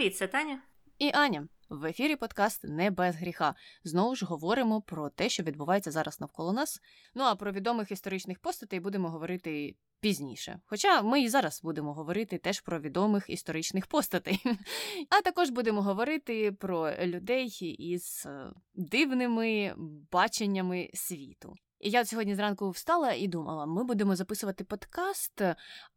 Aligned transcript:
Привіт, 0.00 0.16
це 0.16 0.26
Таня. 0.26 0.58
І 0.98 1.10
Аня. 1.14 1.48
В 1.68 1.84
ефірі 1.84 2.16
подкаст 2.16 2.64
не 2.64 2.90
без 2.90 3.16
гріха. 3.16 3.54
Знову 3.84 4.14
ж 4.14 4.26
говоримо 4.26 4.80
про 4.80 5.10
те, 5.10 5.28
що 5.28 5.42
відбувається 5.42 5.90
зараз 5.90 6.20
навколо 6.20 6.52
нас. 6.52 6.80
Ну 7.14 7.24
а 7.24 7.34
про 7.34 7.52
відомих 7.52 7.90
історичних 7.90 8.38
постатей 8.38 8.80
будемо 8.80 9.10
говорити 9.10 9.74
пізніше. 10.00 10.60
Хоча 10.66 11.02
ми 11.02 11.20
і 11.20 11.28
зараз 11.28 11.62
будемо 11.62 11.94
говорити 11.94 12.38
теж 12.38 12.60
про 12.60 12.80
відомих 12.80 13.30
історичних 13.30 13.86
постатей. 13.86 14.42
А 15.10 15.20
також 15.20 15.50
будемо 15.50 15.82
говорити 15.82 16.52
про 16.52 16.92
людей 16.96 17.46
із 17.78 18.26
е, 18.26 18.52
дивними 18.74 19.74
баченнями 20.12 20.90
світу. 20.94 21.54
І 21.80 21.90
я 21.90 22.04
сьогодні 22.04 22.34
зранку 22.34 22.70
встала 22.70 23.12
і 23.12 23.28
думала, 23.28 23.66
ми 23.66 23.84
будемо 23.84 24.16
записувати 24.16 24.64
подкаст. 24.64 25.42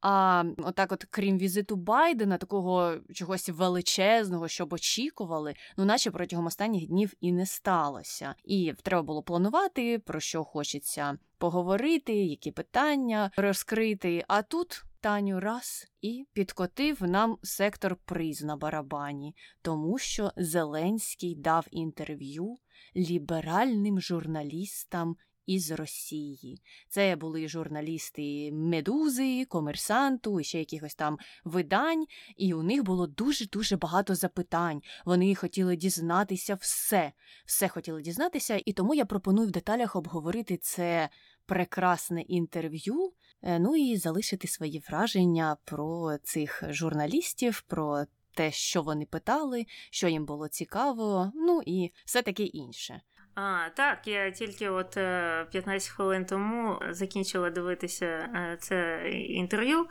А 0.02 0.44
отак, 0.58 0.92
от 0.92 1.06
крім 1.10 1.38
візиту 1.38 1.76
Байдена, 1.76 2.38
такого 2.38 2.96
чогось 3.14 3.50
величезного, 3.50 4.48
щоб 4.48 4.74
очікували, 4.74 5.56
ну 5.78 5.86
наче 5.86 6.12
протягом 6.12 6.46
останніх 6.46 6.88
днів 6.88 7.14
і 7.22 7.32
не 7.32 7.46
сталося. 7.46 8.36
І 8.44 8.74
треба 8.84 9.04
було 9.04 9.24
планувати, 9.24 10.00
про 10.00 10.20
що 10.20 10.44
хочеться 10.44 11.18
поговорити, 11.38 12.14
які 12.14 12.52
питання 12.52 13.32
розкрити. 13.38 14.26
А 14.28 14.42
тут. 14.42 14.84
Таню 15.04 15.40
раз 15.40 15.86
і 16.02 16.28
підкотив 16.34 17.04
нам 17.04 17.38
сектор 17.44 17.96
приз 17.96 18.44
на 18.44 18.56
барабані, 18.56 19.36
тому 19.62 19.98
що 19.98 20.32
Зеленський 20.38 21.36
дав 21.36 21.68
інтерв'ю 21.72 22.58
ліберальним 22.96 24.02
журналістам 24.02 25.16
із 25.46 25.72
Росії. 25.72 26.62
Це 26.90 27.16
були 27.16 27.48
журналісти 27.48 28.52
Медузи, 28.52 29.46
комерсанту 29.46 30.40
і 30.40 30.44
ще 30.44 30.60
якихось 30.60 30.96
там 30.96 31.18
видань, 31.44 32.06
і 32.38 32.54
у 32.54 32.64
них 32.64 32.84
було 32.84 33.08
дуже-дуже 33.08 33.78
багато 33.78 34.16
запитань. 34.16 34.82
Вони 35.06 35.36
хотіли 35.36 35.76
дізнатися 35.76 36.56
все, 36.56 37.12
все 37.46 37.68
хотіли 37.68 38.02
дізнатися, 38.02 38.62
і 38.66 38.74
тому 38.74 38.94
я 38.94 39.06
пропоную 39.06 39.48
в 39.48 39.52
деталях 39.52 39.96
обговорити 39.96 40.58
це 40.58 41.10
прекрасне 41.46 42.22
інтерв'ю. 42.22 43.14
Е, 43.42 43.60
ну 43.60 43.76
і 43.76 43.98
залишити 43.98 44.48
свої 44.48 44.84
враження 44.90 45.58
про 45.66 46.18
цих 46.24 46.64
журналістів, 46.70 47.64
про 47.68 48.06
те, 48.34 48.52
що 48.52 48.82
вони 48.82 49.06
питали, 49.06 49.66
що 49.90 50.08
їм 50.08 50.26
було 50.26 50.48
цікаво, 50.48 51.32
ну 51.36 51.62
і 51.66 51.92
все 52.06 52.22
таке 52.22 52.44
інше. 52.44 53.02
А, 53.36 53.70
Так, 53.70 54.08
я 54.08 54.32
тільки 54.32 54.70
от 54.70 54.90
15 54.92 55.90
е, 55.90 55.94
хвилин 55.96 56.26
тому 56.26 56.82
закінчила 56.90 57.50
дивитися 57.50 58.06
е, 58.06 58.58
це 58.60 59.10
інтерв'ю, 59.12 59.88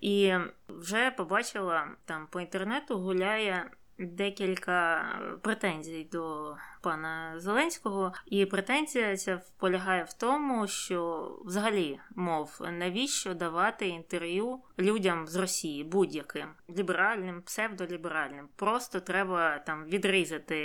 і 0.00 0.34
вже 0.68 1.10
побачила 1.10 1.88
там 2.04 2.26
по 2.30 2.40
інтернету 2.40 2.98
гуляє 2.98 3.70
декілька 3.98 5.04
претензій 5.42 6.08
до 6.12 6.56
пана 6.82 7.40
Зеленського, 7.40 8.12
і 8.26 8.46
претензія 8.46 9.16
ця 9.16 9.40
полягає 9.58 10.04
в 10.04 10.12
тому, 10.12 10.66
що 10.66 11.30
взагалі 11.44 12.00
мов 12.14 12.60
навіщо 12.72 13.34
давати 13.34 13.88
інтерв'ю 13.88 14.60
людям 14.78 15.26
з 15.28 15.36
Росії 15.36 15.84
будь-яким 15.84 16.48
ліберальним, 16.70 17.42
псевдоліберальним. 17.42 18.48
Просто 18.56 19.00
треба 19.00 19.58
там 19.58 19.84
відрізати 19.84 20.56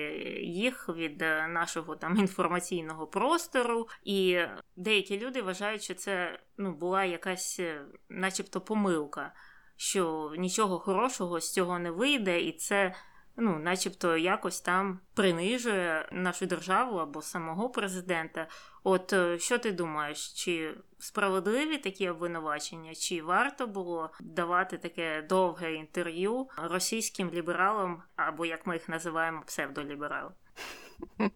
їх 0.41 0.89
від 0.89 1.19
нашого 1.49 1.95
там 1.95 2.17
інформаційного 2.17 3.07
простору, 3.07 3.87
і 4.03 4.39
деякі 4.75 5.19
люди 5.19 5.41
вважають, 5.41 5.83
що 5.83 5.93
це 5.93 6.39
ну 6.57 6.73
була 6.73 7.03
якась, 7.03 7.61
начебто, 8.09 8.61
помилка. 8.61 9.33
Що 9.81 10.33
нічого 10.37 10.79
хорошого 10.79 11.39
з 11.39 11.53
цього 11.53 11.79
не 11.79 11.91
вийде, 11.91 12.41
і 12.41 12.51
це 12.51 12.95
ну, 13.37 13.59
начебто, 13.59 14.17
якось 14.17 14.61
там 14.61 14.99
принижує 15.13 16.09
нашу 16.11 16.45
державу 16.45 16.97
або 16.97 17.21
самого 17.21 17.69
президента. 17.69 18.47
От 18.83 19.13
е, 19.13 19.39
що 19.39 19.57
ти 19.57 19.71
думаєш, 19.71 20.33
чи 20.33 20.75
справедливі 20.99 21.77
такі 21.77 22.09
обвинувачення, 22.09 22.95
чи 22.95 23.21
варто 23.21 23.67
було 23.67 24.09
давати 24.19 24.77
таке 24.77 25.21
довге 25.21 25.73
інтерв'ю 25.73 26.47
російським 26.57 27.29
лібералам, 27.33 28.03
або 28.15 28.45
як 28.45 28.67
ми 28.67 28.73
їх 28.73 28.89
називаємо, 28.89 29.43
псевдолібералам? 29.45 30.31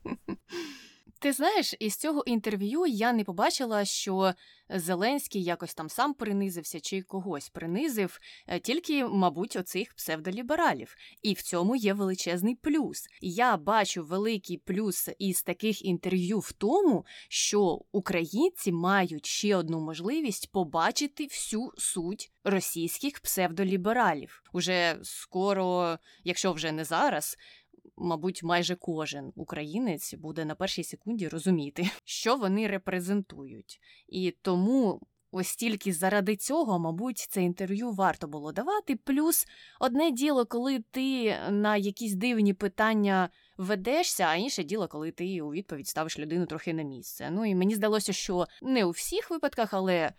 Ти 1.23 1.33
знаєш, 1.33 1.75
із 1.79 1.95
цього 1.95 2.23
інтерв'ю 2.25 2.85
я 2.85 3.13
не 3.13 3.23
побачила, 3.23 3.85
що 3.85 4.33
Зеленський 4.69 5.43
якось 5.43 5.73
там 5.73 5.89
сам 5.89 6.13
принизився 6.13 6.79
чи 6.79 7.01
когось 7.01 7.49
принизив, 7.49 8.19
е, 8.47 8.59
тільки, 8.59 9.05
мабуть, 9.05 9.55
оцих 9.55 9.93
псевдолібералів. 9.93 10.95
І 11.21 11.33
в 11.33 11.41
цьому 11.41 11.75
є 11.75 11.93
величезний 11.93 12.55
плюс. 12.55 13.07
Я 13.21 13.57
бачу 13.57 14.03
великий 14.03 14.57
плюс 14.57 15.09
із 15.19 15.43
таких 15.43 15.85
інтерв'ю 15.85 16.39
в 16.39 16.51
тому, 16.51 17.05
що 17.29 17.81
українці 17.91 18.71
мають 18.71 19.25
ще 19.25 19.55
одну 19.55 19.79
можливість 19.79 20.51
побачити 20.51 21.23
всю 21.25 21.71
суть 21.77 22.31
російських 22.43 23.19
псевдолібералів. 23.19 24.43
Уже 24.53 24.97
скоро, 25.03 25.97
якщо 26.23 26.53
вже 26.53 26.71
не 26.71 26.83
зараз 26.83 27.37
мабуть, 27.97 28.43
майже 28.43 28.75
кожен 28.75 29.31
українець 29.35 30.13
буде 30.13 30.45
на 30.45 30.55
першій 30.55 30.83
секунді 30.83 31.27
розуміти, 31.27 31.89
що 32.03 32.35
вони 32.35 32.67
репрезентують. 32.67 33.79
І 34.07 34.31
тому. 34.41 35.01
Ось 35.35 35.55
тільки 35.55 35.93
заради 35.93 36.35
цього, 36.35 36.79
мабуть, 36.79 37.17
це 37.17 37.43
інтерв'ю 37.43 37.91
варто 37.91 38.27
було 38.27 38.51
давати. 38.51 38.95
Плюс 38.95 39.47
одне 39.79 40.11
діло, 40.11 40.45
коли 40.45 40.79
ти 40.79 41.37
на 41.49 41.77
якісь 41.77 42.13
дивні 42.13 42.53
питання 42.53 43.29
ведешся, 43.57 44.23
а 44.23 44.35
інше 44.35 44.63
діло, 44.63 44.87
коли 44.87 45.11
ти 45.11 45.41
у 45.41 45.51
відповідь 45.51 45.87
ставиш 45.87 46.19
людину 46.19 46.45
трохи 46.45 46.73
на 46.73 46.83
місце. 46.83 47.29
Ну 47.31 47.45
і 47.45 47.55
мені 47.55 47.75
здалося, 47.75 48.13
що 48.13 48.47
не 48.61 48.85
у 48.85 48.89
всіх 48.89 49.29
випадках, 49.29 49.73
але 49.73 50.13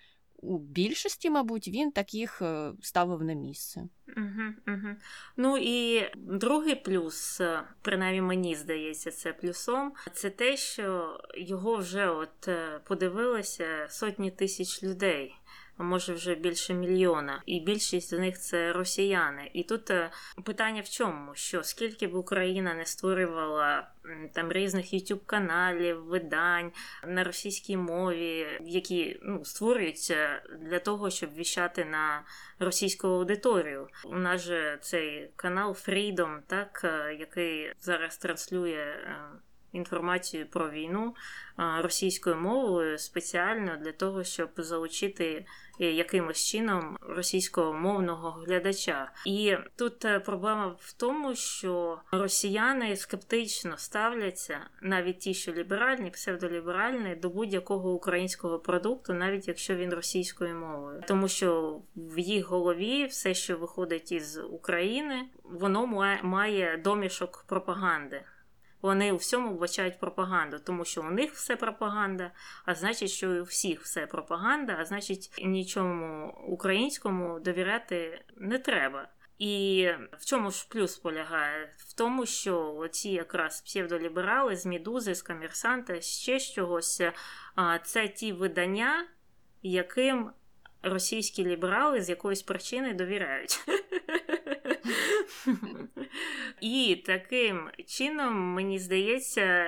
у 0.44 0.58
більшості, 0.58 1.30
мабуть, 1.30 1.68
він 1.68 1.92
таких 1.92 2.42
е, 2.42 2.72
ставив 2.80 3.22
на 3.22 3.32
місце. 3.34 3.88
Угу, 4.16 4.76
угу. 4.76 4.96
Ну 5.36 5.58
і 5.60 6.10
другий 6.16 6.74
плюс, 6.74 7.40
е, 7.40 7.62
принаймні 7.82 8.22
мені 8.22 8.54
здається, 8.54 9.10
це 9.10 9.32
плюсом, 9.32 9.92
це 10.12 10.30
те, 10.30 10.56
що 10.56 11.18
його 11.36 11.76
вже 11.76 12.08
от 12.08 12.48
е, 12.48 12.80
подивилися 12.84 13.86
сотні 13.88 14.30
тисяч 14.30 14.82
людей 14.82 15.34
може 15.78 16.12
вже 16.12 16.34
більше 16.34 16.74
мільйона, 16.74 17.42
і 17.46 17.60
більшість 17.60 18.10
з 18.10 18.18
них 18.18 18.38
це 18.38 18.72
росіяни. 18.72 19.50
І 19.52 19.62
тут 19.62 19.90
е, 19.90 20.10
питання 20.44 20.80
в 20.80 20.88
чому? 20.88 21.34
Що 21.34 21.62
скільки 21.62 22.06
б 22.06 22.14
Україна 22.14 22.74
не 22.74 22.86
створювала 22.86 23.88
там 24.32 24.52
різних 24.52 24.94
youtube 24.94 25.26
каналів, 25.26 26.04
видань 26.04 26.72
на 27.06 27.24
російській 27.24 27.76
мові, 27.76 28.46
які 28.64 29.20
ну, 29.22 29.44
створюються 29.44 30.42
для 30.60 30.78
того, 30.78 31.10
щоб 31.10 31.34
віщати 31.34 31.84
на 31.84 32.22
російську 32.58 33.08
аудиторію. 33.08 33.88
У 34.04 34.18
нас 34.18 34.40
же 34.40 34.78
цей 34.80 35.30
канал 35.36 35.70
Freedom, 35.70 36.38
так 36.46 36.80
е, 36.84 37.16
який 37.20 37.72
зараз 37.80 38.16
транслює. 38.16 38.72
Е, 38.72 39.18
інформацію 39.74 40.46
про 40.46 40.70
війну 40.70 41.14
російською 41.56 42.36
мовою 42.36 42.98
спеціально 42.98 43.76
для 43.76 43.92
того, 43.92 44.24
щоб 44.24 44.50
залучити 44.56 45.46
якимось 45.78 46.44
чином 46.44 46.96
російськомовного 47.00 48.30
глядача. 48.30 49.12
І 49.26 49.56
тут 49.76 50.04
е, 50.04 50.20
проблема 50.20 50.76
в 50.78 50.92
тому, 50.92 51.34
що 51.34 51.98
росіяни 52.12 52.96
скептично 52.96 53.78
ставляться, 53.78 54.58
навіть 54.82 55.18
ті, 55.18 55.34
що 55.34 55.52
ліберальні, 55.52 56.10
псевдоліберальні, 56.10 57.14
до 57.14 57.30
будь-якого 57.30 57.92
українського 57.92 58.58
продукту, 58.58 59.14
навіть 59.14 59.48
якщо 59.48 59.76
він 59.76 59.94
російською 59.94 60.56
мовою, 60.56 61.02
тому 61.08 61.28
що 61.28 61.80
в 61.96 62.18
їх 62.18 62.46
голові 62.46 63.06
все, 63.06 63.34
що 63.34 63.58
виходить 63.58 64.12
із 64.12 64.38
України, 64.38 65.22
воно 65.44 65.86
має 66.22 66.76
домішок 66.76 67.44
пропаганди 67.48 68.22
вони 68.84 69.12
у 69.12 69.16
всьому 69.16 69.54
вбачають 69.54 70.00
пропаганду, 70.00 70.58
тому 70.58 70.84
що 70.84 71.00
у 71.00 71.10
них 71.10 71.32
все 71.32 71.56
пропаганда, 71.56 72.30
а 72.64 72.74
значить, 72.74 73.10
що 73.10 73.34
і 73.34 73.40
у 73.40 73.44
всіх 73.44 73.82
все 73.82 74.06
пропаганда, 74.06 74.76
а 74.80 74.84
значить, 74.84 75.30
нічому 75.44 76.34
українському 76.48 77.40
довіряти 77.40 78.24
не 78.36 78.58
треба. 78.58 79.08
І 79.38 79.88
в 80.12 80.24
чому 80.24 80.50
ж 80.50 80.66
плюс 80.68 80.96
полягає? 80.96 81.72
В 81.76 81.92
тому, 81.92 82.26
що 82.26 82.74
оці 82.74 83.10
якраз 83.10 83.60
псевдоліберали 83.60 84.56
з 84.56 84.66
Мідузи, 84.66 85.14
з 85.14 85.22
комерсанта, 85.22 86.00
ще 86.00 86.38
з 86.38 86.52
чогось, 86.52 87.02
це 87.84 88.08
ті 88.08 88.32
видання, 88.32 89.06
яким 89.62 90.30
російські 90.82 91.44
ліберали 91.44 92.02
з 92.02 92.08
якоїсь 92.08 92.42
причини 92.42 92.94
довіряють. 92.94 93.64
І 96.60 97.02
таким 97.06 97.70
чином, 97.86 98.34
мені 98.34 98.78
здається, 98.78 99.66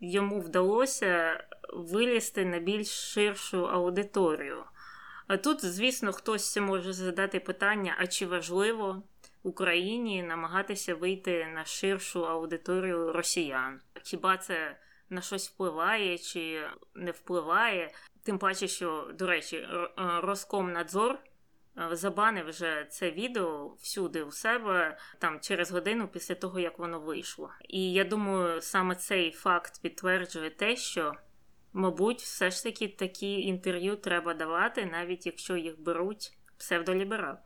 йому 0.00 0.40
вдалося 0.40 1.44
вилізти 1.72 2.44
на 2.44 2.58
більш 2.58 2.88
ширшу 2.88 3.68
аудиторію. 3.68 4.64
А 5.26 5.36
тут, 5.36 5.64
звісно, 5.64 6.12
хтось 6.12 6.56
може 6.56 6.92
задати 6.92 7.40
питання: 7.40 7.96
а 7.98 8.06
чи 8.06 8.26
важливо 8.26 9.02
Україні 9.42 10.22
намагатися 10.22 10.94
вийти 10.94 11.46
на 11.54 11.64
ширшу 11.64 12.26
аудиторію 12.26 13.12
росіян. 13.12 13.80
Хіба 14.02 14.36
це 14.36 14.76
на 15.10 15.20
щось 15.20 15.50
впливає 15.50 16.18
чи 16.18 16.62
не 16.94 17.10
впливає? 17.10 17.90
Тим 18.22 18.38
паче, 18.38 18.68
що, 18.68 19.10
до 19.14 19.26
речі, 19.26 19.56
е, 19.56 19.88
Роскомнадзор 19.96 21.18
забанив 21.92 22.46
вже 22.46 22.86
це 22.90 23.10
відео 23.10 23.76
всюди 23.78 24.22
у 24.22 24.32
себе 24.32 24.98
там 25.18 25.40
через 25.40 25.70
годину 25.70 26.08
після 26.08 26.34
того, 26.34 26.60
як 26.60 26.78
воно 26.78 27.00
вийшло. 27.00 27.50
І 27.68 27.92
я 27.92 28.04
думаю, 28.04 28.60
саме 28.62 28.94
цей 28.94 29.32
факт 29.32 29.82
підтверджує 29.82 30.50
те, 30.50 30.76
що. 30.76 31.14
Мабуть, 31.72 32.20
все 32.20 32.50
ж 32.50 32.62
таки 32.62 32.88
такі 32.88 33.40
інтерв'ю 33.40 33.96
треба 33.96 34.34
давати, 34.34 34.86
навіть 34.86 35.26
якщо 35.26 35.56
їх 35.56 35.80
беруть 35.80 36.38
псевдоліберали. 36.58 37.38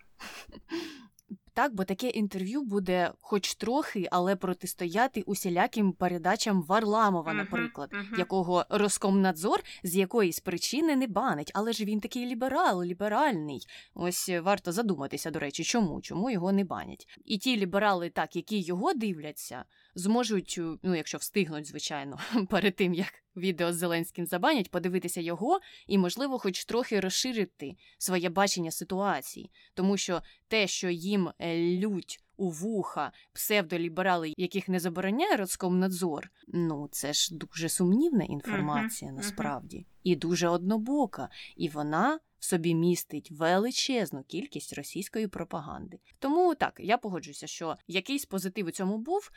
Так, 1.54 1.74
бо 1.74 1.84
таке 1.84 2.08
інтерв'ю 2.08 2.62
буде 2.62 3.12
хоч 3.20 3.54
трохи, 3.54 4.08
але 4.10 4.36
протистояти 4.36 5.22
усіляким 5.22 5.92
передачам 5.92 6.62
Варламова, 6.62 7.32
uh-huh, 7.32 7.36
наприклад, 7.36 7.90
uh-huh. 7.92 8.18
якого 8.18 8.66
Роскомнадзор 8.68 9.62
з 9.82 9.96
якоїсь 9.96 10.40
причини 10.40 10.96
не 10.96 11.06
банить, 11.06 11.50
але 11.54 11.72
ж 11.72 11.84
він 11.84 12.00
такий 12.00 12.26
ліберал, 12.26 12.82
ліберальний. 12.82 13.66
Ось 13.94 14.30
варто 14.42 14.72
задуматися, 14.72 15.30
до 15.30 15.38
речі, 15.38 15.64
чому? 15.64 16.00
Чому 16.00 16.30
його 16.30 16.52
не 16.52 16.64
банять? 16.64 17.08
І 17.24 17.38
ті 17.38 17.56
ліберали, 17.56 18.10
так, 18.10 18.36
які 18.36 18.60
його 18.60 18.94
дивляться, 18.94 19.64
зможуть, 19.94 20.60
ну 20.82 20.94
якщо 20.94 21.18
встигнуть, 21.18 21.66
звичайно, 21.66 22.18
перед 22.50 22.76
тим 22.76 22.94
як 22.94 23.24
відео 23.36 23.72
з 23.72 23.76
Зеленським 23.76 24.26
забанять, 24.26 24.70
подивитися 24.70 25.20
його 25.20 25.60
і, 25.86 25.98
можливо, 25.98 26.38
хоч 26.38 26.64
трохи 26.64 27.00
розширити 27.00 27.76
своє 27.98 28.30
бачення 28.30 28.70
ситуації, 28.70 29.50
тому 29.74 29.96
що 29.96 30.22
те, 30.48 30.66
що 30.66 30.90
їм 30.90 31.30
е, 31.38 31.56
лють 31.56 32.20
у 32.36 32.50
вуха 32.50 33.12
псевдоліберали, 33.32 34.32
яких 34.36 34.68
не 34.68 34.80
забороняє 34.80 35.36
Роскомнадзор, 35.36 36.30
ну 36.48 36.88
це 36.92 37.12
ж 37.12 37.36
дуже 37.36 37.68
сумнівна 37.68 38.24
інформація 38.24 39.10
uh-huh, 39.10 39.16
насправді 39.16 39.76
uh-huh. 39.76 40.00
і 40.02 40.16
дуже 40.16 40.48
однобока, 40.48 41.28
і 41.56 41.68
вона. 41.68 42.20
Собі 42.38 42.74
містить 42.74 43.30
величезну 43.30 44.22
кількість 44.22 44.72
російської 44.72 45.28
пропаганди. 45.28 45.98
Тому 46.18 46.54
так, 46.54 46.76
я 46.78 46.98
погоджуся, 46.98 47.46
що 47.46 47.76
якийсь 47.86 48.24
позитив 48.26 48.66
у 48.66 48.70
цьому 48.70 48.98
був, 48.98 49.30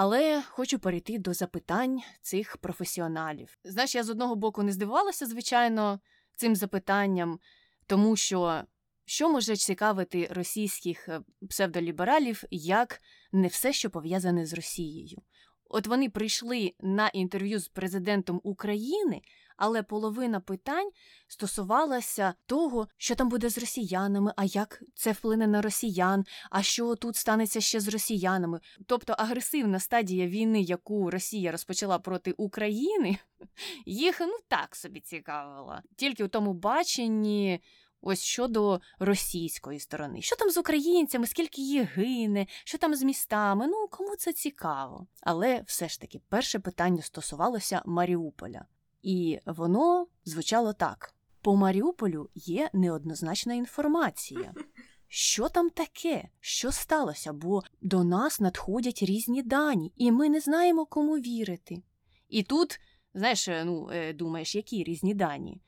але 0.00 0.42
хочу 0.42 0.78
перейти 0.78 1.18
до 1.18 1.34
запитань 1.34 2.00
цих 2.20 2.56
професіоналів. 2.56 3.58
Знаєш, 3.64 3.94
я 3.94 4.04
з 4.04 4.10
одного 4.10 4.36
боку 4.36 4.62
не 4.62 4.72
здивувалася, 4.72 5.26
звичайно, 5.26 6.00
цим 6.36 6.56
запитанням, 6.56 7.38
тому 7.86 8.16
що 8.16 8.62
що 9.04 9.28
може 9.28 9.56
цікавити 9.56 10.28
російських 10.30 11.08
е, 11.08 11.20
псевдолібералів 11.48 12.44
як 12.50 13.00
не 13.32 13.48
все, 13.48 13.72
що 13.72 13.90
пов'язане 13.90 14.46
з 14.46 14.52
Росією. 14.52 15.22
От 15.68 15.86
вони 15.86 16.08
прийшли 16.08 16.72
на 16.80 17.08
інтерв'ю 17.08 17.58
з 17.58 17.68
президентом 17.68 18.40
України, 18.44 19.22
але 19.56 19.82
половина 19.82 20.40
питань 20.40 20.90
стосувалася 21.28 22.34
того, 22.46 22.88
що 22.96 23.14
там 23.14 23.28
буде 23.28 23.48
з 23.48 23.58
росіянами, 23.58 24.32
а 24.36 24.44
як 24.44 24.82
це 24.94 25.12
вплине 25.12 25.46
на 25.46 25.62
росіян, 25.62 26.24
а 26.50 26.62
що 26.62 26.94
тут 26.94 27.16
станеться 27.16 27.60
ще 27.60 27.80
з 27.80 27.88
росіянами. 27.88 28.60
Тобто 28.86 29.14
агресивна 29.18 29.80
стадія 29.80 30.26
війни, 30.26 30.60
яку 30.60 31.10
Росія 31.10 31.52
розпочала 31.52 31.98
проти 31.98 32.32
України, 32.32 33.18
їх 33.86 34.20
ну 34.20 34.38
так 34.48 34.76
собі 34.76 35.00
цікавила. 35.00 35.82
Тільки 35.96 36.24
у 36.24 36.28
тому 36.28 36.52
баченні. 36.52 37.60
Ось 38.00 38.22
щодо 38.22 38.80
російської 38.98 39.80
сторони, 39.80 40.22
що 40.22 40.36
там 40.36 40.50
з 40.50 40.56
українцями, 40.56 41.26
скільки 41.26 41.62
їх 41.62 41.96
гине, 41.96 42.46
що 42.64 42.78
там 42.78 42.94
з 42.94 43.02
містами, 43.02 43.66
ну 43.66 43.88
кому 43.90 44.16
це 44.16 44.32
цікаво. 44.32 45.06
Але 45.20 45.62
все 45.66 45.88
ж 45.88 46.00
таки 46.00 46.20
перше 46.28 46.58
питання 46.58 47.02
стосувалося 47.02 47.82
Маріуполя. 47.86 48.64
І 49.02 49.38
воно 49.46 50.06
звучало 50.24 50.72
так: 50.72 51.14
по 51.42 51.56
Маріуполю 51.56 52.30
є 52.34 52.70
неоднозначна 52.72 53.54
інформація. 53.54 54.54
Що 55.10 55.48
там 55.48 55.70
таке? 55.70 56.28
Що 56.40 56.72
сталося? 56.72 57.32
Бо 57.32 57.62
до 57.82 58.04
нас 58.04 58.40
надходять 58.40 59.02
різні 59.02 59.42
дані, 59.42 59.92
і 59.96 60.12
ми 60.12 60.28
не 60.28 60.40
знаємо, 60.40 60.86
кому 60.86 61.14
вірити. 61.14 61.82
І 62.28 62.42
тут, 62.42 62.80
знаєш, 63.14 63.48
е, 63.48 63.64
ну, 63.64 63.90
е, 63.92 64.12
думаєш, 64.12 64.54
які 64.54 64.84
різні 64.84 65.14
дані? 65.14 65.60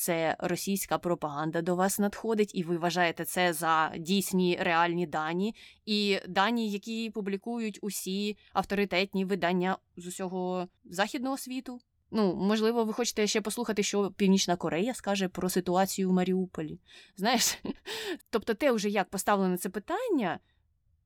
Це 0.00 0.36
російська 0.38 0.98
пропаганда 0.98 1.62
до 1.62 1.76
вас 1.76 1.98
надходить, 1.98 2.54
і 2.54 2.62
ви 2.62 2.76
вважаєте 2.76 3.24
це 3.24 3.52
за 3.52 3.92
дійсні 3.98 4.58
реальні 4.60 5.06
дані, 5.06 5.54
і 5.86 6.18
дані, 6.28 6.70
які 6.70 7.10
публікують 7.10 7.78
усі 7.82 8.36
авторитетні 8.52 9.24
видання 9.24 9.78
з 9.96 10.06
усього 10.06 10.68
західного 10.84 11.36
світу. 11.36 11.80
Ну, 12.10 12.34
можливо, 12.34 12.84
ви 12.84 12.92
хочете 12.92 13.26
ще 13.26 13.40
послухати, 13.40 13.82
що 13.82 14.10
Північна 14.10 14.56
Корея 14.56 14.94
скаже 14.94 15.28
про 15.28 15.48
ситуацію 15.48 16.10
в 16.10 16.12
Маріуполі. 16.12 16.80
Знаєш, 17.16 17.58
тобто, 18.30 18.54
те, 18.54 18.72
вже 18.72 18.88
як 18.88 19.10
поставлене 19.10 19.56
це 19.56 19.68
питання, 19.68 20.38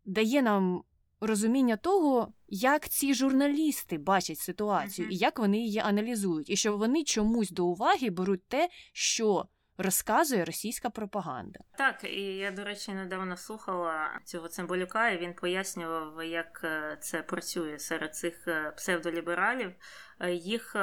дає 0.05 0.43
нам 0.43 0.83
розуміння 1.21 1.77
того, 1.77 2.33
як 2.49 2.89
ці 2.89 3.15
журналісти 3.15 3.99
бачать 3.99 4.39
ситуацію, 4.39 5.09
і 5.09 5.17
як 5.17 5.39
вони 5.39 5.59
її 5.59 5.79
аналізують, 5.79 6.51
і 6.51 6.57
що 6.57 6.77
вони 6.77 7.05
чомусь 7.05 7.51
до 7.51 7.67
уваги 7.67 8.11
беруть 8.11 8.49
те, 8.49 8.69
що 8.93 9.47
розказує 9.79 10.45
російська 10.45 10.91
пропаганда. 10.91 11.61
Так, 11.79 12.05
і 12.05 12.21
я, 12.21 12.51
до 12.51 12.65
речі, 12.65 12.93
недавно 12.93 13.37
слухала 13.37 14.21
цього 14.25 14.49
цимбалюка, 14.49 15.11
і 15.11 15.19
він 15.19 15.35
пояснював, 15.35 16.25
як 16.25 16.61
е, 16.65 16.97
це 17.01 17.23
працює 17.23 17.79
серед 17.79 18.17
цих 18.17 18.49
е, 18.49 18.73
псевдолібералів. 18.77 19.73
Е, 20.21 20.33
їх 20.33 20.77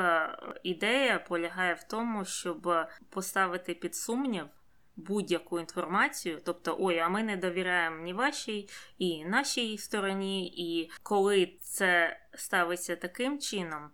ідея 0.63 1.19
полягає 1.19 1.74
в 1.74 1.83
тому, 1.83 2.25
щоб 2.25 2.74
поставити 3.10 3.74
під 3.74 3.95
сумнів. 3.95 4.45
Будь-яку 4.96 5.60
інформацію, 5.60 6.42
тобто, 6.46 6.78
ой, 6.80 7.00
а 7.00 7.10
ми 7.10 7.24
не 7.24 7.38
довіряємо 7.38 8.04
ні 8.04 8.14
вашій 8.14 8.70
і 8.98 9.26
нашій 9.26 9.78
стороні, 9.78 10.48
і 10.48 10.92
коли 11.04 11.54
це 11.62 12.20
ставиться 12.34 12.96
таким 12.96 13.40
чином, 13.40 13.90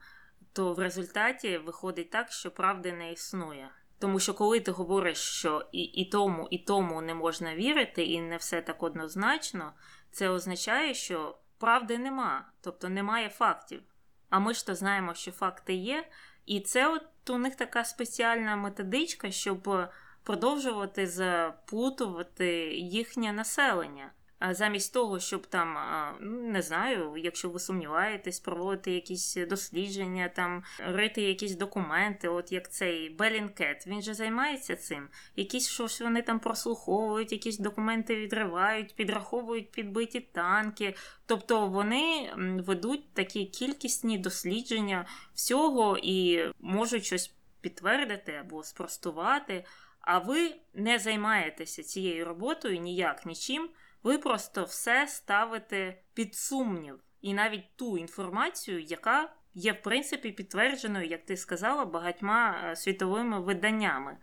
то 0.53 0.73
в 0.73 0.79
результаті 0.79 1.57
виходить 1.57 2.09
так, 2.09 2.31
що 2.31 2.51
правди 2.51 2.93
не 2.93 3.11
існує. 3.11 3.69
Тому 3.99 4.19
що 4.19 4.33
коли 4.33 4.59
ти 4.59 4.71
говориш, 4.71 5.17
що 5.17 5.69
і 5.71 5.83
і 5.83 6.09
тому, 6.09 6.47
і 6.51 6.57
тому 6.57 7.01
не 7.01 7.13
можна 7.13 7.55
вірити, 7.55 8.05
і 8.05 8.21
не 8.21 8.37
все 8.37 8.61
так 8.61 8.83
однозначно, 8.83 9.73
це 10.11 10.29
означає, 10.29 10.93
що 10.93 11.37
правди 11.57 11.97
нема, 11.97 12.51
тобто 12.61 12.89
немає 12.89 13.29
фактів. 13.29 13.81
А 14.29 14.39
ми 14.39 14.53
ж 14.53 14.65
то 14.65 14.75
знаємо, 14.75 15.13
що 15.13 15.31
факти 15.31 15.73
є, 15.73 16.07
і 16.45 16.59
це 16.59 16.87
от 16.87 17.29
у 17.29 17.37
них 17.37 17.55
така 17.55 17.83
спеціальна 17.83 18.55
методичка, 18.55 19.31
щоб 19.31 19.89
продовжувати 20.27 21.07
заплутувати 21.07 22.47
їхнє 22.73 23.33
населення 23.33 24.11
замість 24.51 24.93
того, 24.93 25.19
щоб 25.19 25.47
там, 25.47 25.77
ну, 26.21 26.41
не 26.41 26.61
знаю, 26.61 27.13
якщо 27.17 27.49
ви 27.49 27.59
сумніваєтесь, 27.59 28.39
проводити 28.39 28.91
якісь 28.91 29.37
дослідження, 29.49 30.29
там 30.35 30.63
рити 30.79 31.21
якісь 31.21 31.55
документи, 31.55 32.27
от 32.27 32.51
як 32.51 32.71
цей 32.71 33.09
Белінкет, 33.09 33.87
він 33.87 34.01
же 34.01 34.13
займається 34.13 34.75
цим. 34.75 35.07
Якісь 35.35 35.69
щось 35.69 36.01
вони 36.01 36.21
там 36.21 36.39
прослуховують, 36.39 37.31
якісь 37.31 37.57
документи 37.57 38.15
відривають, 38.15 38.95
підраховують 38.95 39.71
підбиті 39.71 40.19
танки. 40.19 40.95
Тобто 41.25 41.67
вони 41.67 42.33
ведуть 42.65 43.13
такі 43.13 43.45
кількісні 43.45 44.17
дослідження 44.17 45.05
всього 45.33 45.97
і 46.03 46.45
можуть 46.59 47.05
щось 47.05 47.33
підтвердити 47.61 48.33
або 48.33 48.63
спростувати. 48.63 49.65
А 50.09 50.19
ви 50.19 50.55
не 50.73 50.99
займаєтеся 50.99 51.83
цією 51.83 52.25
роботою 52.25 52.79
ніяк 52.79 53.25
нічим. 53.25 53.69
Ви 54.03 54.17
просто 54.17 54.63
все 54.63 55.07
ставите 55.07 56.01
під 56.13 56.35
сумнів. 56.35 56.99
І 57.21 57.33
навіть 57.33 57.75
ту 57.75 57.97
інформацію, 57.97 58.81
яка 58.81 59.33
є, 59.53 59.71
в 59.71 59.81
принципі, 59.81 60.31
підтвердженою, 60.31 61.07
як 61.07 61.25
ти 61.25 61.37
сказала, 61.37 61.85
багатьма 61.85 62.61
е, 62.63 62.75
світовими 62.75 63.39
виданнями. 63.39 64.17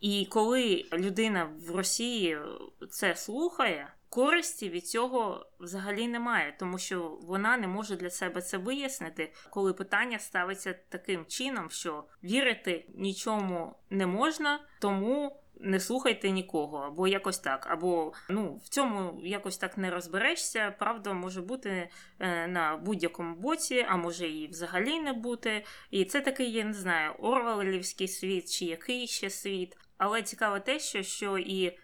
І 0.00 0.26
коли 0.30 0.84
людина 0.92 1.44
в 1.44 1.76
Росії 1.76 2.38
це 2.90 3.16
слухає, 3.16 3.92
користі 4.10 4.68
від 4.68 4.88
цього 4.88 5.46
взагалі 5.60 6.08
немає, 6.08 6.56
тому 6.58 6.78
що 6.78 7.18
вона 7.22 7.56
не 7.56 7.68
може 7.68 7.96
для 7.96 8.10
себе 8.10 8.42
це 8.42 8.58
вияснити, 8.58 9.32
коли 9.50 9.72
питання 9.72 10.18
ставиться 10.18 10.74
таким 10.88 11.26
чином, 11.26 11.70
що 11.70 12.04
вірити 12.24 12.84
нічому 12.94 13.74
не 13.90 14.06
можна, 14.06 14.60
тому 14.80 15.40
не 15.60 15.80
слухайте 15.80 16.30
нікого, 16.30 16.78
або 16.78 17.08
якось 17.08 17.38
так, 17.38 17.66
або 17.70 18.12
ну 18.28 18.60
в 18.64 18.68
цьому 18.68 19.20
якось 19.22 19.58
так 19.58 19.78
не 19.78 19.90
розберешся. 19.90 20.74
Правда 20.78 21.12
може 21.12 21.42
бути 21.42 21.88
е, 22.18 22.46
на 22.46 22.76
будь-якому 22.76 23.34
боці, 23.34 23.86
а 23.88 23.96
може 23.96 24.28
і 24.28 24.48
взагалі 24.48 25.00
не 25.00 25.12
бути. 25.12 25.64
І 25.90 26.04
це 26.04 26.20
такий, 26.20 26.52
я 26.52 26.64
не 26.64 26.72
знаю, 26.72 27.12
Орвелівський 27.12 28.08
світ 28.08 28.50
чи 28.50 28.64
який 28.64 29.06
ще 29.06 29.30
світ. 29.30 29.76
Але 29.98 30.22
цікаво 30.22 30.60
те, 30.60 30.78
що, 30.78 31.02
що 31.02 31.38
і 31.38 31.78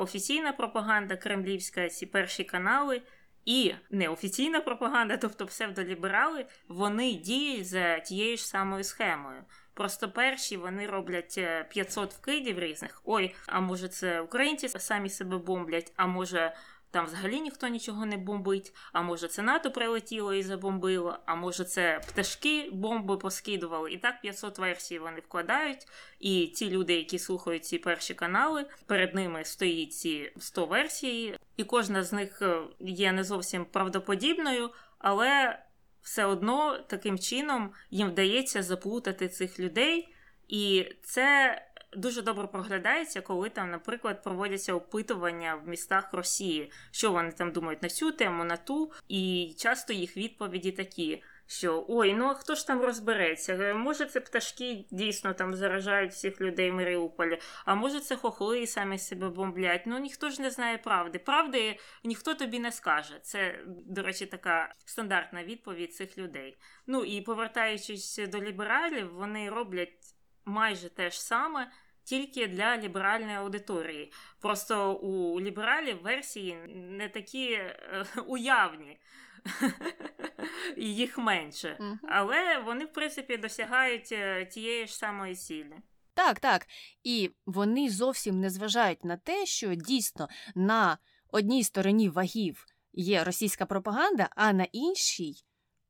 офіційна 0.00 0.52
пропаганда 0.52 1.16
кремлівська, 1.16 1.88
ці 1.88 2.06
перші 2.06 2.44
канали. 2.44 3.02
І 3.44 3.74
неофіційна 3.90 4.60
пропаганда, 4.60 5.16
тобто 5.16 5.46
псевдоліберали, 5.46 6.46
вони 6.68 7.12
діють 7.12 7.66
за 7.66 7.98
тією 7.98 8.36
ж 8.36 8.46
самою 8.46 8.84
схемою. 8.84 9.44
Просто 9.74 10.10
перші 10.10 10.56
вони 10.56 10.86
роблять 10.86 11.40
500 11.68 12.12
е, 12.12 12.14
вкидів 12.16 12.58
різних. 12.58 13.02
Ой, 13.04 13.34
а 13.46 13.60
може 13.60 13.88
це 13.88 14.20
українці 14.20 14.68
самі 14.68 15.08
себе 15.10 15.38
бомблять, 15.38 15.92
а 15.96 16.06
може 16.06 16.54
там 16.94 17.06
взагалі 17.06 17.40
ніхто 17.40 17.68
нічого 17.68 18.06
не 18.06 18.16
бомбить. 18.16 18.74
А 18.92 19.02
може 19.02 19.28
це 19.28 19.42
НАТО 19.42 19.70
прилетіло 19.70 20.34
і 20.34 20.42
забомбило, 20.42 21.18
а 21.26 21.34
може 21.34 21.64
це 21.64 22.00
пташки 22.08 22.70
бомби 22.72 23.16
поскидували. 23.16 23.92
І 23.92 23.98
так 23.98 24.20
500 24.20 24.58
версій 24.58 24.98
вони 24.98 25.20
вкладають. 25.20 25.86
І 26.20 26.46
ті 26.46 26.70
люди, 26.70 26.94
які 26.94 27.18
слухають 27.18 27.64
ці 27.64 27.78
перші 27.78 28.14
канали, 28.14 28.66
перед 28.86 29.14
ними 29.14 29.44
стоїть 29.44 29.94
ці 29.94 30.32
100 30.38 30.66
версій, 30.66 31.38
і 31.56 31.64
кожна 31.64 32.02
з 32.02 32.12
них 32.12 32.42
е, 32.42 32.62
є 32.80 33.12
не 33.12 33.24
зовсім 33.24 33.64
правдоподібною, 33.64 34.70
але 34.98 35.58
все 36.02 36.24
одно 36.24 36.78
таким 36.78 37.18
чином 37.18 37.72
їм 37.90 38.08
вдається 38.10 38.62
заплутати 38.62 39.28
цих 39.28 39.60
людей. 39.60 40.14
І 40.48 40.86
це 41.02 41.58
дуже 41.96 42.22
добре 42.22 42.46
проглядається, 42.46 43.20
коли 43.20 43.48
там, 43.48 43.70
наприклад, 43.70 44.22
проводяться 44.22 44.74
опитування 44.74 45.54
в 45.54 45.68
містах 45.68 46.12
Росії, 46.12 46.72
що 46.90 47.12
вони 47.12 47.32
там 47.32 47.52
думають 47.52 47.82
на 47.82 47.88
цю 47.88 48.12
тему, 48.12 48.44
на 48.44 48.56
ту, 48.56 48.92
і 49.08 49.54
часто 49.58 49.92
їх 49.92 50.16
відповіді 50.16 50.72
такі. 50.72 51.22
Що 51.46 51.84
ой, 51.88 52.14
ну 52.14 52.24
а 52.24 52.34
хто 52.34 52.54
ж 52.54 52.66
там 52.66 52.80
розбереться? 52.80 53.74
Може, 53.74 54.06
це 54.06 54.20
пташки 54.20 54.84
дійсно 54.90 55.34
там 55.34 55.54
заражають 55.54 56.12
всіх 56.12 56.40
людей 56.40 56.70
в 56.70 56.74
Маріуполі, 56.74 57.38
а 57.64 57.74
може 57.74 58.00
це 58.00 58.16
хохли 58.16 58.60
і 58.60 58.66
самі 58.66 58.98
себе 58.98 59.28
бомблять. 59.28 59.82
Ну 59.86 59.98
ніхто 59.98 60.30
ж 60.30 60.42
не 60.42 60.50
знає 60.50 60.78
правди. 60.78 61.18
Правди 61.18 61.78
ніхто 62.04 62.34
тобі 62.34 62.58
не 62.58 62.72
скаже. 62.72 63.18
Це, 63.22 63.58
до 63.66 64.02
речі, 64.02 64.26
така 64.26 64.74
стандартна 64.84 65.44
відповідь 65.44 65.94
цих 65.94 66.18
людей. 66.18 66.58
Ну 66.86 67.04
і 67.04 67.20
повертаючись 67.20 68.20
до 68.28 68.40
лібералів, 68.40 69.14
вони 69.14 69.50
роблять 69.50 70.14
майже 70.44 70.88
те 70.88 71.10
ж 71.10 71.22
саме 71.22 71.70
тільки 72.04 72.46
для 72.46 72.78
ліберальної 72.78 73.36
аудиторії. 73.36 74.12
Просто 74.40 74.94
у 74.94 75.40
лібералів 75.40 76.02
версії 76.02 76.54
не 76.74 77.08
такі 77.08 77.52
е, 77.52 78.04
уявні. 78.26 78.98
Їх 80.76 81.18
менше. 81.18 81.76
Uh-huh. 81.80 81.96
Але 82.02 82.58
вони, 82.58 82.84
в 82.84 82.92
принципі, 82.92 83.36
досягають 83.36 84.12
е, 84.12 84.46
тієї 84.46 84.86
ж 84.86 84.96
самої 84.96 85.34
цілі. 85.34 85.76
Так, 86.14 86.40
так. 86.40 86.66
І 87.02 87.30
вони 87.46 87.90
зовсім 87.90 88.40
не 88.40 88.50
зважають 88.50 89.04
на 89.04 89.16
те, 89.16 89.46
що 89.46 89.74
дійсно 89.74 90.28
на 90.54 90.98
одній 91.28 91.64
стороні 91.64 92.08
вагів 92.08 92.66
є 92.92 93.24
російська 93.24 93.66
пропаганда, 93.66 94.28
а 94.36 94.52
на 94.52 94.64
іншій 94.72 95.34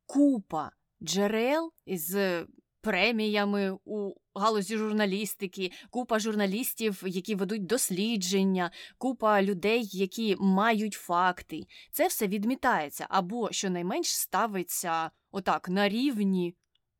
купа 0.06 0.70
джерел 1.02 1.72
з 1.86 2.46
преміями 2.84 3.78
у 3.84 4.14
галузі 4.34 4.76
журналістики, 4.76 5.72
купа 5.90 6.18
журналістів, 6.18 7.02
які 7.06 7.34
ведуть 7.34 7.66
дослідження, 7.66 8.70
купа 8.98 9.42
людей, 9.42 9.88
які 9.92 10.36
мають 10.40 10.94
факти. 10.94 11.66
Це 11.92 12.06
все 12.06 12.26
відмітається 12.26 13.06
або 13.08 13.52
щонайменш 13.52 14.16
ставиться 14.16 15.10
отак 15.30 15.68
на 15.68 15.88
рівні. 15.88 16.56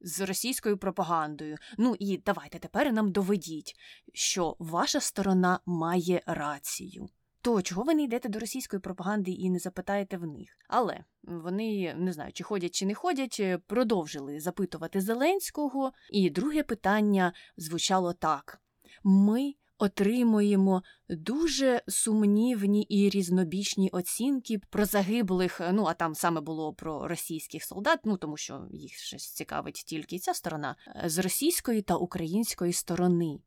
З 0.07 0.21
російською 0.21 0.79
пропагандою. 0.79 1.57
Ну 1.79 1.97
і 1.99 2.19
давайте 2.19 2.59
тепер 2.59 2.93
нам 2.93 3.12
доведіть, 3.12 3.75
що 4.12 4.57
ваша 4.59 5.00
сторона 5.00 5.61
має 5.67 6.23
рацію 6.26 7.09
то 7.45 7.63
чого 7.63 7.83
ви 7.83 7.95
не 7.95 8.03
йдете 8.03 8.29
до 8.29 8.39
російської 8.39 8.81
пропаганди 8.81 9.31
і 9.31 9.51
не 9.51 9.59
запитаєте 9.59 10.17
в 10.17 10.27
них? 10.27 10.49
Але 10.69 11.05
вони 11.23 11.95
не 11.95 12.13
знаю, 12.13 12.33
чи 12.33 12.45
ходять 12.45 12.75
чи 12.75 12.87
не 12.87 12.95
ходять, 12.95 13.37
е, 13.41 13.59
продовжили 13.59 14.41
запитувати 14.41 15.01
Зеленського. 15.01 15.93
І 16.11 16.31
друге 16.31 16.63
питання 16.63 17.33
звучало 17.57 18.13
так: 18.13 18.63
ми. 19.05 19.55
Отримуємо 19.79 20.83
дуже 21.09 21.83
сумнівні 21.89 22.83
і 22.83 23.11
різнобічні 23.11 23.91
оцінки 23.91 24.59
про 24.71 24.85
загиблих. 24.85 25.61
Ну 25.73 25.85
а 25.85 25.95
там 25.95 26.15
саме 26.15 26.41
було 26.41 26.75
про 26.75 27.09
російських 27.09 27.65
солдат, 27.65 28.01
ну 28.05 28.17
тому 28.17 28.37
що 28.37 28.67
їх 28.73 28.93
щось 28.93 29.33
цікавить 29.33 29.75
тільки 29.75 30.19
ця 30.19 30.35
сторона 30.35 30.77
е, 30.87 31.09
з 31.09 31.19
російської 31.19 31.83
та 31.83 31.97
української 31.97 32.73
сторони. 32.73 33.39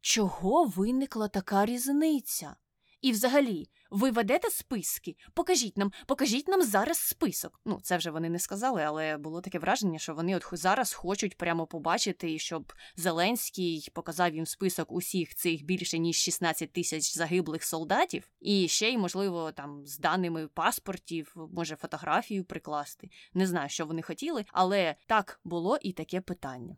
Чого 0.00 0.64
виникла 0.64 1.28
така 1.28 1.66
різниця? 1.66 2.56
І 3.00 3.12
взагалі, 3.12 3.68
ви 3.90 4.10
ведете 4.10 4.50
списки? 4.50 5.16
Покажіть 5.34 5.78
нам, 5.78 5.92
покажіть 6.06 6.48
нам 6.48 6.62
зараз 6.62 6.98
список. 6.98 7.60
Ну, 7.64 7.80
це 7.82 7.96
вже 7.96 8.10
вони 8.10 8.30
не 8.30 8.38
сказали, 8.38 8.82
але 8.82 9.16
було 9.16 9.40
таке 9.40 9.58
враження, 9.58 9.98
що 9.98 10.14
вони 10.14 10.36
от 10.36 10.44
зараз 10.52 10.92
хочуть 10.92 11.36
прямо 11.36 11.66
побачити, 11.66 12.38
щоб 12.38 12.72
Зеленський 12.96 13.88
показав 13.92 14.34
їм 14.34 14.46
список 14.46 14.92
усіх 14.92 15.34
цих 15.34 15.64
більше 15.64 15.98
ніж 15.98 16.16
16 16.16 16.72
тисяч 16.72 17.14
загиблих 17.14 17.64
солдатів, 17.64 18.28
і 18.40 18.68
ще 18.68 18.90
й, 18.90 18.98
можливо, 18.98 19.52
там 19.52 19.86
з 19.86 19.98
даними 19.98 20.48
паспортів, 20.48 21.34
може 21.52 21.76
фотографію 21.76 22.44
прикласти. 22.44 23.10
Не 23.34 23.46
знаю, 23.46 23.68
що 23.68 23.86
вони 23.86 24.02
хотіли, 24.02 24.44
але 24.52 24.94
так 25.06 25.40
було 25.44 25.78
і 25.82 25.92
таке 25.92 26.20
питання. 26.20 26.76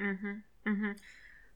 Угу, 0.00 0.34
угу. 0.66 0.94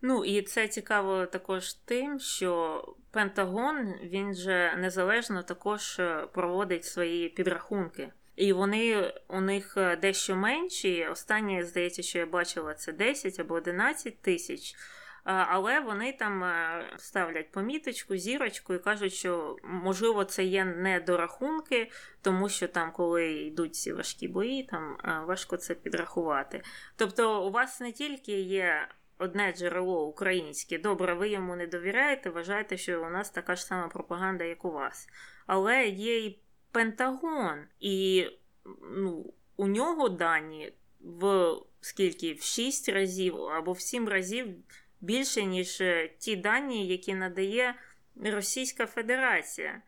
Ну 0.02 0.24
і 0.24 0.42
це 0.42 0.68
цікаво 0.68 1.26
також 1.26 1.72
тим, 1.74 2.18
що 2.18 2.84
Пентагон 3.10 3.94
він 4.02 4.34
же 4.34 4.74
незалежно 4.78 5.42
також 5.42 5.98
е, 5.98 6.26
проводить 6.32 6.84
свої 6.84 7.28
підрахунки. 7.28 8.12
І 8.36 8.52
вони 8.52 9.14
у 9.28 9.40
них 9.40 9.74
е, 9.76 9.96
дещо 9.96 10.36
менші. 10.36 11.06
Останнє, 11.06 11.64
здається, 11.64 12.02
що 12.02 12.18
я 12.18 12.26
бачила, 12.26 12.74
це 12.74 12.92
10 12.92 13.40
або 13.40 13.54
11 13.54 14.20
тисяч. 14.20 14.74
Але 15.24 15.80
вони 15.80 16.12
там 16.12 16.44
е, 16.44 16.84
ставлять 16.96 17.50
поміточку, 17.50 18.16
зірочку 18.16 18.74
і 18.74 18.78
кажуть, 18.78 19.12
що 19.12 19.56
можливо 19.64 20.24
це 20.24 20.44
є 20.44 20.64
недорахунки, 20.64 21.90
тому 22.22 22.48
що 22.48 22.68
там, 22.68 22.92
коли 22.92 23.32
йдуть 23.32 23.74
ці 23.74 23.92
важкі 23.92 24.28
бої, 24.28 24.62
там 24.62 24.96
важко 25.26 25.56
це 25.56 25.74
підрахувати. 25.74 26.62
Тобто, 26.96 27.46
у 27.46 27.50
вас 27.50 27.80
не 27.80 27.92
тільки 27.92 28.40
є 28.40 28.88
одне 29.18 29.52
джерело 29.52 30.06
українське, 30.06 30.78
добре, 30.78 31.14
ви 31.14 31.28
йому 31.28 31.56
не 31.56 31.66
довіряєте, 31.66 32.30
вважаєте, 32.30 32.76
що 32.76 33.02
у 33.02 33.10
нас 33.10 33.30
така 33.30 33.56
ж 33.56 33.64
сама 33.64 33.88
пропаганда, 33.88 34.44
як 34.44 34.64
у 34.64 34.70
вас. 34.70 35.08
Але 35.46 35.86
є 35.86 36.26
і 36.26 36.38
Пентагон, 36.72 37.64
і 37.80 38.26
ну, 38.92 39.34
у 39.56 39.66
нього 39.66 40.08
дані 40.08 40.72
в 41.00 41.54
скільки? 41.80 42.34
В 42.34 42.42
6 42.42 42.88
разів 42.88 43.42
або 43.42 43.72
в 43.72 43.80
7 43.80 44.08
разів 44.08 44.46
більше, 45.00 45.44
ніж 45.44 45.80
е, 45.80 46.10
ті 46.18 46.36
дані, 46.36 46.86
які 46.86 47.14
надає 47.14 47.74
Російська 48.24 48.86
Федерація. 48.86 49.82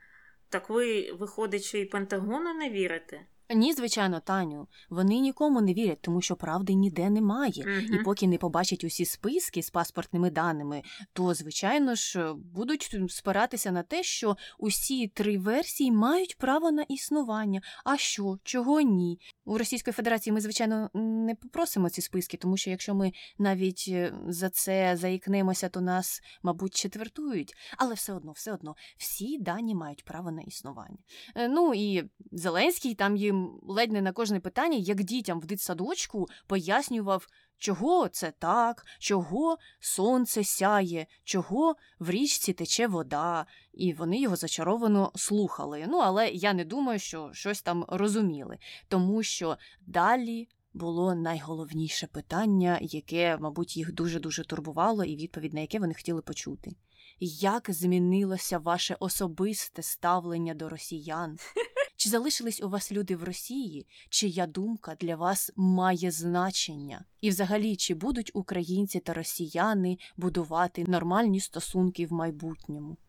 Так 0.49 0.71
ви, 0.71 1.13
виходить, 1.13 1.63
що 1.63 1.79
і 1.79 1.85
Пентагону 1.85 2.55
не 2.55 2.71
вірите? 2.71 3.21
Ні, 3.55 3.73
звичайно, 3.73 4.21
Таню. 4.21 4.69
Вони 4.91 5.19
нікому 5.19 5.61
не 5.61 5.75
вірять, 5.75 6.01
тому 6.01 6.21
що 6.21 6.37
правди 6.37 6.75
ніде 6.75 7.11
немає. 7.11 7.65
Uh-huh. 7.67 8.01
І 8.01 8.03
поки 8.05 8.27
не 8.27 8.39
побачать 8.39 8.85
усі 8.85 9.05
списки 9.05 9.63
з 9.63 9.71
паспортними 9.71 10.31
даними, 10.31 10.83
то 11.13 11.35
звичайно 11.35 11.95
ж 11.95 12.35
будуть 12.35 12.97
спиратися 13.09 13.71
на 13.71 13.83
те, 13.83 14.03
що 14.03 14.37
усі 14.59 15.09
три 15.09 15.39
версії 15.39 15.93
мають 15.93 16.39
право 16.39 16.71
на 16.71 16.83
існування. 16.83 17.61
А 17.85 17.97
що, 17.97 18.39
чого 18.45 18.81
ні? 18.81 19.21
У 19.45 19.59
Російської 19.59 19.93
Федерації 19.93 20.35
ми, 20.35 20.41
звичайно, 20.41 20.91
не 20.95 21.35
попросимо 21.35 21.91
ці 21.91 22.03
списки, 22.03 22.37
тому 22.37 22.57
що 22.57 22.71
якщо 22.71 22.95
ми 22.95 23.13
навіть 23.39 23.85
е, 23.89 24.15
за 24.29 24.51
це 24.51 24.97
заікнемося, 24.97 25.69
то 25.69 25.81
нас, 25.81 26.21
мабуть, 26.43 26.75
четвертують. 26.75 27.55
Але 27.77 27.95
все 27.95 28.13
одно, 28.13 28.33
все 28.33 28.53
одно, 28.53 28.75
всі 28.99 29.39
дані 29.39 29.75
мають 29.75 30.05
право 30.05 30.31
на 30.31 30.43
існування. 30.43 30.99
Е, 31.35 31.49
ну 31.49 31.75
і 31.75 32.11
Зеленський 32.33 32.95
там 32.95 33.17
їм 33.17 33.38
ледь 33.63 33.93
не 33.93 34.03
на 34.03 34.13
кожне 34.13 34.41
питання, 34.41 34.77
як 34.77 35.05
дітям 35.05 35.41
в 35.41 35.47
дитсадочку, 35.47 36.29
пояснював. 36.47 37.27
Чого 37.61 38.09
це 38.09 38.33
так, 38.39 38.87
чого 38.99 39.59
сонце 39.81 40.45
сяє, 40.45 41.07
чого 41.25 41.77
в 41.99 42.11
річці 42.11 42.53
тече 42.53 42.87
вода, 42.87 43.47
і 43.73 43.93
вони 43.93 44.21
його 44.21 44.37
зачаровано 44.37 45.13
слухали. 45.15 45.85
Ну, 45.89 45.99
але 45.99 46.29
я 46.29 46.53
не 46.53 46.65
думаю, 46.65 46.99
що 46.99 47.31
щось 47.33 47.63
там 47.63 47.85
розуміли, 47.89 48.59
тому 48.89 49.23
що 49.23 49.57
далі 49.87 50.49
було 50.75 51.15
найголовніше 51.15 52.07
питання, 52.07 52.79
яке, 52.83 53.39
мабуть, 53.41 53.77
їх 53.77 53.93
дуже-дуже 53.93 54.45
турбувало, 54.45 55.05
і 55.05 55.17
відповідь 55.17 55.55
на 55.55 55.61
яке 55.61 55.79
вони 55.79 55.95
хотіли 55.95 56.23
почути. 56.23 56.77
Як 57.21 57.71
змінилося 57.71 58.59
ваше 58.59 58.97
особисте 59.01 59.83
ставлення 59.83 60.55
до 60.55 60.69
росіян? 60.69 61.39
Чи 62.01 62.09
залишились 62.09 62.63
у 62.63 62.69
вас 62.69 62.93
люди 62.93 63.17
в 63.17 63.25
Росії, 63.25 63.87
чия 64.11 64.47
думка 64.47 64.95
для 65.01 65.17
вас 65.17 65.53
має 65.57 66.11
значення? 66.11 67.05
І, 67.21 67.29
взагалі, 67.31 67.77
чи 67.77 67.95
будуть 67.95 68.31
українці 68.35 69.01
та 69.01 69.15
росіяни 69.15 69.99
будувати 70.17 70.85
нормальні 70.89 71.41
стосунки 71.41 72.07
в 72.07 72.13
майбутньому? 72.13 72.97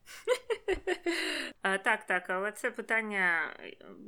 Так, 1.83 2.05
так, 2.05 2.29
але 2.29 2.51
це 2.51 2.71
питання 2.71 3.55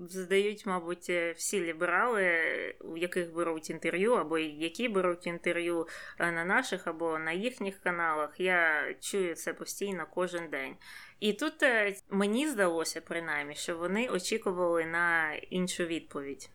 задають, 0.07 0.65
мабуть, 0.65 1.09
всі 1.35 1.61
ліберали, 1.61 2.31
у 2.79 2.97
яких 2.97 3.33
беруть 3.33 3.69
інтерв'ю, 3.69 4.13
або 4.13 4.37
які 4.37 4.89
беруть 4.89 5.27
інтерв'ю 5.27 5.87
на 6.19 6.45
наших 6.45 6.87
або 6.87 7.19
на 7.19 7.31
їхніх 7.31 7.79
каналах. 7.79 8.39
Я 8.39 8.93
чую 8.99 9.35
це 9.35 9.53
постійно 9.53 10.07
кожен 10.13 10.49
день. 10.49 10.75
І 11.21 11.33
тут 11.33 11.63
е, 11.63 11.95
мені 12.09 12.47
здалося, 12.47 13.01
принаймні, 13.01 13.55
що 13.55 13.77
вони 13.77 14.07
очікували 14.07 14.85
на 14.85 15.33
іншу 15.33 15.85
відповідь. 15.85 16.49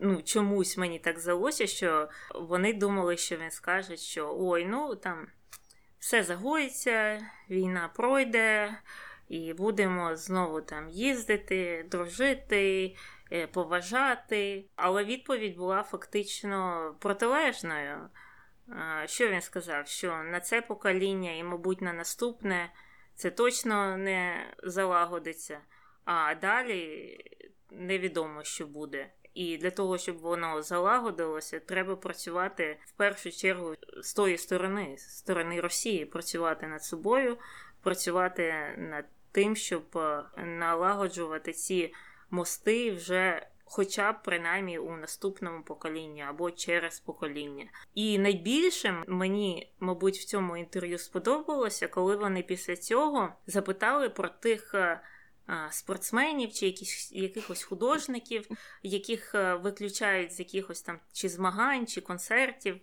Ну, 0.00 0.22
чомусь 0.22 0.78
мені 0.78 0.98
так 0.98 1.18
здалося, 1.18 1.66
що 1.66 2.08
вони 2.34 2.72
думали, 2.72 3.16
що 3.16 3.36
він 3.36 3.50
скаже, 3.50 3.96
що 3.96 4.36
ой, 4.38 4.66
ну 4.66 4.96
там 4.96 5.26
все 5.98 6.22
загоїться, 6.22 7.26
війна 7.50 7.90
пройде, 7.96 8.78
і 9.28 9.52
будемо 9.52 10.16
знову 10.16 10.60
там 10.60 10.88
їздити, 10.88 11.86
дружити, 11.90 12.96
е, 13.32 13.46
поважати. 13.46 14.64
Але 14.76 15.04
відповідь 15.04 15.56
була 15.56 15.82
фактично 15.82 16.94
протилежною. 17.00 18.10
Що 19.06 19.28
він 19.28 19.40
сказав? 19.40 19.86
Що 19.86 20.22
на 20.22 20.40
це 20.40 20.62
покоління 20.62 21.32
і, 21.32 21.44
мабуть, 21.44 21.80
на 21.80 21.92
наступне 21.92 22.70
це 23.14 23.30
точно 23.30 23.96
не 23.96 24.54
залагодиться, 24.62 25.60
а 26.04 26.34
далі 26.34 27.18
невідомо, 27.70 28.44
що 28.44 28.66
буде. 28.66 29.10
І 29.34 29.56
для 29.56 29.70
того, 29.70 29.98
щоб 29.98 30.18
воно 30.18 30.62
залагодилося, 30.62 31.60
треба 31.60 31.96
працювати 31.96 32.78
в 32.86 32.92
першу 32.92 33.30
чергу 33.30 33.74
з 34.02 34.14
тої 34.14 34.38
сторони, 34.38 34.96
з 34.98 35.18
сторони 35.18 35.60
Росії, 35.60 36.04
працювати 36.04 36.66
над 36.66 36.84
собою, 36.84 37.38
працювати 37.82 38.74
над 38.78 39.04
тим, 39.32 39.56
щоб 39.56 39.84
е, 39.96 40.24
налагоджувати 40.44 41.52
ці 41.52 41.94
мости 42.30 42.92
вже. 42.92 43.46
Хоча 43.64 44.12
б 44.12 44.22
принаймні 44.22 44.78
у 44.78 44.96
наступному 44.96 45.62
поколінні 45.62 46.22
або 46.22 46.50
через 46.50 47.00
покоління. 47.00 47.64
І 47.94 48.18
найбільше 48.18 49.04
мені, 49.06 49.72
мабуть, 49.80 50.18
в 50.18 50.24
цьому 50.24 50.56
інтерв'ю 50.56 50.98
сподобалося, 50.98 51.88
коли 51.88 52.16
вони 52.16 52.42
після 52.42 52.76
цього 52.76 53.32
запитали 53.46 54.08
про 54.08 54.28
тих 54.28 54.74
е, 54.74 55.00
спортсменів 55.70 56.52
чи 56.52 56.66
якісь, 56.66 57.12
якихось 57.12 57.62
художників, 57.62 58.48
яких 58.82 59.34
е, 59.34 59.54
виключають 59.54 60.32
з 60.32 60.38
якихось 60.38 60.82
там 60.82 60.98
чи 61.12 61.28
змагань, 61.28 61.86
чи 61.86 62.00
концертів. 62.00 62.80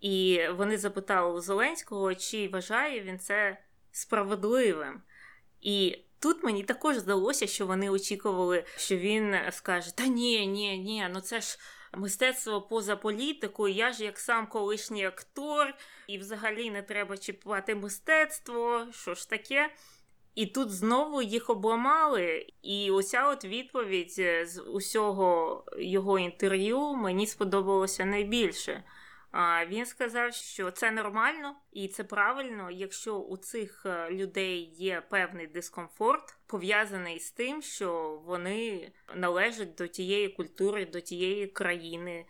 І 0.00 0.40
вони 0.56 0.78
запитали 0.78 1.32
у 1.32 1.40
Зеленського, 1.40 2.14
чи 2.14 2.48
вважає 2.48 3.00
він 3.00 3.18
це 3.18 3.58
справедливим. 3.92 5.02
І 5.60 5.98
тут 6.22 6.44
мені 6.44 6.62
також 6.62 6.96
здалося, 6.96 7.46
що 7.46 7.66
вони 7.66 7.90
очікували, 7.90 8.64
що 8.76 8.96
він 8.96 9.36
скаже: 9.50 9.96
Та 9.96 10.06
ні, 10.06 10.46
ні, 10.46 10.78
ні, 10.78 11.08
ну 11.12 11.20
це 11.20 11.40
ж. 11.40 11.58
Мистецтво 11.96 12.62
поза 12.62 12.96
політикою, 12.96 13.74
я 13.74 13.92
ж 13.92 14.04
як 14.04 14.18
сам 14.18 14.46
колишній 14.46 15.06
актор, 15.06 15.74
і 16.06 16.18
взагалі 16.18 16.70
не 16.70 16.82
треба 16.82 17.16
чіпати 17.16 17.74
мистецтво, 17.74 18.86
що 18.92 19.14
ж 19.14 19.30
таке. 19.30 19.70
І 20.34 20.46
тут 20.46 20.70
знову 20.70 21.22
їх 21.22 21.50
обламали. 21.50 22.46
І 22.62 22.90
оця 22.90 23.28
от 23.28 23.44
відповідь 23.44 24.14
е, 24.18 24.46
з 24.46 24.62
усього 24.62 25.64
його 25.78 26.18
інтерв'ю 26.18 26.94
мені 26.94 27.26
сподобалося 27.26 28.04
найбільше. 28.04 28.84
Він 29.66 29.86
сказав, 29.86 30.34
що 30.34 30.70
це 30.70 30.90
нормально 30.90 31.56
і 31.72 31.88
це 31.88 32.04
правильно, 32.04 32.70
якщо 32.70 33.18
у 33.18 33.36
цих 33.36 33.86
е, 33.86 34.10
людей 34.10 34.74
є 34.74 35.02
певний 35.10 35.46
дискомфорт, 35.46 36.36
пов'язаний 36.46 37.20
з 37.20 37.30
тим, 37.30 37.62
що 37.62 38.22
вони 38.24 38.92
належать 39.14 39.74
до 39.74 39.86
тієї 39.86 40.28
культури, 40.28 40.86
до 40.86 41.00
тієї 41.00 41.46
країни. 41.46 42.26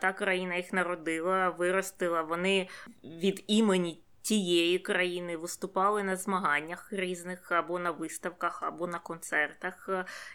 Та 0.00 0.12
країна 0.12 0.56
їх 0.56 0.72
народила, 0.72 1.50
виростила. 1.50 2.22
Вони 2.22 2.68
від 3.04 3.44
імені 3.46 4.02
тієї 4.22 4.78
країни 4.78 5.36
виступали 5.36 6.02
на 6.02 6.16
змаганнях 6.16 6.92
різних 6.92 7.52
або 7.52 7.78
на 7.78 7.90
виставках, 7.90 8.62
або 8.62 8.86
на 8.86 8.98
концертах. 8.98 9.88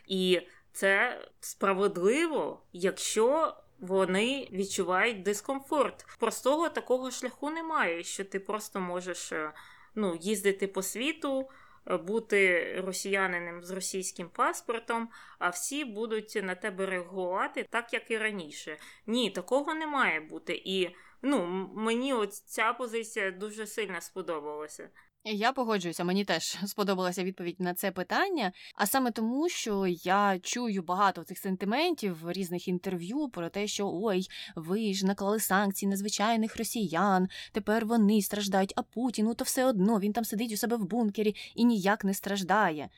І 0.07 0.41
це 0.71 1.21
справедливо, 1.39 2.61
якщо 2.73 3.55
вони 3.81 4.47
відчувають 4.51 5.23
дискомфорт. 5.23 6.05
Простого 6.19 6.69
такого 6.69 7.11
шляху 7.11 7.49
немає, 7.49 8.03
що 8.03 8.25
ти 8.25 8.39
просто 8.39 8.79
можеш 8.79 9.31
е, 9.31 9.51
ну, 9.95 10.17
їздити 10.21 10.67
по 10.67 10.83
світу. 10.83 11.49
Е, 11.89 11.97
бути 11.97 12.73
росіянином 12.81 13.63
з 13.63 13.71
російським 13.71 14.29
паспортом, 14.29 15.09
а 15.39 15.49
всі 15.49 15.85
будуть 15.85 16.39
на 16.43 16.55
тебе 16.55 16.85
реагувати 16.85 17.65
так, 17.69 17.93
як 17.93 18.11
і 18.11 18.17
раніше. 18.17 18.77
Ні, 19.07 19.29
такого 19.29 19.73
не 19.73 19.87
має 19.87 20.19
бути. 20.19 20.61
І 20.65 20.95
ну, 21.21 21.45
мені 21.75 22.13
от 22.13 22.33
ця 22.33 22.73
позиція 22.73 23.31
дуже 23.31 23.67
сильно 23.67 24.01
сподобалася. 24.01 24.89
Я 25.31 25.51
погоджуюся, 25.51 26.03
мені 26.03 26.25
теж 26.25 26.57
сподобалася 26.65 27.23
відповідь 27.23 27.59
на 27.59 27.73
це 27.73 27.91
питання, 27.91 28.51
а 28.75 28.85
саме 28.85 29.11
тому, 29.11 29.49
що 29.49 29.87
я 29.87 30.39
чую 30.39 30.83
багато 30.83 31.23
цих 31.23 31.37
сентиментів 31.37 32.31
різних 32.31 32.67
інтерв'ю 32.67 33.29
про 33.29 33.49
те, 33.49 33.67
що 33.67 33.91
ой, 33.93 34.27
ви 34.55 34.93
ж 34.93 35.05
наклали 35.05 35.39
санкції 35.39 35.89
на 35.89 35.97
звичайних 35.97 36.57
росіян, 36.57 37.27
тепер 37.51 37.85
вони 37.85 38.21
страждають, 38.21 38.73
а 38.75 38.81
Путін, 38.81 39.25
ну 39.25 39.33
то 39.33 39.43
все 39.43 39.65
одно 39.65 39.99
він 39.99 40.13
там 40.13 40.25
сидить 40.25 40.53
у 40.53 40.57
себе 40.57 40.75
в 40.75 40.85
бункері 40.85 41.35
і 41.55 41.65
ніяк 41.65 42.03
не 42.03 42.13
страждає. 42.13 42.89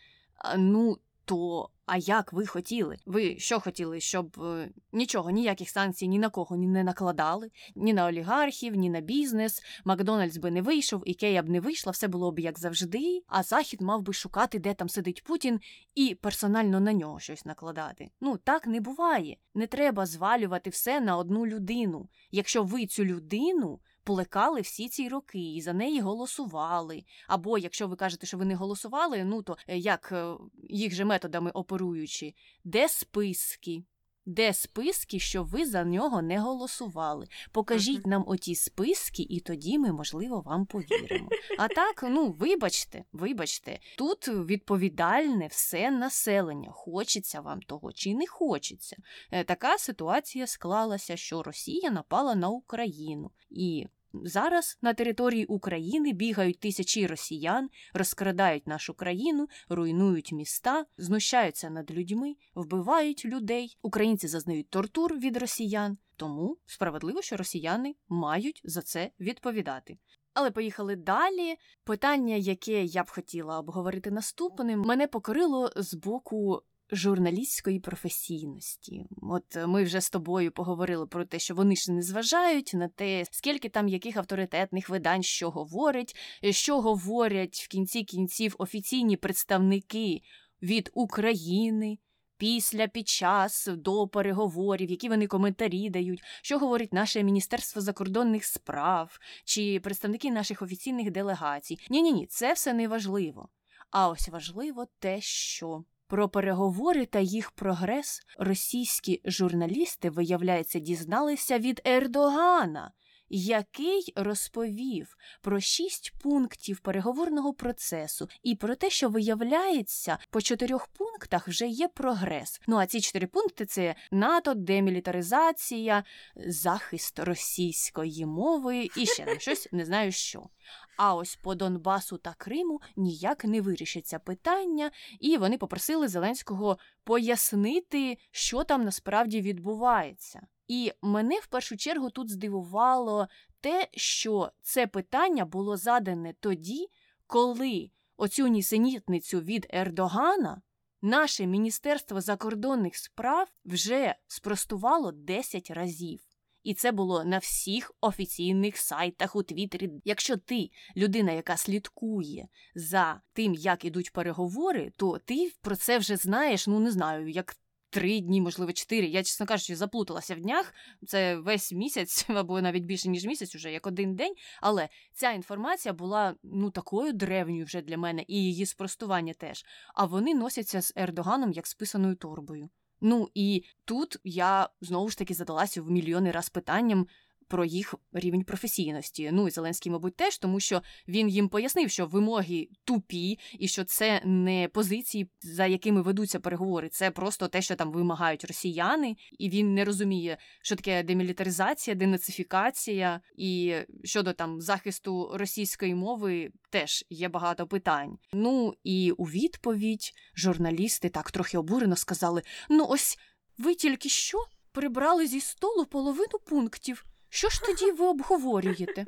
Ну, 0.58 0.98
то 1.32 1.70
а 1.86 1.98
як 1.98 2.34
ви 2.34 2.46
хотіли? 2.46 2.98
Ви 3.06 3.40
що 3.40 3.60
хотіли, 3.60 4.00
щоб 4.00 4.44
е, 4.44 4.70
нічого, 4.92 5.30
ніяких 5.30 5.70
санкцій 5.70 6.08
ні 6.08 6.20
на 6.20 6.30
кого 6.30 6.56
ні 6.56 6.68
не 6.68 6.84
накладали, 6.84 7.52
ні 7.76 7.94
на 7.94 8.06
олігархів, 8.06 8.76
ні 8.76 8.90
на 8.90 9.02
бізнес. 9.02 9.62
Макдональдс 9.86 10.38
би 10.38 10.52
не 10.52 10.62
вийшов, 10.62 11.04
Ікея 11.06 11.44
б 11.44 11.50
не 11.50 11.60
вийшла, 11.60 11.92
все 11.92 12.08
було 12.08 12.32
б 12.32 12.40
як 12.40 12.60
завжди. 12.60 13.24
А 13.28 13.44
захід 13.44 13.82
мав 13.82 14.02
би 14.02 14.14
шукати, 14.14 14.60
де 14.60 14.74
там 14.74 14.90
сидить 14.90 15.24
Путін, 15.24 15.60
і 15.96 16.16
персонально 16.16 16.80
на 16.80 16.94
нього 16.94 17.20
щось 17.20 17.46
накладати. 17.46 18.10
Ну 18.22 18.38
так 18.38 18.68
не 18.68 18.80
буває. 18.80 19.38
Не 19.56 19.68
треба 19.68 20.06
звалювати 20.06 20.70
все 20.70 21.02
на 21.02 21.18
одну 21.18 21.46
людину. 21.46 22.10
Якщо 22.32 22.64
ви 22.64 22.86
цю 22.86 23.06
людину 23.06 23.80
плекали 24.04 24.62
всі 24.62 24.90
ці 24.90 25.10
роки 25.10 25.54
і 25.54 25.62
за 25.62 25.74
неї 25.74 26.02
голосували. 26.02 27.04
Або 27.28 27.58
якщо 27.58 27.88
ви 27.88 27.96
кажете, 27.96 28.28
що 28.28 28.38
ви 28.38 28.46
не 28.46 28.56
голосували, 28.56 29.24
ну 29.24 29.44
то 29.44 29.58
е, 29.68 29.78
як 29.78 30.12
е, 30.12 30.34
їх 30.70 30.94
же 30.94 31.06
методами 31.06 31.52
оперуючи, 31.52 32.34
де 32.64 32.90
списки? 32.90 33.84
Де 34.32 34.54
списки, 34.54 35.20
що 35.20 35.44
ви 35.44 35.66
за 35.66 35.84
нього 35.84 36.22
не 36.22 36.40
голосували? 36.40 37.28
Покажіть 37.52 38.08
нам 38.08 38.24
оті 38.28 38.56
списки, 38.56 39.24
і 39.30 39.40
тоді 39.40 39.80
ми, 39.80 39.92
можливо, 39.92 40.42
вам 40.42 40.66
повіримо. 40.66 41.30
А 41.58 41.68
так, 41.68 42.04
ну 42.04 42.32
вибачте, 42.40 43.04
вибачте, 43.14 43.80
тут 43.98 44.28
відповідальне 44.28 45.48
все 45.48 45.92
населення. 45.92 46.72
Хочеться 46.72 47.42
вам 47.42 47.62
того 47.62 47.92
чи 47.92 48.14
не 48.16 48.28
хочеться. 48.28 48.98
Е, 49.32 49.44
така 49.44 49.78
ситуація 49.78 50.48
склалася, 50.48 51.18
що 51.18 51.44
Росія 51.44 51.92
напала 51.92 52.36
на 52.36 52.50
Україну 52.50 53.32
і. 53.50 53.88
Зараз 54.14 54.78
на 54.82 54.94
території 54.94 55.46
України 55.46 56.14
бігають 56.14 56.60
тисячі 56.60 57.08
росіян, 57.08 57.70
розкрадають 57.94 58.68
нашу 58.68 58.94
країну, 58.94 59.48
руйнують 59.70 60.32
міста, 60.32 60.86
знущаються 60.98 61.70
над 61.70 61.92
людьми, 61.92 62.36
вбивають 62.56 63.26
людей. 63.26 63.78
Українці 63.82 64.28
зазнають 64.28 64.70
тортур 64.70 65.18
від 65.18 65.38
росіян, 65.38 65.98
тому 66.16 66.58
справедливо, 66.66 67.22
що 67.22 67.38
росіяни 67.38 67.96
мають 68.10 68.62
за 68.64 68.82
це 68.82 69.12
відповідати. 69.20 69.98
Але 70.34 70.52
поїхали 70.52 70.96
далі. 70.96 71.56
Питання, 71.84 72.36
яке 72.36 72.84
я 72.84 73.04
б 73.04 73.10
хотіла 73.10 73.60
обговорити 73.60 74.12
наступним, 74.12 74.82
мене 74.82 75.08
покорило 75.08 75.72
з 75.76 75.94
боку 75.94 76.62
журналістської 76.92 77.80
професійності. 77.80 79.06
От 79.22 79.58
ми 79.68 79.84
вже 79.84 80.02
з 80.02 80.10
тобою 80.10 80.52
поговорили 80.52 81.08
про 81.08 81.26
те, 81.26 81.40
що 81.40 81.56
вони 81.56 81.76
ж 81.76 81.92
не 81.92 82.02
зважають 82.02 82.72
на 82.74 82.88
те, 82.88 83.26
скільки 83.32 83.70
там 83.70 83.88
яких 83.88 84.18
авторитетних 84.18 84.90
видань 84.90 85.24
що 85.24 85.50
говорять, 85.50 86.16
що 86.50 86.82
говорять 86.82 87.56
в 87.56 87.68
кінці 87.68 88.04
кінців 88.04 88.56
офіційні 88.58 89.18
представники 89.18 90.22
від 90.62 90.92
України. 90.94 91.98
Після, 92.38 92.88
під 92.88 93.08
час, 93.08 93.70
до 93.72 94.08
переговорів, 94.08 94.92
які 94.92 95.10
вони 95.10 95.28
коментарі 95.28 95.90
дають, 95.90 96.24
що 96.42 96.60
говорить 96.60 96.94
наше 96.94 97.24
Міністерство 97.24 97.82
закордонних 97.82 98.46
справ 98.46 99.20
чи 99.46 99.80
представники 99.80 100.32
наших 100.32 100.62
офіційних 100.62 101.12
делегацій. 101.12 101.78
Ні, 101.90 102.02
ні, 102.02 102.12
ні, 102.12 102.28
це 102.28 102.54
все 102.54 102.74
не 102.74 102.88
важливо. 102.88 103.50
А 103.92 104.10
ось 104.10 104.30
важливо 104.30 104.88
те, 105.00 105.22
що 105.22 105.84
про 106.12 106.30
переговори 106.30 107.06
та 107.06 107.20
їх 107.20 107.52
прогрес 107.52 108.22
російські 108.40 109.22
журналісти, 109.26 110.10
виявляється, 110.10 110.80
дізналися 110.80 111.60
від 111.60 111.82
Ердогана. 111.86 112.92
Який 113.32 114.14
розповів 114.16 115.18
про 115.42 115.60
шість 115.60 116.14
пунктів 116.22 116.80
переговорного 116.80 117.54
процесу 117.54 118.30
і 118.44 118.56
про 118.56 118.76
те, 118.76 118.90
що 118.90 119.10
виявляється, 119.10 120.18
по 120.30 120.42
чотирьох 120.42 120.88
пунктах 120.88 121.48
вже 121.48 121.68
є 121.68 121.88
прогрес. 121.88 122.62
Ну 122.68 122.78
а 122.78 122.86
ці 122.86 123.02
чотири 123.02 123.28
пункти 123.28 123.66
це 123.66 123.96
НАТО, 124.12 124.54
демілітаризація, 124.54 126.04
захист 126.36 127.20
російської 127.20 128.26
мови 128.26 128.90
і 128.98 129.06
ще 129.06 129.26
там 129.26 129.40
щось 129.40 129.68
не 129.72 129.86
знаю 129.86 130.12
що. 130.12 130.50
А 130.98 131.16
ось 131.16 131.36
по 131.36 131.56
Донбасу 131.56 132.18
та 132.18 132.34
Криму 132.38 132.82
ніяк 132.96 133.46
не 133.46 133.62
вирішиться 133.62 134.20
питання, 134.20 134.92
і 135.20 135.38
вони 135.38 135.58
попросили 135.58 136.08
Зеленського 136.08 136.78
пояснити, 137.04 138.18
що 138.32 138.64
там 138.64 138.84
насправді 138.84 139.42
відбувається. 139.42 140.42
І 140.72 140.92
мене 141.02 141.40
в 141.40 141.48
першу 141.48 141.78
чергу 141.78 142.10
тут 142.10 142.30
здивувало 142.30 143.28
те, 143.62 143.88
що 143.92 144.52
це 144.62 144.88
питання 144.88 145.46
було 145.46 145.78
задане 145.78 146.34
тоді, 146.40 146.88
коли 147.28 147.92
оцю 148.18 148.48
нісенітницю 148.48 149.40
від 149.40 149.68
Ердогана 149.70 150.62
наше 151.02 151.46
Міністерство 151.46 152.22
закордонних 152.22 152.96
справ 152.96 153.48
вже 153.66 154.16
спростувало 154.28 155.12
10 155.12 155.72
разів. 155.72 156.20
І 156.64 156.74
це 156.74 156.92
було 156.92 157.24
на 157.24 157.38
всіх 157.38 157.92
офіційних 158.02 158.78
сайтах 158.78 159.36
у 159.36 159.44
Твіттері. 159.44 159.90
Якщо 160.06 160.38
ти 160.38 160.70
людина, 160.98 161.32
яка 161.32 161.58
слідкує 161.58 162.48
за 162.76 163.22
тим, 163.34 163.54
як 163.54 163.86
ідуть 163.86 164.14
переговори, 164.14 164.92
то 164.98 165.20
ти 165.20 165.52
про 165.62 165.76
це 165.76 165.98
вже 165.98 166.16
знаєш, 166.16 166.68
ну 166.68 166.80
не 166.80 166.92
знаю, 166.92 167.30
як 167.30 167.56
три 167.92 168.20
дні, 168.20 168.42
можливо, 168.42 168.74
чотири. 168.74 169.08
Я, 169.08 169.24
чесно 169.24 169.46
кажучи, 169.46 169.76
заплуталася 169.76 170.36
в 170.36 170.40
днях. 170.40 170.74
Це 171.08 171.36
весь 171.36 171.72
місяць, 171.72 172.26
або 172.30 172.62
навіть 172.62 172.84
більше 172.84 173.10
ніж 173.10 173.26
місяць, 173.26 173.56
уже 173.56 173.72
як 173.72 173.88
один 173.88 174.16
день. 174.16 174.34
Але 174.62 174.90
ця 175.14 175.32
інформація 175.32 175.94
була 175.94 176.36
ну 176.44 176.72
такою 176.72 177.14
древньою 177.14 177.66
вже 177.66 177.82
для 177.82 177.98
мене, 177.98 178.26
і 178.28 178.36
її 178.36 178.66
спростування 178.66 179.34
теж. 179.34 179.66
А 179.94 180.06
вони 180.06 180.34
носяться 180.34 180.82
з 180.82 180.94
Ердоганом 180.96 181.52
як 181.52 181.68
з 181.68 181.74
писаною 181.74 182.16
торбою. 182.16 182.70
Ну 183.02 183.30
і 183.34 183.64
тут 183.86 184.18
я 184.24 184.70
знову 184.82 185.10
ж 185.10 185.18
таки 185.18 185.34
задалася 185.34 185.82
в 185.82 185.92
мільйони 185.92 186.32
раз 186.32 186.50
питанням, 186.50 187.08
про 187.52 187.66
їх 187.66 187.96
рівень 188.14 188.44
професійності. 188.44 189.30
Ну 189.34 189.48
і 189.48 189.52
Зеленський, 189.52 189.92
мабуть, 189.92 190.16
теж, 190.16 190.38
тому 190.38 190.60
що 190.60 190.82
він 191.08 191.30
їм 191.30 191.50
пояснив, 191.50 191.90
що 191.92 192.06
вимоги 192.06 192.68
тупі, 192.84 193.40
і 193.60 193.68
що 193.68 193.84
це 193.84 194.22
не 194.26 194.70
позиції, 194.74 195.30
за 195.42 195.66
якими 195.66 196.02
ведуться 196.02 196.40
переговори, 196.40 196.90
це 196.90 197.12
просто 197.12 197.48
те, 197.48 197.62
що 197.62 197.76
там 197.76 197.92
вимагають 197.92 198.46
росіяни, 198.46 199.16
і 199.40 199.50
він 199.50 199.74
не 199.74 199.86
розуміє, 199.86 200.38
що 200.64 200.76
таке 200.76 201.04
демілітаризація, 201.04 201.96
денацифікація, 201.96 203.22
і 203.36 203.76
щодо 204.04 204.34
там 204.34 204.62
захисту 204.62 205.32
російської 205.34 205.96
мови 205.96 206.52
теж 206.70 207.06
є 207.10 207.30
багато 207.30 207.68
питань. 207.68 208.18
Ну 208.34 208.74
і 208.84 209.12
у 209.12 209.24
відповідь 209.24 210.12
журналісти 210.36 211.10
так 211.10 211.32
трохи 211.32 211.58
обурено 211.58 211.96
сказали: 211.96 212.42
ну 212.70 212.86
ось 212.90 213.18
ви 213.58 213.76
тільки 213.76 214.10
що 214.10 214.38
прибрали 214.72 215.28
зі 215.28 215.42
столу 215.42 215.86
половину 215.86 216.40
пунктів. 216.46 217.06
Що 217.34 217.50
ж 217.50 217.62
тоді 217.62 217.92
ви 217.92 218.06
обговорюєте? 218.06 219.06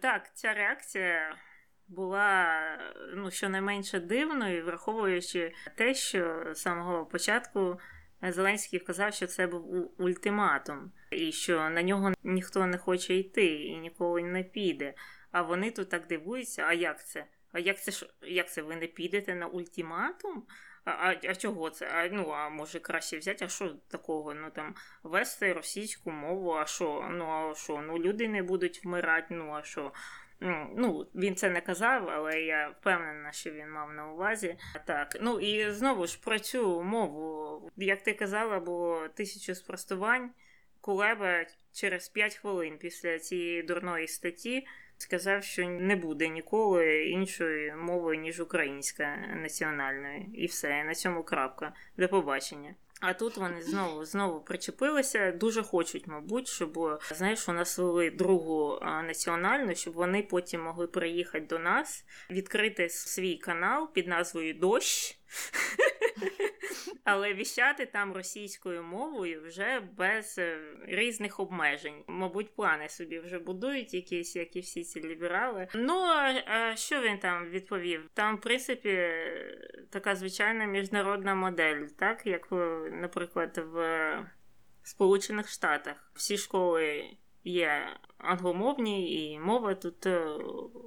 Так, 0.00 0.30
ця 0.34 0.54
реакція 0.54 1.36
була 1.88 2.58
ну, 3.14 3.30
щонайменше 3.30 4.00
дивною, 4.00 4.64
враховуючи 4.64 5.52
те, 5.76 5.94
що 5.94 6.44
з 6.54 6.60
самого 6.60 7.06
початку 7.06 7.80
Зеленський 8.22 8.78
вказав, 8.78 9.14
що 9.14 9.26
це 9.26 9.46
був 9.46 9.94
ультиматум, 9.98 10.92
і 11.10 11.32
що 11.32 11.70
на 11.70 11.82
нього 11.82 12.12
ніхто 12.22 12.66
не 12.66 12.78
хоче 12.78 13.14
йти 13.14 13.46
і 13.46 13.76
ніколи 13.76 14.22
не 14.22 14.42
піде. 14.42 14.94
А 15.30 15.42
вони 15.42 15.70
тут 15.70 15.88
так 15.88 16.06
дивуються, 16.06 16.62
а 16.62 16.72
як 16.72 17.06
це? 17.06 17.26
А 17.52 17.58
як 17.58 17.82
це 17.82 18.06
як 18.22 18.52
це 18.52 18.62
ви 18.62 18.76
не 18.76 18.86
підете 18.86 19.34
на 19.34 19.46
ультиматум? 19.46 20.46
А 20.86 21.14
а 21.28 21.34
чого 21.34 21.70
це? 21.70 21.88
А 21.88 22.08
ну 22.12 22.30
а 22.30 22.48
може 22.48 22.80
краще 22.80 23.18
взяти, 23.18 23.44
а 23.44 23.48
що 23.48 23.68
такого? 23.88 24.34
Ну 24.34 24.50
там 24.50 24.74
вести 25.02 25.52
російську 25.52 26.10
мову, 26.10 26.52
а 26.52 26.66
що? 26.66 27.08
Ну 27.10 27.26
а 27.30 27.54
що? 27.54 27.80
Ну 27.80 27.98
люди 27.98 28.28
не 28.28 28.42
будуть 28.42 28.84
вмирати, 28.84 29.34
ну 29.34 29.52
а 29.52 29.62
що? 29.62 29.92
Ну, 30.40 31.06
він 31.14 31.36
це 31.36 31.50
не 31.50 31.60
казав, 31.60 32.08
але 32.08 32.40
я 32.40 32.68
впевнена, 32.68 33.32
що 33.32 33.50
він 33.50 33.70
мав 33.70 33.92
на 33.92 34.12
увазі. 34.12 34.56
Так, 34.86 35.16
ну 35.20 35.40
і 35.40 35.70
знову 35.70 36.06
ж 36.06 36.20
про 36.20 36.38
цю 36.38 36.82
мову, 36.82 37.70
як 37.76 38.02
ти 38.02 38.12
казала, 38.12 38.60
було 38.60 39.08
тисячу 39.08 39.54
спростувань. 39.54 40.30
Кулеба 40.80 41.44
через 41.72 42.08
5 42.08 42.34
хвилин 42.36 42.78
після 42.78 43.18
цієї 43.18 43.62
дурної 43.62 44.08
статті 44.08 44.66
сказав, 44.98 45.44
що 45.44 45.68
не 45.68 45.96
буде 45.96 46.28
ніколи 46.28 47.04
іншої 47.04 47.74
мови, 47.74 48.16
ніж 48.16 48.40
українська 48.40 49.16
національної. 49.42 50.30
І 50.34 50.46
все, 50.46 50.84
на 50.84 50.94
цьому 50.94 51.22
крапка. 51.22 51.72
До 51.96 52.08
побачення. 52.08 52.74
А 53.00 53.12
тут 53.12 53.36
вони 53.36 53.62
знову 53.62 54.04
знову 54.04 54.40
причепилися. 54.40 55.32
Дуже 55.32 55.62
хочуть, 55.62 56.06
мабуть, 56.06 56.48
щоб 56.48 57.00
знаєш, 57.14 57.48
у 57.48 57.52
нас 57.52 57.78
вели 57.78 58.10
другу 58.10 58.78
національну, 58.82 59.74
щоб 59.74 59.94
вони 59.94 60.22
потім 60.22 60.62
могли 60.62 60.86
приїхати 60.86 61.46
до 61.46 61.58
нас, 61.58 62.04
відкрити 62.30 62.88
свій 62.88 63.36
канал 63.36 63.92
під 63.92 64.06
назвою 64.06 64.54
Дощ. 64.54 65.18
Але 67.04 67.34
віщати 67.34 67.86
там 67.86 68.12
російською 68.12 68.82
мовою 68.82 69.42
вже 69.46 69.80
без 69.96 70.38
е, 70.38 70.58
різних 70.86 71.40
обмежень. 71.40 72.04
Мабуть, 72.06 72.54
плани 72.54 72.88
собі 72.88 73.18
вже 73.18 73.38
будують 73.38 73.94
якісь, 73.94 74.36
як 74.36 74.56
і 74.56 74.60
всі 74.60 74.84
ці 74.84 75.00
ліберали. 75.00 75.68
Ну 75.74 75.94
а 76.46 76.76
що 76.76 77.02
він 77.02 77.18
там 77.18 77.50
відповів? 77.50 78.10
Там, 78.14 78.36
в 78.36 78.40
принципі, 78.40 79.08
така 79.90 80.16
звичайна 80.16 80.64
міжнародна 80.64 81.34
модель, 81.34 81.86
так 81.98 82.26
як, 82.26 82.48
наприклад, 82.92 83.58
в 83.72 84.26
Сполучених 84.82 85.48
Штатах 85.48 86.10
всі 86.14 86.38
школи 86.38 87.04
є 87.46 87.96
англомовні, 88.18 89.30
і 89.32 89.38
мова 89.38 89.74
тут 89.74 90.06
е, 90.06 90.26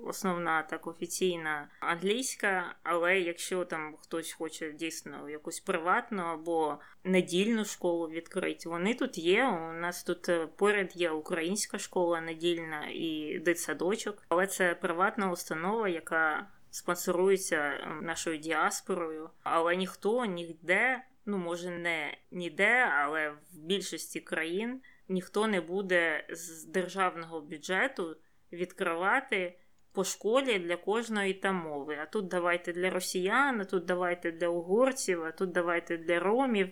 основна 0.06 0.64
так 0.64 0.88
офіційна 0.88 1.70
англійська. 1.80 2.76
Але 2.84 3.20
якщо 3.20 3.66
там 3.66 3.96
хтось 4.02 4.34
хоче 4.34 4.72
дійсно 4.72 5.30
якусь 5.30 5.60
приватну 5.60 6.24
або 6.24 6.78
недільну 7.04 7.66
школу 7.66 8.10
відкрити, 8.10 8.70
вони 8.70 8.94
тут 8.94 9.18
є. 9.18 9.46
У 9.46 9.74
нас 9.74 10.04
тут 10.04 10.30
е, 10.30 10.48
поряд 10.48 10.92
є 10.96 11.12
українська 11.12 11.80
школа 11.80 12.22
недільна 12.22 12.88
і 12.94 13.40
дитсадочок, 13.46 14.24
але 14.30 14.48
це 14.48 14.76
приватна 14.76 15.32
установа, 15.32 15.88
яка 15.90 16.48
спонсорується 16.72 17.80
ем, 17.84 18.06
нашою 18.06 18.38
діаспорою, 18.38 19.30
але 19.44 19.76
ніхто 19.76 20.26
ніде. 20.26 21.04
Ну, 21.26 21.38
може, 21.38 21.70
не 21.70 22.18
ніде, 22.32 22.92
але 23.02 23.30
в 23.30 23.58
більшості 23.58 24.20
країн 24.20 24.82
ніхто 25.10 25.48
не 25.48 25.62
буде 25.62 26.26
з 26.30 26.66
державного 26.66 27.42
бюджету 27.42 28.18
відкривати 28.52 29.58
по 29.92 30.04
школі 30.04 30.60
для 30.60 30.76
кожної 30.76 31.34
там 31.34 31.56
мови. 31.56 31.98
А 32.02 32.06
тут 32.06 32.28
давайте 32.28 32.74
для 32.74 32.90
росіян, 32.90 33.62
а 33.62 33.66
тут 33.66 33.86
давайте 33.86 34.32
для 34.32 34.48
угорців, 34.48 35.24
а 35.24 35.32
тут 35.32 35.52
давайте 35.52 35.98
для 35.98 36.20
ромів. 36.20 36.70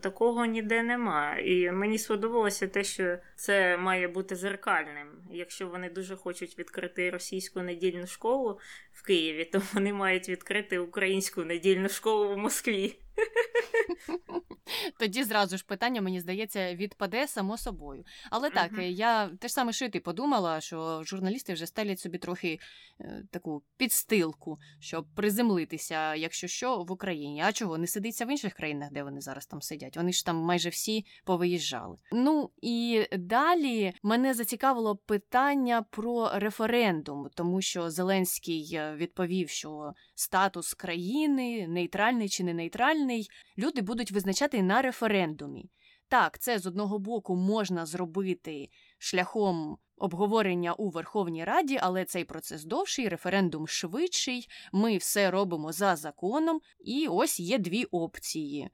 Такого 0.00 0.44
ніде 0.44 0.82
нема. 0.82 1.36
І 1.38 1.70
мені 1.70 1.98
сподобалося 1.98 2.68
те, 2.68 2.84
що 2.84 3.18
це 3.36 3.76
має 3.76 4.08
бути 4.08 4.36
зеркальним. 4.36 5.08
Якщо 5.30 5.68
вони 5.68 5.90
дуже 5.90 6.16
хочуть 6.16 6.58
відкрити 6.58 7.10
російську 7.10 7.60
недільну 7.60 8.06
школу 8.06 8.58
в 8.92 9.02
Києві, 9.02 9.44
то 9.44 9.62
вони 9.72 9.92
мають 9.92 10.28
відкрити 10.28 10.78
українську 10.78 11.44
недільну 11.44 11.88
школу 11.88 12.34
в 12.34 12.38
Москві. 12.38 12.98
Тоді 14.98 15.24
зразу 15.24 15.56
ж 15.56 15.64
питання, 15.66 16.00
мені 16.00 16.20
здається, 16.20 16.74
відпаде 16.74 17.28
само 17.28 17.58
собою. 17.58 18.04
Але 18.30 18.50
так, 18.50 18.72
uh-huh. 18.72 18.82
я 18.82 19.28
теж 19.28 19.52
саме 19.52 19.72
шити 19.72 20.00
подумала, 20.00 20.60
що 20.60 21.02
журналісти 21.04 21.52
вже 21.52 21.66
стелять 21.66 22.00
собі 22.00 22.18
трохи 22.18 22.58
е, 23.00 23.22
таку 23.30 23.62
підстилку, 23.76 24.58
щоб 24.80 25.06
приземлитися, 25.14 26.14
якщо 26.14 26.46
що, 26.46 26.82
в 26.82 26.92
Україні. 26.92 27.42
А 27.44 27.52
чого 27.52 27.78
не 27.78 27.86
сидиться 27.86 28.24
в 28.24 28.30
інших 28.30 28.54
країнах, 28.54 28.92
де 28.92 29.02
вони 29.02 29.20
зараз 29.20 29.46
там 29.46 29.62
сидять? 29.62 29.96
Вони 29.96 30.12
ж 30.12 30.26
там 30.26 30.36
майже 30.36 30.68
всі 30.68 31.06
повиїжджали. 31.24 31.96
Ну 32.12 32.50
і 32.62 33.06
далі 33.12 33.92
мене 34.02 34.34
зацікавило 34.34 34.96
питання 34.96 35.82
про 35.90 36.30
референдум, 36.34 37.28
тому 37.34 37.62
що 37.62 37.90
Зеленський 37.90 38.70
е, 38.74 38.94
відповів, 38.94 39.48
що 39.48 39.92
статус 40.14 40.74
країни 40.74 41.68
нейтральний 41.68 42.28
чи 42.28 42.44
не 42.44 42.54
нейтральний, 42.54 43.30
люди 43.58 43.80
будуть 43.80 44.10
визначати 44.10 44.62
на 44.62 44.82
референдумі. 44.82 45.70
Так, 46.08 46.38
це 46.38 46.58
з 46.58 46.66
одного 46.66 46.98
боку 46.98 47.36
можна 47.36 47.86
зробити 47.86 48.68
шляхом 48.98 49.78
обговорення 49.96 50.72
у 50.72 50.90
Верховній 50.90 51.44
Раді, 51.44 51.78
але 51.82 52.04
цей 52.04 52.24
процес 52.24 52.64
довший, 52.64 53.08
референдум 53.08 53.68
швидший. 53.68 54.48
Ми 54.72 54.96
все 54.96 55.30
робимо 55.30 55.72
за 55.72 55.96
законом, 55.96 56.60
і 56.80 57.08
ось 57.08 57.40
є 57.40 57.58
дві 57.58 57.84
опції. 57.84 58.70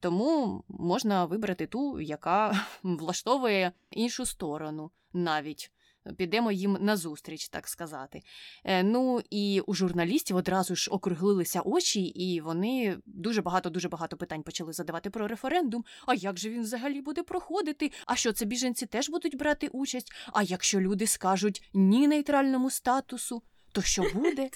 Тому 0.00 0.64
можна 0.68 1.24
вибрати 1.24 1.66
ту, 1.66 2.00
яка 2.00 2.66
влаштовує 2.82 3.72
іншу 3.90 4.26
сторону 4.26 4.90
навіть 5.12 5.72
підемо 6.16 6.52
їм 6.52 6.78
назустріч, 6.80 7.48
так 7.48 7.68
сказати. 7.68 8.22
Е, 8.64 8.82
ну 8.82 9.20
і 9.30 9.60
у 9.66 9.74
журналістів 9.74 10.36
одразу 10.36 10.76
ж 10.76 10.90
округлилися 10.90 11.60
очі, 11.60 12.02
і 12.02 12.40
вони 12.40 12.98
дуже 13.06 13.42
багато, 13.42 13.70
дуже 13.70 13.88
багато 13.88 14.16
питань 14.16 14.42
почали 14.42 14.72
задавати 14.72 15.10
про 15.10 15.28
референдум. 15.28 15.84
А 16.06 16.14
як 16.14 16.38
же 16.38 16.50
він 16.50 16.62
взагалі 16.62 17.00
буде 17.00 17.22
проходити? 17.22 17.92
А 18.06 18.16
що 18.16 18.32
це 18.32 18.44
біженці 18.44 18.86
теж 18.86 19.10
будуть 19.10 19.36
брати 19.36 19.68
участь? 19.68 20.12
А 20.32 20.42
якщо 20.42 20.80
люди 20.80 21.06
скажуть 21.06 21.70
ні 21.74 22.08
нейтральному 22.08 22.70
статусу? 22.70 23.42
То 23.72 23.82
що 23.82 24.02
буде? 24.14 24.50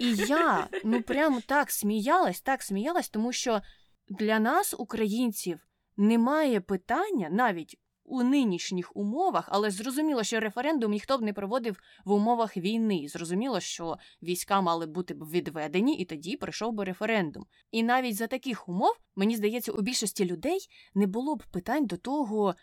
І 0.00 0.14
я 0.14 0.68
ну 0.84 1.02
прямо 1.02 1.40
так 1.46 1.70
сміялась, 1.70 2.40
так 2.40 2.62
сміялась, 2.62 3.08
тому 3.08 3.32
що 3.32 3.60
для 4.08 4.38
нас, 4.38 4.74
українців, 4.78 5.60
немає 5.96 6.60
питання 6.60 7.28
навіть 7.30 7.76
у 8.08 8.22
нинішніх 8.22 8.96
умовах, 8.96 9.48
але 9.52 9.70
зрозуміло, 9.70 10.22
що 10.22 10.40
референдум 10.40 10.92
ніхто 10.92 11.18
б 11.18 11.22
не 11.22 11.32
проводив 11.32 11.78
в 12.04 12.12
умовах 12.12 12.56
війни. 12.56 13.06
Зрозуміло, 13.08 13.60
що 13.60 13.98
війська 14.22 14.60
мали 14.60 14.86
бути 14.86 15.14
б 15.14 15.30
відведені, 15.30 15.96
і 15.96 16.04
тоді 16.04 16.36
прийшов 16.36 16.72
би 16.72 16.84
референдум. 16.84 17.46
І 17.70 17.82
навіть 17.82 18.16
за 18.16 18.26
таких 18.26 18.68
умов, 18.68 18.92
мені 19.16 19.36
здається, 19.36 19.72
у 19.72 19.82
більшості 19.82 20.24
людей 20.24 20.58
не 20.94 21.06
було 21.06 21.36
б 21.36 21.42
питань 21.52 21.86
до 21.86 21.96
того. 21.96 22.54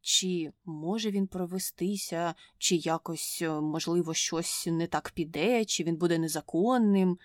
Чи 0.00 0.52
може 0.64 1.10
він 1.10 1.26
провестися, 1.26 2.34
чи 2.58 2.76
якось, 2.76 3.38
е, 3.42 3.60
можливо, 3.60 4.14
щось 4.14 4.66
не 4.66 4.86
так 4.86 5.12
піде, 5.14 5.64
чи 5.64 5.84
він 5.84 5.96
буде 5.96 6.18
незаконним. 6.18 7.18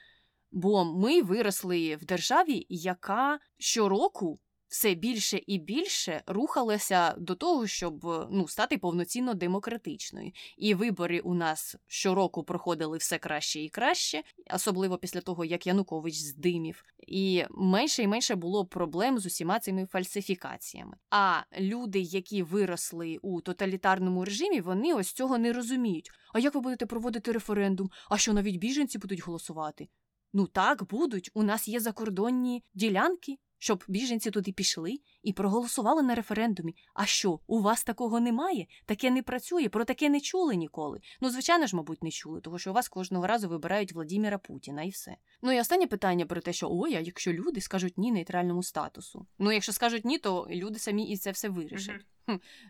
Бо 0.52 0.86
ми 0.86 1.22
виросли 1.22 1.96
в 1.96 2.06
державі, 2.06 2.66
яка 2.70 3.40
щороку 3.58 4.40
все 4.70 4.94
більше 4.94 5.42
і 5.48 5.58
більше 5.58 6.24
рухалася 6.28 7.16
до 7.18 7.36
того, 7.36 7.68
щоб 7.68 8.28
ну, 8.32 8.48
стати 8.48 8.78
повноцінно 8.78 9.34
демократичною. 9.34 10.32
І 10.58 10.74
вибори 10.74 11.20
у 11.20 11.34
нас 11.34 11.76
щороку 11.88 12.44
проходили 12.44 12.98
все 12.98 13.18
краще 13.18 13.60
і 13.60 13.70
краще, 13.70 14.24
особливо 14.54 14.98
після 14.98 15.22
того, 15.22 15.46
як 15.46 15.68
Янукович 15.68 16.16
здимів. 16.16 16.84
І 17.08 17.44
менше 17.50 18.04
і 18.04 18.08
менше 18.08 18.36
було 18.36 18.66
проблем 18.66 19.20
з 19.20 19.26
усіма 19.26 19.60
цими 19.60 19.86
фальсифікаціями. 19.86 20.98
А 21.10 21.42
люди, 21.60 22.00
які 22.00 22.44
виросли 22.44 23.18
у 23.22 23.42
тоталітарному 23.42 24.26
режимі, 24.26 24.62
вони 24.62 24.94
ось 24.94 25.14
цього 25.14 25.38
не 25.38 25.54
розуміють. 25.54 26.10
А 26.34 26.40
як 26.40 26.56
ви 26.56 26.62
будете 26.62 26.86
проводити 26.86 27.32
референдум? 27.32 27.90
А 28.10 28.18
що 28.18 28.34
навіть 28.34 28.58
біженці 28.58 28.98
будуть 28.98 29.24
голосувати? 29.24 29.90
Ну 30.34 30.48
так 30.48 30.84
будуть. 30.88 31.32
У 31.34 31.44
нас 31.44 31.68
є 31.68 31.80
закордонні 31.80 32.64
ділянки 32.74 33.38
щоб 33.60 33.84
біженці 33.88 34.32
туди 34.32 34.52
пішли 34.52 35.00
і 35.24 35.34
проголосували 35.34 36.04
на 36.04 36.15
референдумі. 36.15 36.76
А 36.93 37.06
що, 37.06 37.39
у 37.48 37.62
вас 37.62 37.84
такого 37.84 38.19
немає? 38.19 38.67
Таке 38.86 39.12
не 39.12 39.24
працює, 39.24 39.69
про 39.69 39.86
таке 39.86 40.10
не 40.10 40.22
чули 40.22 40.56
ніколи. 40.56 41.00
Ну, 41.22 41.30
звичайно 41.30 41.67
ж, 41.67 41.76
мабуть, 41.76 42.04
не 42.04 42.12
чули, 42.12 42.41
тому 42.41 42.60
що 42.60 42.72
у 42.72 42.74
вас 42.74 42.89
кожного 42.89 43.28
разу 43.28 43.50
вибирають 43.50 43.93
Владіміра 43.93 44.38
Путіна 44.38 44.84
і 44.84 44.89
все. 44.89 45.17
Ну 45.41 45.52
і 45.52 45.60
останнє 45.60 45.88
питання 45.88 46.26
про 46.26 46.41
те, 46.41 46.54
що 46.54 46.67
ой, 46.72 46.95
а 46.95 47.00
якщо 47.00 47.34
люди 47.34 47.62
скажуть 47.62 47.98
ні 47.98 48.12
нейтральному 48.12 48.63
статусу. 48.63 49.28
Ну, 49.39 49.52
якщо 49.52 49.72
скажуть 49.72 50.06
ні, 50.06 50.17
то 50.17 50.48
люди 50.50 50.80
самі 50.80 51.10
і 51.10 51.17
це 51.17 51.32
все 51.32 51.50
вирішать. 51.50 52.06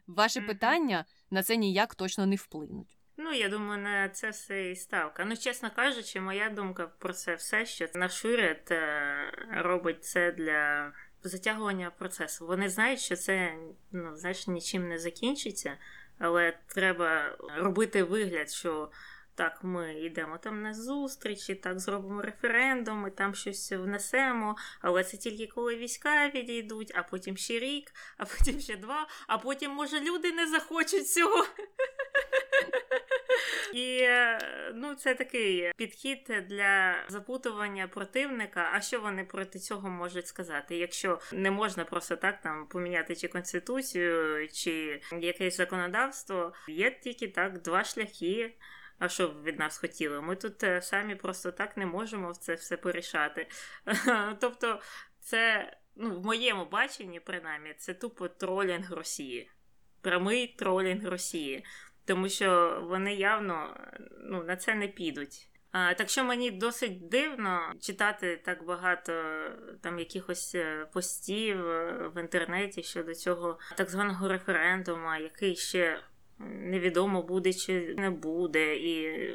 Ваше 0.08 0.40
uh-huh. 0.40 0.48
питання 0.48 1.06
на 1.32 1.44
це 1.44 1.58
ніяк 1.58 1.96
точно 1.96 2.26
не 2.26 2.36
вплинуть. 2.36 2.99
Ну, 3.30 3.36
я 3.36 3.50
думаю, 3.50 3.82
на 3.82 4.10
це 4.10 4.30
все 4.30 4.70
і 4.70 4.76
ставка. 4.76 5.26
Ну, 5.26 5.38
чесно 5.38 5.72
кажучи, 5.76 6.20
моя 6.22 6.50
думка 6.50 6.92
про 7.00 7.14
це 7.14 7.36
все, 7.36 7.66
що 7.66 7.88
наш 7.94 8.26
уряд 8.26 8.68
е, 8.72 9.32
робить 9.52 10.06
це 10.06 10.32
для 10.32 10.92
затягування 11.24 11.92
процесу. 11.92 12.48
Вони 12.48 12.70
знають, 12.70 13.00
що 13.00 13.16
це 13.16 13.54
ну, 13.92 14.18
знаєш, 14.18 14.48
нічим 14.48 14.88
не 14.88 15.00
закінчиться, 15.00 15.78
але 16.20 16.58
треба 16.68 17.38
робити 17.58 18.04
вигляд, 18.04 18.50
що. 18.52 18.92
Так, 19.36 19.64
ми 19.64 19.94
йдемо 19.94 20.38
там 20.38 20.62
на 20.62 20.74
зустрічі, 20.74 21.56
так 21.56 21.80
зробимо 21.80 22.22
референдум, 22.22 23.08
і 23.08 23.12
там 23.12 23.36
щось 23.36 23.72
внесемо, 23.72 24.56
але 24.82 25.04
це 25.04 25.18
тільки 25.18 25.48
коли 25.48 25.76
війська 25.76 26.30
відійдуть, 26.30 26.92
а 26.96 27.04
потім 27.04 27.38
ще 27.38 27.60
рік, 27.60 27.92
а 28.18 28.26
потім 28.26 28.60
ще 28.60 28.78
два, 28.78 29.08
а 29.28 29.38
потім, 29.38 29.72
може, 29.72 30.00
люди 30.00 30.32
не 30.32 30.48
захочуть 30.48 31.10
цього. 31.10 31.46
І 33.74 34.00
е, 34.02 34.40
ну, 34.76 34.96
це 34.96 35.16
такий 35.16 35.72
підхід 35.78 36.34
для 36.50 36.96
запутування 37.08 37.88
противника. 37.88 38.70
А 38.74 38.82
що 38.82 39.02
вони 39.02 39.24
проти 39.24 39.60
цього 39.60 39.90
можуть 39.90 40.28
сказати? 40.28 40.78
Якщо 40.78 41.20
не 41.34 41.52
можна 41.52 41.86
просто 41.86 42.16
так 42.16 42.42
там 42.42 42.68
поміняти 42.68 43.16
чи 43.16 43.28
конституцію, 43.28 44.48
чи 44.48 45.02
якесь 45.20 45.58
законодавство, 45.58 46.54
є 46.68 46.92
тільки 46.92 47.28
так 47.28 47.62
два 47.62 47.84
шляхи. 47.84 48.54
А 49.00 49.10
що 49.10 49.28
б 49.28 49.44
від 49.44 49.60
нас 49.60 49.78
хотіли? 49.78 50.22
Ми 50.22 50.36
тут 50.36 50.64
е, 50.64 50.82
самі 50.82 51.16
просто 51.16 51.52
так 51.52 51.78
не 51.78 51.86
можемо 51.86 52.34
це 52.34 52.54
все 52.54 52.78
порішати. 52.78 53.48
Тобто, 54.40 54.82
це 55.20 55.74
ну, 55.96 56.20
в 56.20 56.26
моєму 56.26 56.66
баченні, 56.66 57.20
принаймні, 57.20 57.74
це 57.78 57.94
тупо 57.94 58.28
тролінг 58.28 58.94
Росії, 58.94 59.52
прямий 60.02 60.48
тролінг 60.48 61.08
Росії 61.08 61.66
тому 62.10 62.30
що 62.30 62.82
вони 62.90 63.16
явно 63.16 63.78
ну, 64.24 64.44
на 64.44 64.56
це 64.56 64.76
не 64.76 64.88
підуть. 64.88 65.48
А, 65.72 65.94
Так 65.94 66.10
що 66.10 66.24
мені 66.24 66.52
досить 66.52 67.10
дивно 67.10 67.60
читати 67.82 68.42
так 68.46 68.66
багато 68.66 69.14
там 69.82 70.00
якихось 70.00 70.56
е, 70.56 70.88
постів 70.94 71.68
е, 71.68 72.12
в 72.16 72.22
інтернеті 72.22 72.84
щодо 72.84 73.14
цього 73.14 73.60
так 73.78 73.90
званого 73.90 74.28
референдуму, 74.28 75.16
який 75.22 75.56
ще 75.56 76.00
невідомо 76.40 77.24
буде 77.24 77.54
чи 77.54 77.96
не 77.98 78.10
буде, 78.10 78.76
і 78.76 79.30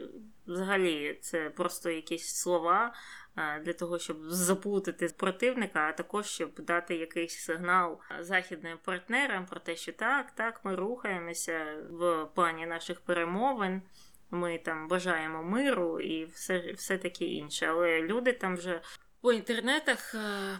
взагалі 0.47 1.19
це 1.21 1.51
просто 1.51 1.91
якісь 1.91 2.35
слова 2.35 2.95
для 3.37 3.73
того, 3.73 3.99
щоб 3.99 4.17
запутати 4.23 5.09
противника, 5.17 5.81
а 5.81 5.93
також 5.93 6.27
щоб 6.27 6.61
дати 6.61 6.97
якийсь 6.97 7.39
сигнал 7.39 8.01
західним 8.21 8.79
партнерам 8.85 9.47
про 9.47 9.61
те, 9.61 9.77
що 9.77 9.93
так, 9.93 10.31
так, 10.31 10.65
ми 10.65 10.75
рухаємося 10.75 11.77
в 11.91 12.27
плані 12.35 12.67
наших 12.67 13.01
перемовин. 13.01 13.83
Ми 14.31 14.59
там 14.59 14.89
бажаємо 14.89 15.43
миру 15.43 16.01
і 16.01 16.25
все 16.25 16.73
все 16.73 16.99
таке 16.99 17.25
інше. 17.25 17.67
Але 17.67 18.03
люди 18.03 18.33
там 18.33 18.57
вже 18.57 18.81
по 19.21 19.33
інтернетах 19.33 20.15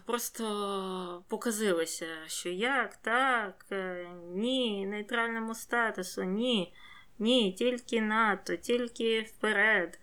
просто 0.07 1.25
показилися, 1.29 2.07
що 2.27 2.49
як, 2.49 2.97
так, 2.97 3.67
е, 3.73 4.07
ні, 4.35 4.87
нейтральному 4.87 5.55
статусу, 5.55 6.23
ні, 6.23 6.75
ні, 7.19 7.53
тільки 7.53 8.01
НАТО, 8.01 8.57
тільки 8.57 9.21
вперед. 9.21 9.99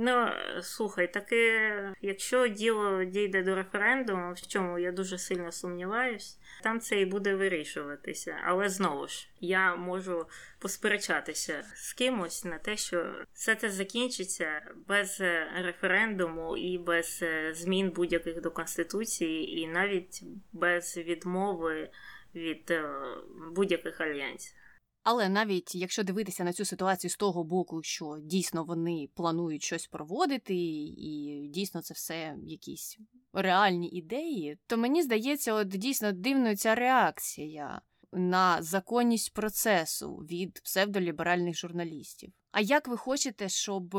Ну, 0.00 0.28
слухай, 0.62 1.12
таке, 1.12 1.94
якщо 2.00 2.48
діло 2.48 3.04
дійде 3.04 3.42
до 3.42 3.54
референдуму, 3.54 4.32
в 4.32 4.46
чому 4.46 4.78
я 4.78 4.92
дуже 4.92 5.18
сильно 5.18 5.52
сумніваюсь, 5.52 6.38
там 6.62 6.80
це 6.80 7.00
і 7.00 7.04
буде 7.04 7.34
вирішуватися. 7.34 8.36
Але 8.44 8.68
знову 8.68 9.06
ж 9.06 9.28
я 9.40 9.76
можу 9.76 10.26
посперечатися 10.58 11.64
з 11.74 11.92
кимось 11.92 12.44
на 12.44 12.58
те, 12.58 12.76
що 12.76 13.14
все 13.32 13.54
це 13.54 13.70
закінчиться 13.70 14.62
без 14.88 15.20
референдуму 15.62 16.56
і 16.56 16.78
без 16.78 17.24
змін 17.52 17.90
будь-яких 17.90 18.40
до 18.40 18.50
конституції, 18.50 19.60
і 19.60 19.66
навіть 19.66 20.22
без 20.52 20.96
відмови 20.96 21.90
від 22.34 22.70
е, 22.70 22.90
будь-яких 23.52 24.00
альянсів. 24.00 24.54
Але 25.02 25.28
навіть 25.28 25.74
якщо 25.74 26.02
дивитися 26.02 26.44
на 26.44 26.52
цю 26.52 26.64
ситуацію 26.64 27.10
з 27.10 27.16
того 27.16 27.44
боку, 27.44 27.82
що 27.82 28.18
дійсно 28.22 28.64
вони 28.64 29.08
планують 29.14 29.62
щось 29.62 29.86
проводити, 29.86 30.54
і 30.54 31.48
дійсно 31.52 31.82
це 31.82 31.94
все 31.94 32.36
якісь 32.42 32.98
реальні 33.32 33.88
ідеї, 33.88 34.58
то 34.66 34.76
мені 34.76 35.02
здається, 35.02 35.54
от 35.54 35.68
дійсно 35.68 36.12
дивною 36.12 36.56
ця 36.56 36.74
реакція 36.74 37.80
на 38.12 38.62
законність 38.62 39.34
процесу 39.34 40.16
від 40.16 40.60
псевдоліберальних 40.60 41.56
журналістів. 41.56 42.32
А 42.50 42.60
як 42.60 42.88
ви 42.88 42.96
хочете, 42.96 43.48
щоб 43.48 43.96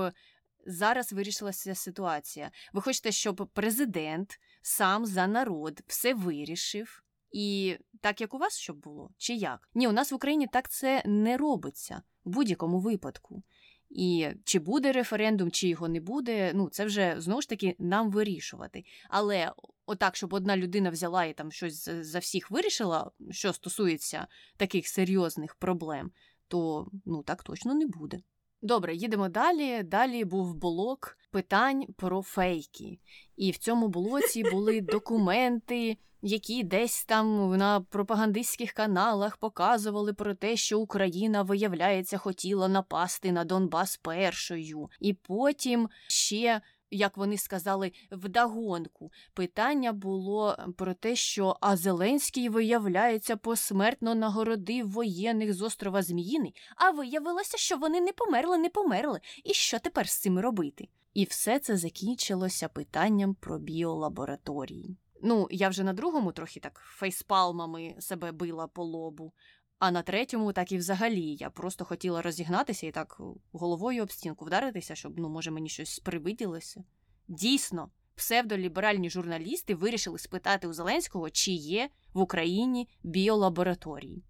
зараз 0.65 1.13
вирішилася 1.13 1.75
ситуація? 1.75 2.51
Ви 2.73 2.81
хочете, 2.81 3.11
щоб 3.11 3.49
президент 3.53 4.39
сам 4.61 5.05
за 5.05 5.27
народ 5.27 5.81
все 5.87 6.13
вирішив? 6.13 7.03
І 7.31 7.77
так 8.01 8.21
як 8.21 8.33
у 8.33 8.37
вас 8.37 8.57
щоб 8.57 8.77
було, 8.77 9.11
чи 9.17 9.33
як? 9.33 9.69
Ні, 9.73 9.87
у 9.87 9.91
нас 9.91 10.11
в 10.11 10.15
Україні 10.15 10.47
так 10.47 10.69
це 10.69 11.03
не 11.05 11.37
робиться 11.37 12.01
в 12.25 12.29
будь-якому 12.29 12.79
випадку. 12.79 13.43
І 13.89 14.27
чи 14.43 14.59
буде 14.59 14.91
референдум, 14.91 15.51
чи 15.51 15.67
його 15.67 15.87
не 15.87 15.99
буде, 15.99 16.51
ну 16.55 16.69
це 16.69 16.85
вже 16.85 17.15
знову 17.17 17.41
ж 17.41 17.49
таки 17.49 17.75
нам 17.79 18.11
вирішувати. 18.11 18.83
Але 19.09 19.53
отак, 19.85 20.15
щоб 20.15 20.33
одна 20.33 20.57
людина 20.57 20.89
взяла 20.89 21.25
і 21.25 21.33
там 21.33 21.51
щось 21.51 21.89
за 21.89 22.19
всіх 22.19 22.51
вирішила, 22.51 23.11
що 23.31 23.53
стосується 23.53 24.27
таких 24.57 24.87
серйозних 24.87 25.55
проблем, 25.55 26.11
то 26.47 26.87
ну 27.05 27.23
так 27.23 27.43
точно 27.43 27.73
не 27.73 27.87
буде. 27.87 28.19
Добре, 28.61 28.95
їдемо 28.95 29.29
далі. 29.29 29.83
Далі 29.83 30.25
був 30.25 30.55
блок 30.55 31.17
питань 31.31 31.85
про 31.97 32.21
фейки. 32.21 32.99
І 33.35 33.51
в 33.51 33.57
цьому 33.57 33.87
блоці 33.87 34.43
були 34.43 34.81
документи, 34.81 35.97
які 36.21 36.63
десь 36.63 37.05
там 37.05 37.57
на 37.57 37.81
пропагандистських 37.81 38.71
каналах 38.71 39.37
показували 39.37 40.13
про 40.13 40.35
те, 40.35 40.55
що 40.55 40.79
Україна, 40.79 41.41
виявляється, 41.41 42.17
хотіла 42.17 42.67
напасти 42.67 43.31
на 43.31 43.43
Донбас 43.43 43.97
першою. 43.97 44.89
І 44.99 45.13
потім 45.13 45.89
ще. 46.07 46.61
Як 46.91 47.17
вони 47.17 47.37
сказали, 47.37 47.91
вдагонку 48.11 49.11
питання 49.33 49.93
було 49.93 50.57
про 50.77 50.93
те, 50.93 51.15
що 51.15 51.57
а 51.61 51.77
Зеленський, 51.77 52.49
виявляється, 52.49 53.35
посмертно 53.37 54.15
нагородив 54.15 54.91
воєнних 54.91 55.53
з 55.53 55.61
острова 55.61 56.01
Зміїний, 56.01 56.55
а 56.75 56.91
виявилося, 56.91 57.57
що 57.57 57.77
вони 57.77 58.01
не 58.01 58.11
померли, 58.11 58.57
не 58.57 58.69
померли. 58.69 59.19
І 59.43 59.53
що 59.53 59.79
тепер 59.79 60.09
з 60.09 60.17
цим 60.17 60.39
робити? 60.39 60.87
І 61.13 61.23
все 61.23 61.59
це 61.59 61.77
закінчилося 61.77 62.67
питанням 62.67 63.33
про 63.33 63.59
біолабораторії. 63.59 64.97
Ну, 65.21 65.47
я 65.51 65.69
вже 65.69 65.83
на 65.83 65.93
другому 65.93 66.31
трохи 66.31 66.59
так 66.59 66.81
фейспалмами 66.83 67.95
себе 67.99 68.31
била 68.31 68.67
по 68.67 68.83
лобу, 68.83 69.33
а 69.79 69.91
на 69.91 70.01
третьому, 70.01 70.53
так 70.53 70.71
і 70.71 70.77
взагалі, 70.77 71.35
я 71.39 71.49
просто 71.49 71.85
хотіла 71.85 72.21
розігнатися 72.21 72.87
і 72.87 72.91
так 72.91 73.21
головою 73.51 74.03
об 74.03 74.11
стінку 74.11 74.45
вдаритися, 74.45 74.95
щоб, 74.95 75.19
ну, 75.19 75.29
може, 75.29 75.51
мені 75.51 75.69
щось 75.69 75.99
привиділося. 75.99 76.83
Дійсно, 77.27 77.91
псевдоліберальні 78.15 79.09
журналісти 79.09 79.75
вирішили 79.75 80.19
спитати 80.19 80.67
у 80.67 80.73
Зеленського, 80.73 81.29
чи 81.29 81.51
є 81.51 81.89
в 82.13 82.19
Україні 82.19 82.89
біолабораторії. 83.03 84.23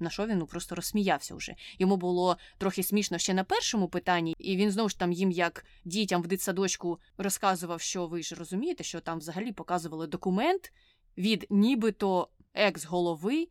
На 0.00 0.10
що 0.10 0.26
він 0.26 0.38
ну, 0.38 0.46
просто 0.46 0.74
розсміявся 0.74 1.34
вже. 1.34 1.54
Йому 1.78 1.96
було 1.96 2.36
трохи 2.58 2.82
смішно 2.82 3.18
ще 3.18 3.34
на 3.34 3.44
першому 3.44 3.88
питанні, 3.88 4.34
і 4.38 4.56
він 4.56 4.70
знову 4.70 4.88
ж 4.88 4.98
там 4.98 5.12
їм, 5.12 5.30
як 5.30 5.64
дітям 5.84 6.22
в 6.22 6.26
дитсадочку, 6.26 6.98
розказував, 7.18 7.80
що 7.80 8.06
ви 8.06 8.22
ж 8.22 8.34
розумієте, 8.34 8.84
що 8.84 9.00
там 9.00 9.18
взагалі 9.18 9.52
показували 9.52 10.06
документ 10.06 10.72
від 11.18 11.46
нібито 11.50 12.28
екс-голови 12.54 13.48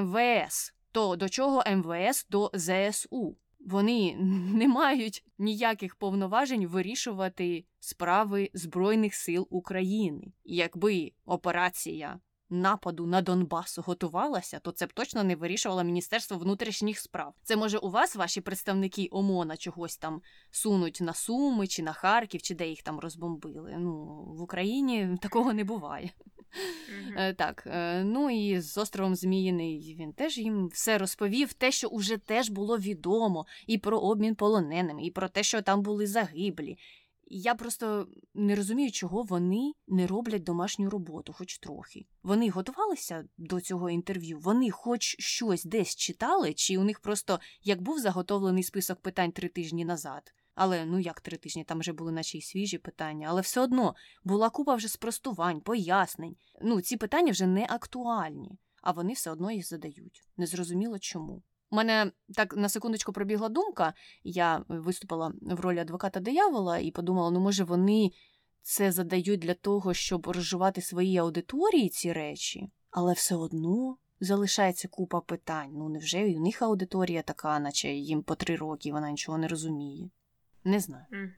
МВС. 0.00 0.72
То 0.92 1.16
до 1.16 1.28
чого 1.28 1.64
МВС 1.70 2.26
до 2.30 2.50
ЗСУ? 2.54 3.36
Вони 3.60 4.16
не 4.54 4.68
мають 4.68 5.24
ніяких 5.38 5.96
повноважень 5.96 6.66
вирішувати 6.66 7.64
справи 7.80 8.50
Збройних 8.54 9.14
сил 9.14 9.46
України. 9.50 10.32
Якби 10.44 11.12
операція 11.24 12.20
нападу 12.50 13.06
на 13.06 13.22
Донбас 13.22 13.78
готувалася, 13.78 14.58
то 14.58 14.72
це 14.72 14.86
б 14.86 14.92
точно 14.92 15.24
не 15.24 15.36
вирішувало 15.36 15.84
Міністерство 15.84 16.38
внутрішніх 16.38 16.98
справ. 16.98 17.34
Це 17.42 17.56
може 17.56 17.78
у 17.78 17.90
вас 17.90 18.16
ваші 18.16 18.40
представники 18.40 19.08
ОМОНа 19.10 19.56
чогось 19.56 19.96
там 19.96 20.22
сунуть 20.50 20.98
на 21.00 21.14
Суми 21.14 21.66
чи 21.66 21.82
на 21.82 21.92
Харків, 21.92 22.42
чи 22.42 22.54
де 22.54 22.68
їх 22.68 22.82
там 22.82 23.00
розбомбили. 23.00 23.76
Ну 23.78 24.06
в 24.38 24.42
Україні 24.42 25.18
такого 25.22 25.52
не 25.52 25.64
буває. 25.64 26.10
Mm-hmm. 26.48 27.34
Так, 27.34 27.64
е, 27.66 28.04
ну 28.04 28.30
і 28.30 28.60
з 28.60 28.78
островом 28.78 29.14
Зміїний 29.14 29.96
він 30.00 30.12
теж 30.12 30.38
їм 30.38 30.68
все 30.68 30.98
розповів, 30.98 31.52
те, 31.52 31.70
що 31.72 31.88
уже 31.88 32.16
теж 32.16 32.50
було 32.50 32.78
відомо, 32.78 33.46
і 33.66 33.78
про 33.78 33.98
обмін 33.98 34.34
полоненими, 34.34 35.04
і 35.04 35.10
про 35.10 35.28
те, 35.28 35.42
що 35.42 35.62
там 35.62 35.82
були 35.82 36.06
загиблі. 36.06 36.78
Я 37.30 37.54
просто 37.54 38.08
не 38.34 38.56
розумію, 38.56 38.90
чого 38.90 39.22
вони 39.22 39.72
не 39.86 40.06
роблять 40.06 40.42
домашню 40.42 40.90
роботу, 40.90 41.32
хоч 41.32 41.58
трохи. 41.58 42.06
Вони 42.22 42.50
готувалися 42.50 43.24
до 43.38 43.60
цього 43.60 43.90
інтерв'ю, 43.90 44.38
вони 44.38 44.70
хоч 44.70 45.16
щось 45.18 45.64
десь 45.64 45.96
читали, 45.96 46.54
чи 46.54 46.78
у 46.78 46.84
них 46.84 47.00
просто 47.00 47.40
як 47.62 47.82
був 47.82 47.98
заготовлений 47.98 48.62
список 48.62 49.00
питань 49.00 49.32
три 49.32 49.48
тижні 49.48 49.84
назад. 49.84 50.34
Але 50.54 50.84
ну 50.84 50.98
як 50.98 51.20
три 51.20 51.36
тижні, 51.36 51.64
там 51.64 51.78
вже 51.78 51.92
були 51.92 52.12
наче 52.12 52.38
й 52.38 52.42
свіжі 52.42 52.78
питання, 52.78 53.26
але 53.30 53.40
все 53.40 53.60
одно 53.60 53.94
була 54.24 54.50
купа 54.50 54.74
вже 54.74 54.88
спростувань, 54.88 55.60
пояснень. 55.60 56.36
Ну, 56.62 56.80
ці 56.80 56.96
питання 56.96 57.32
вже 57.32 57.46
не 57.46 57.66
актуальні, 57.68 58.58
а 58.82 58.92
вони 58.92 59.12
все 59.12 59.30
одно 59.30 59.50
їх 59.50 59.68
задають. 59.68 60.22
Незрозуміло 60.36 60.98
чому. 60.98 61.42
У 61.70 61.76
мене 61.76 62.12
так 62.34 62.56
на 62.56 62.68
секундочку 62.68 63.12
пробігла 63.12 63.48
думка. 63.48 63.94
Я 64.24 64.64
виступила 64.68 65.32
в 65.40 65.60
ролі 65.60 65.78
адвоката 65.78 66.20
диявола 66.20 66.78
і 66.78 66.90
подумала: 66.90 67.30
ну, 67.30 67.40
може, 67.40 67.64
вони 67.64 68.10
це 68.62 68.92
задають 68.92 69.40
для 69.40 69.54
того, 69.54 69.94
щоб 69.94 70.26
розживати 70.26 70.82
свої 70.82 71.18
аудиторії 71.18 71.88
ці 71.88 72.12
речі, 72.12 72.70
але 72.90 73.12
все 73.12 73.34
одно 73.34 73.96
залишається 74.20 74.88
купа 74.88 75.20
питань. 75.20 75.70
Ну, 75.72 75.88
невже 75.88 76.24
у 76.24 76.40
них 76.40 76.62
аудиторія 76.62 77.22
така, 77.22 77.58
наче 77.58 77.88
їм 77.88 78.22
по 78.22 78.34
три 78.34 78.56
роки 78.56 78.92
вона 78.92 79.10
нічого 79.10 79.38
не 79.38 79.48
розуміє? 79.48 80.10
Не 80.64 80.80
знаю. 80.80 81.32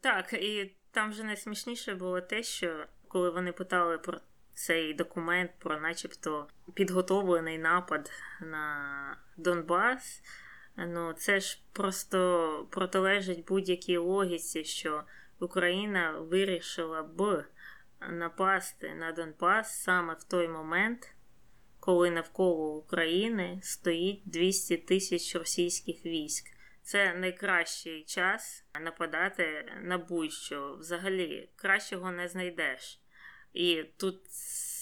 Так, 0.00 0.32
і 0.32 0.76
там 0.90 1.10
вже 1.10 1.24
найсмішніше 1.24 1.94
було 1.94 2.20
те, 2.20 2.42
що 2.42 2.86
коли 3.08 3.30
вони 3.30 3.52
питали 3.52 3.98
про 3.98 4.18
цей 4.54 4.94
документ 4.94 5.50
про, 5.58 5.80
начебто, 5.80 6.46
підготовлений 6.74 7.58
напад 7.58 8.10
на 8.40 9.16
Донбас. 9.36 10.22
Ну, 10.76 11.12
це 11.12 11.40
ж 11.40 11.62
просто 11.72 12.68
протилежить 12.70 13.44
будь-якій 13.44 13.96
логіці, 13.96 14.64
що 14.64 15.02
Україна 15.40 16.10
вирішила 16.10 17.02
б 17.02 17.44
напасти 18.10 18.94
на 18.94 19.12
Донбас 19.12 19.82
саме 19.82 20.14
в 20.14 20.24
той 20.24 20.48
момент, 20.48 21.14
коли 21.80 22.10
навколо 22.10 22.76
України 22.76 23.60
стоїть 23.62 24.22
200 24.24 24.76
тисяч 24.76 25.36
російських 25.36 26.06
військ. 26.06 26.44
Це 26.82 27.14
найкращий 27.14 28.04
час 28.04 28.64
нападати 28.80 29.72
на 29.82 29.98
будь-що. 29.98 30.76
Взагалі 30.80 31.48
кращого 31.56 32.10
не 32.10 32.28
знайдеш. 32.28 33.03
І 33.54 33.84
тут 33.96 34.20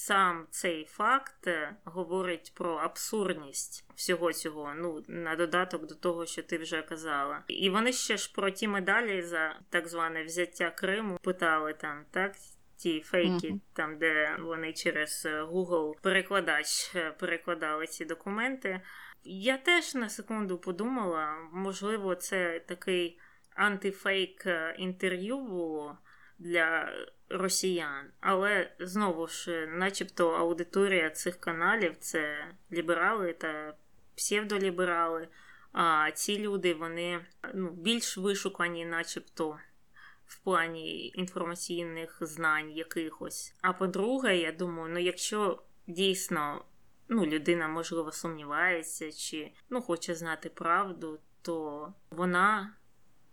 сам 0.05 0.47
цей 0.49 0.85
факт 0.85 1.47
е, 1.47 1.75
говорить 1.83 2.51
про 2.55 2.75
абсурдність 2.75 3.85
всього 3.95 4.33
цього, 4.33 4.73
ну 4.75 5.03
на 5.07 5.35
додаток 5.35 5.87
до 5.87 5.95
того, 5.95 6.25
що 6.25 6.43
ти 6.43 6.57
вже 6.57 6.81
казала. 6.81 7.43
І 7.47 7.69
вони 7.69 7.93
ще 7.93 8.17
ж 8.17 8.33
про 8.35 8.49
ті 8.49 8.67
медалі 8.67 9.21
за 9.21 9.59
так 9.69 9.87
зване 9.87 10.23
взяття 10.23 10.69
Криму 10.69 11.17
питали 11.21 11.73
там, 11.73 12.05
так. 12.11 12.35
Ті 12.77 13.01
фейки, 13.01 13.47
mm-hmm. 13.47 13.59
там, 13.73 13.97
де 13.97 14.37
вони 14.39 14.73
через 14.73 15.25
е, 15.25 15.43
Google 15.43 15.93
перекладач 16.01 16.95
е, 16.95 17.11
перекладали 17.11 17.87
ці 17.87 18.05
документи. 18.05 18.81
Я 19.23 19.57
теж 19.57 19.95
на 19.95 20.09
секунду 20.09 20.57
подумала, 20.57 21.35
можливо, 21.53 22.15
це 22.15 22.59
такий 22.59 23.19
антифейк 23.55 24.47
інтерв'ю 24.77 25.39
було 25.39 25.97
для 26.39 26.93
росіян. 27.33 28.05
Але 28.19 28.71
знову 28.79 29.27
ж, 29.27 29.67
начебто, 29.67 30.29
аудиторія 30.29 31.09
цих 31.09 31.39
каналів 31.39 31.97
це 31.97 32.47
ліберали 32.71 33.33
та 33.33 33.73
псевдоліберали. 34.15 35.27
А 35.71 36.11
ці 36.11 36.39
люди 36.39 36.73
вони 36.73 37.25
ну, 37.53 37.71
більш 37.71 38.17
вишукані, 38.17 38.85
начебто, 38.85 39.59
в 40.25 40.39
плані 40.43 41.07
інформаційних 41.07 42.17
знань 42.21 42.71
якихось. 42.71 43.55
А 43.61 43.73
по-друге, 43.73 44.37
я 44.37 44.51
думаю, 44.51 44.93
ну 44.93 44.99
якщо 44.99 45.63
дійсно 45.87 46.65
ну, 47.09 47.25
людина, 47.25 47.67
можливо, 47.67 48.11
сумнівається 48.11 49.11
чи 49.11 49.51
ну, 49.69 49.81
хоче 49.81 50.15
знати 50.15 50.49
правду, 50.49 51.19
то 51.41 51.87
вона 52.09 52.75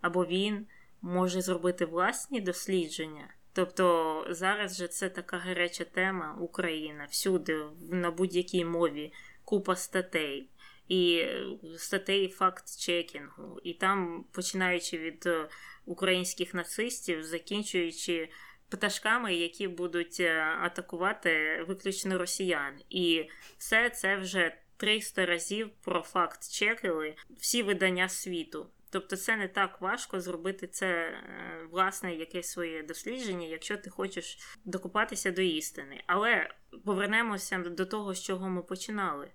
або 0.00 0.26
він 0.26 0.66
може 1.02 1.40
зробити 1.40 1.84
власні 1.84 2.40
дослідження. 2.40 3.34
Тобто 3.52 4.26
зараз 4.30 4.76
же 4.76 4.88
це 4.88 5.08
така 5.08 5.38
гаряча 5.38 5.84
тема 5.84 6.36
Україна 6.40 7.06
всюди, 7.10 7.64
на 7.90 8.10
будь-якій 8.10 8.64
мові, 8.64 9.12
купа 9.44 9.76
статей. 9.76 10.48
І 10.88 11.16
е, 11.16 11.44
статей 11.78 12.28
факт-чекінгу, 12.28 13.60
і 13.62 13.74
там, 13.74 14.24
починаючи 14.32 14.98
від 14.98 15.26
е, 15.26 15.48
українських 15.84 16.54
нацистів, 16.54 17.24
закінчуючи 17.24 18.28
пташками, 18.68 19.34
які 19.34 19.68
будуть 19.68 20.20
е, 20.20 20.40
атакувати 20.60 21.64
виключно 21.68 22.18
росіян. 22.18 22.74
І 22.90 23.24
все 23.58 23.90
це 23.90 24.16
вже 24.16 24.56
300 24.76 25.26
разів 25.26 25.70
про 25.84 26.02
факт 26.02 26.50
чекили 26.52 27.14
всі 27.38 27.62
видання 27.62 28.08
світу. 28.08 28.66
Тобто 28.90 29.16
це 29.16 29.37
не 29.37 29.48
так 29.48 29.80
важко 29.80 30.20
зробити 30.20 30.66
це 30.66 30.86
е, 30.88 31.22
власне 31.70 32.14
якесь 32.14 32.51
своє 32.51 32.82
дослідження, 32.82 33.47
якщо 33.47 33.76
ти 33.76 33.91
хочеш 33.91 34.38
докупатися 34.64 35.30
до 35.30 35.43
істини. 35.43 36.05
Але 36.07 36.51
повернемося 36.84 37.59
до 37.59 37.86
того, 37.86 38.14
з 38.14 38.22
чого 38.22 38.49
ми 38.49 38.62
починали. 38.62 39.30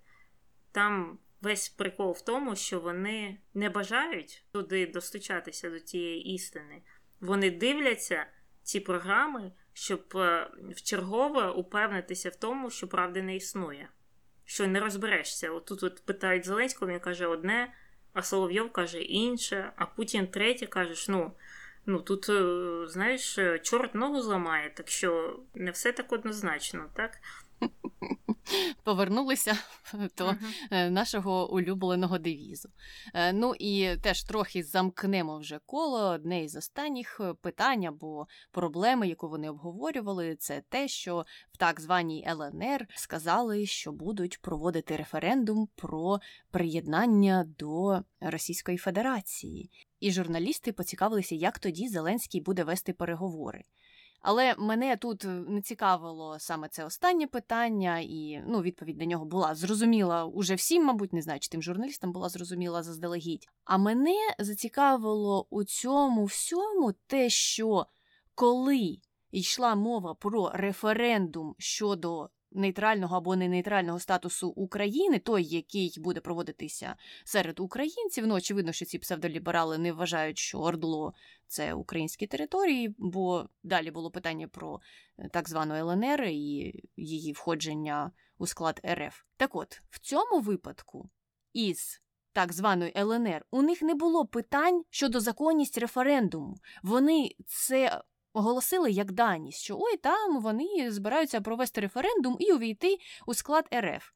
Там 0.72 1.20
весь 1.42 1.70
прикол 1.70 2.12
в 2.12 2.22
тому, 2.22 2.56
що 2.56 2.80
вони 2.80 3.40
не 3.54 3.70
бажають 3.70 4.46
туди 4.52 4.88
достучатися 4.88 5.70
до 5.70 5.80
тієї 5.80 6.34
істини. 6.34 6.82
Вони 7.20 7.52
дивляться 7.52 8.26
ці 8.64 8.80
програми, 8.80 9.52
щоб 9.74 10.04
е, 10.16 10.52
вчергове 10.76 11.50
упевнитися 11.50 12.30
в 12.30 12.36
тому, 12.36 12.70
що 12.70 12.88
правди 12.88 13.22
не 13.22 13.36
існує. 13.36 13.90
Що 14.46 14.68
не 14.68 14.80
розберешся. 14.80 15.52
Отут 15.52 15.84
от 15.84 16.06
питають 16.06 16.46
Зеленського, 16.46 16.92
він 16.92 17.00
каже 17.00 17.28
одне 17.28 17.74
а 18.16 18.22
Соловйов 18.22 18.72
каже 18.72 19.02
інше, 19.02 19.72
а 19.76 19.86
Путін 19.86 20.28
третє 20.28 20.66
кажеш, 20.66 21.08
ну. 21.08 21.32
Ну 21.88 22.00
тут, 22.00 22.30
е, 22.30 22.88
знаєш, 22.88 23.38
е, 23.38 23.60
чорт 23.60 23.96
ногу 23.96 24.22
зламає, 24.22 24.70
так 24.70 24.90
що 24.90 25.40
не 25.56 25.72
все 25.72 25.92
так 25.92 26.14
однозначно, 26.14 26.90
так? 26.94 27.18
Повернулися 28.84 29.58
до 30.18 30.26
uh-huh. 30.26 30.90
нашого 30.90 31.54
улюбленого 31.54 32.18
девізу. 32.18 32.70
Ну 33.34 33.56
і 33.60 33.98
теж 33.98 34.24
трохи 34.24 34.64
замкнемо 34.64 35.38
вже 35.38 35.60
коло. 35.66 36.00
Одне 36.00 36.44
із 36.44 36.56
останніх 36.56 37.22
питань 37.42 37.86
або 37.86 38.28
проблеми, 38.52 39.08
яку 39.08 39.30
вони 39.30 39.50
обговорювали, 39.50 40.36
це 40.36 40.62
те, 40.70 40.88
що 40.88 41.26
в 41.52 41.58
так 41.58 41.82
званій 41.82 42.28
ЛНР 42.28 42.88
сказали, 42.96 43.66
що 43.66 43.92
будуть 43.92 44.42
проводити 44.42 44.96
референдум 44.96 45.68
про 45.76 46.20
приєднання 46.52 47.46
до 47.60 48.02
Російської 48.20 48.78
Федерації. 48.78 49.72
І 50.00 50.12
журналісти 50.12 50.74
поцікавилися, 50.74 51.36
як 51.36 51.60
тоді 51.60 51.88
Зеленський 51.88 52.42
буде 52.42 52.64
вести 52.64 52.94
переговори. 52.94 53.64
Але 54.28 54.56
мене 54.58 54.98
тут 54.98 55.26
е, 55.26 55.28
не 55.28 55.62
цікавило 55.62 56.40
саме 56.40 56.70
це 56.70 56.86
останнє 56.86 57.28
питання, 57.28 58.00
і 58.00 58.44
ну, 58.48 58.62
відповідь 58.62 58.98
на 58.98 59.06
нього 59.06 59.26
була 59.26 59.56
зрозуміла 59.56 60.26
уже 60.26 60.56
всім, 60.56 60.86
мабуть, 60.86 61.14
не 61.14 61.22
знаю, 61.22 61.40
чи 61.40 61.50
тим 61.50 61.62
журналістам 61.62 62.12
була 62.12 62.30
зрозуміла 62.30 62.84
заздалегідь. 62.84 63.48
А 63.64 63.78
мене 63.78 64.36
зацікавило 64.40 65.48
у 65.50 65.64
цьому 65.64 66.26
всьому 66.26 66.94
те, 67.08 67.30
що 67.30 67.86
коли 68.36 68.98
йшла 69.32 69.76
мова 69.76 70.14
про 70.14 70.52
референдум 70.54 71.56
щодо 71.58 72.30
нейтрального 72.56 73.18
або 73.18 73.36
не 73.36 73.48
нейтрального 73.50 74.00
статусу 74.00 74.50
України, 74.50 75.20
той, 75.20 75.44
який 75.44 75.94
буде 75.98 76.20
проводитися 76.20 76.96
серед 77.24 77.60
українців. 77.60 78.28
Ну, 78.28 78.36
очевидно, 78.36 78.72
що 78.72 78.86
ці 78.86 79.00
псевдоліберали 79.00 79.78
не 79.78 79.94
вважають, 79.94 80.38
що 80.38 80.60
Ордло 80.60 81.14
це 81.48 81.74
українські 81.74 82.28
території, 82.28 82.96
бо 82.98 83.50
далі 83.64 83.92
було 83.92 84.12
питання 84.12 84.48
про 84.48 84.80
е, 85.20 85.30
так 85.34 85.50
звану 85.50 85.76
ЛНР 85.76 86.24
і 86.24 86.74
її 86.98 87.32
входження 87.32 88.12
у 88.38 88.48
склад 88.48 88.82
РФ. 88.92 89.22
Так 89.38 89.56
от, 89.56 89.82
в 89.90 90.00
цьому 90.00 90.40
випадку 90.40 91.10
із 91.54 92.02
так 92.34 92.54
званої 92.54 92.94
ЛНР 92.98 93.46
у 93.52 93.62
них 93.62 93.82
не 93.82 93.96
було 93.96 94.26
питань 94.26 94.84
щодо 94.90 95.20
законність 95.20 95.78
референдуму. 95.78 96.58
Вони 96.84 97.36
це 97.48 98.02
оголосили 98.36 98.92
як 98.92 99.12
даність, 99.12 99.60
що 99.60 99.78
ой 99.80 99.98
там 99.98 100.42
вони 100.42 100.92
збираються 100.92 101.42
провести 101.42 101.82
референдум 101.82 102.38
і 102.40 102.54
увійти 102.54 102.98
у 103.26 103.34
склад 103.34 103.68
РФ. 103.76 104.12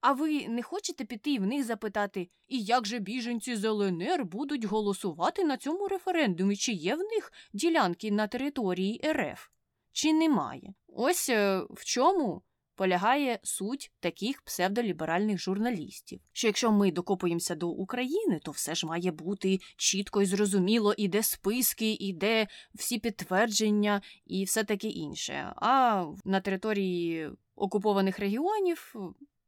А 0.00 0.12
ви 0.12 0.48
не 0.48 0.62
хочете 0.62 1.04
піти 1.04 1.38
в 1.38 1.46
них 1.46 1.64
запитати, 1.64 2.28
і 2.48 2.62
як 2.62 2.86
же 2.86 2.98
біженці 2.98 3.56
з 3.56 3.64
ЛНР 3.64 4.24
будуть 4.24 4.64
голосувати 4.64 5.44
на 5.44 5.56
цьому 5.56 5.88
референдумі, 5.88 6.56
чи 6.56 6.72
є 6.72 6.94
в 6.94 6.98
них 6.98 7.32
ділянки 7.52 8.10
на 8.10 8.26
території 8.26 9.00
РФ? 9.06 9.48
Чи 9.92 10.12
немає? 10.12 10.74
Ось 10.88 11.28
е, 11.28 11.62
в 11.70 11.84
чому 11.84 12.42
полягає 12.78 13.38
суть 13.42 13.92
таких 14.00 14.42
псевдоліберальних 14.42 15.40
журналістів. 15.40 16.20
Що 16.32 16.46
якщо 16.46 16.72
ми 16.72 16.92
докопуємося 16.92 17.54
до 17.54 17.68
України, 17.68 18.40
то 18.44 18.50
все 18.50 18.74
ж 18.74 18.86
має 18.86 19.10
бути 19.10 19.58
чітко 19.76 20.22
і 20.22 20.26
зрозуміло, 20.26 20.94
і 20.96 21.08
де 21.08 21.22
списки, 21.22 21.92
і 21.92 22.12
де 22.12 22.46
всі 22.74 22.98
підтвердження, 22.98 24.02
і 24.26 24.44
все 24.44 24.64
таке 24.64 24.88
інше. 24.88 25.52
А 25.56 26.04
на 26.24 26.40
території 26.40 27.30
окупованих 27.56 28.18
регіонів. 28.18 28.94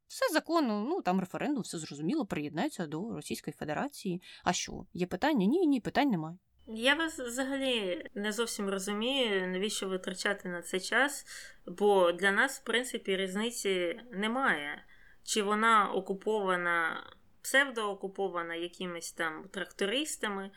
Все 0.08 0.32
законно, 0.32 0.86
ну 0.88 1.02
там 1.02 1.20
референдум, 1.20 1.62
все 1.62 1.78
зрозуміло, 1.78 2.26
приєднаються 2.26 2.86
до 2.86 3.14
Російської 3.14 3.54
Федерації. 3.58 4.22
А 4.44 4.52
що? 4.52 4.86
Є 4.94 5.06
питання? 5.06 5.46
Ні, 5.46 5.66
ні, 5.66 5.80
питань 5.80 6.10
немає. 6.10 6.38
Я 6.72 6.94
вас 6.94 7.18
взагалі 7.18 8.04
не 8.14 8.32
зовсім 8.32 8.68
розумію, 8.70 9.48
навіщо 9.48 9.88
витрачати 9.88 10.48
на 10.48 10.62
це 10.62 10.80
час, 10.80 11.26
бо 11.66 12.12
для 12.12 12.32
нас, 12.32 12.60
в 12.60 12.64
принципі, 12.64 13.16
різниці 13.16 14.00
немає. 14.12 14.84
Чи 15.24 15.42
вона 15.42 15.90
окупована, 15.92 17.06
псевдоокупована 17.42 18.54
якимись 18.54 19.12
там 19.12 19.44
трактористами, 19.52 20.50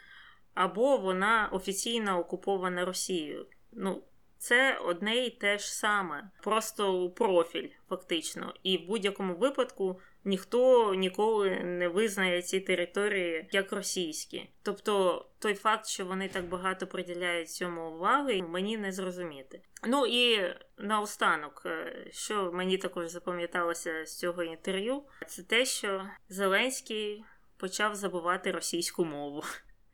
або 0.54 0.98
вона 0.98 1.50
офіційно 1.52 2.20
окупована 2.20 2.86
Росією. 2.86 3.48
Ну, 3.72 4.04
це 4.44 4.78
одне 4.78 5.26
і 5.26 5.30
те 5.30 5.58
ж 5.58 5.76
саме, 5.76 6.30
просто 6.42 7.10
профіль, 7.10 7.70
фактично. 7.90 8.54
І 8.64 8.78
в 8.78 8.88
будь-якому 8.88 9.36
випадку 9.36 10.00
ніхто 10.24 10.94
ніколи 10.94 11.50
не 11.64 11.88
визнає 11.88 12.42
ці 12.42 12.60
території 12.60 13.48
як 13.52 13.72
російські. 13.72 14.50
Тобто 14.62 15.26
той 15.40 15.54
факт, 15.54 15.88
що 15.88 16.06
вони 16.06 16.30
так 16.30 16.46
багато 16.46 16.88
приділяють 16.88 17.50
цьому 17.50 17.92
уваги, 17.92 18.42
мені 18.42 18.78
не 18.78 18.92
зрозуміти. 18.92 19.62
Ну 19.88 20.06
і 20.06 20.54
наостанок, 20.78 21.62
е, 21.66 22.08
що 22.12 22.52
мені 22.52 22.78
також 22.78 23.10
запам'яталося 23.10 24.06
з 24.06 24.20
цього 24.20 24.44
інтерв'ю, 24.44 25.04
це 25.28 25.44
те, 25.44 25.66
що 25.66 26.06
Зеленський 26.30 27.24
почав 27.58 27.96
забувати 27.96 28.52
російську 28.52 29.06
мову. 29.06 29.44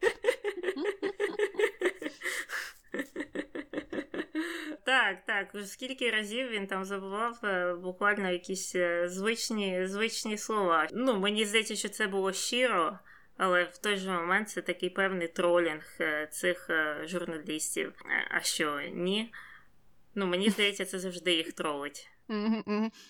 Так, 4.89 5.25
так. 5.25 5.55
Скільки 5.65 6.11
разів 6.11 6.49
він 6.49 6.67
там 6.67 6.85
забував 6.85 7.39
е, 7.43 7.75
буквально 7.75 8.31
якісь 8.31 8.75
е, 8.75 9.09
звичні 9.09 9.87
звичні 9.87 10.37
слова. 10.37 10.87
Ну, 10.93 11.19
мені 11.19 11.45
здається, 11.45 11.75
що 11.75 11.89
це 11.89 12.07
було 12.07 12.33
щиро, 12.33 12.99
але 13.37 13.63
в 13.63 13.77
той 13.77 13.97
же 13.97 14.11
момент 14.11 14.49
це 14.49 14.61
такий 14.61 14.89
певний 14.89 15.27
тролінг 15.27 15.97
е, 16.01 16.27
цих 16.31 16.69
журналістів. 17.03 17.93
А 18.31 18.39
що, 18.39 18.81
ні? 18.93 19.33
Ну, 20.15 20.25
мені 20.25 20.49
здається, 20.49 20.85
це 20.85 20.99
завжди 20.99 21.33
їх 21.33 21.53
тролить. 21.53 22.09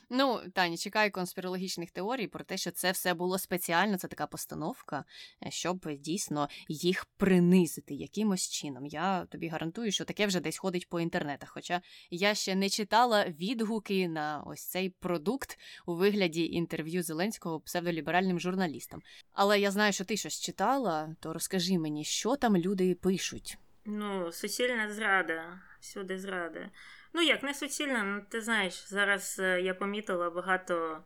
Ну, 0.09 0.41
Тані, 0.53 0.78
чекаю 0.78 1.11
конспірологічних 1.11 1.91
теорій 1.91 2.28
про 2.28 2.43
те, 2.43 2.57
що 2.57 2.72
це 2.72 2.91
все 2.91 3.13
було 3.13 3.38
спеціально, 3.38 3.97
це 3.97 4.07
така 4.07 4.28
постановка, 4.28 5.05
е, 5.45 5.51
щоб 5.51 5.88
дійсно 5.99 6.49
їх 6.67 7.05
принизити 7.17 7.93
якимось 7.93 8.49
чином. 8.49 8.86
Я 8.86 9.26
тобі 9.26 9.47
гарантую, 9.47 9.91
що 9.91 10.05
таке 10.05 10.28
вже 10.28 10.39
десь 10.39 10.57
ходить 10.57 10.89
по 10.89 10.99
інтернетах. 10.99 11.49
Хоча 11.49 11.82
я 12.09 12.36
ще 12.36 12.55
не 12.55 12.70
читала 12.70 13.26
відгуки 13.26 14.07
на 14.07 14.43
ось 14.45 14.65
цей 14.65 14.89
продукт 14.89 15.59
у 15.86 15.95
вигляді 15.95 16.45
інтерв'ю 16.45 17.03
Зеленського 17.03 17.59
псевдоліберальним 17.59 18.39
журналістам. 18.39 19.01
Але 19.32 19.59
я 19.59 19.72
знаю, 19.72 19.93
що 19.93 20.05
ти 20.05 20.17
щось 20.17 20.39
читала, 20.39 21.15
то 21.20 21.34
розкажи 21.34 21.80
мені, 21.80 22.03
що 22.03 22.36
там 22.36 22.57
люди 22.57 22.95
пишуть. 22.95 23.57
Ну, 23.86 24.32
суцільна 24.32 24.93
зрада, 24.93 25.59
всюди 25.80 26.20
зрада. 26.20 26.70
Ну 27.14 27.22
як 27.22 27.43
не 27.43 27.53
суцільно, 27.53 28.03
ну 28.03 28.22
ти 28.30 28.41
знаєш, 28.41 28.89
зараз 28.89 29.39
е, 29.39 29.62
я 29.62 29.74
помітила 29.74 30.30
багато 30.30 30.97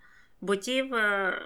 ботів 0.42 0.96
е, 0.96 1.40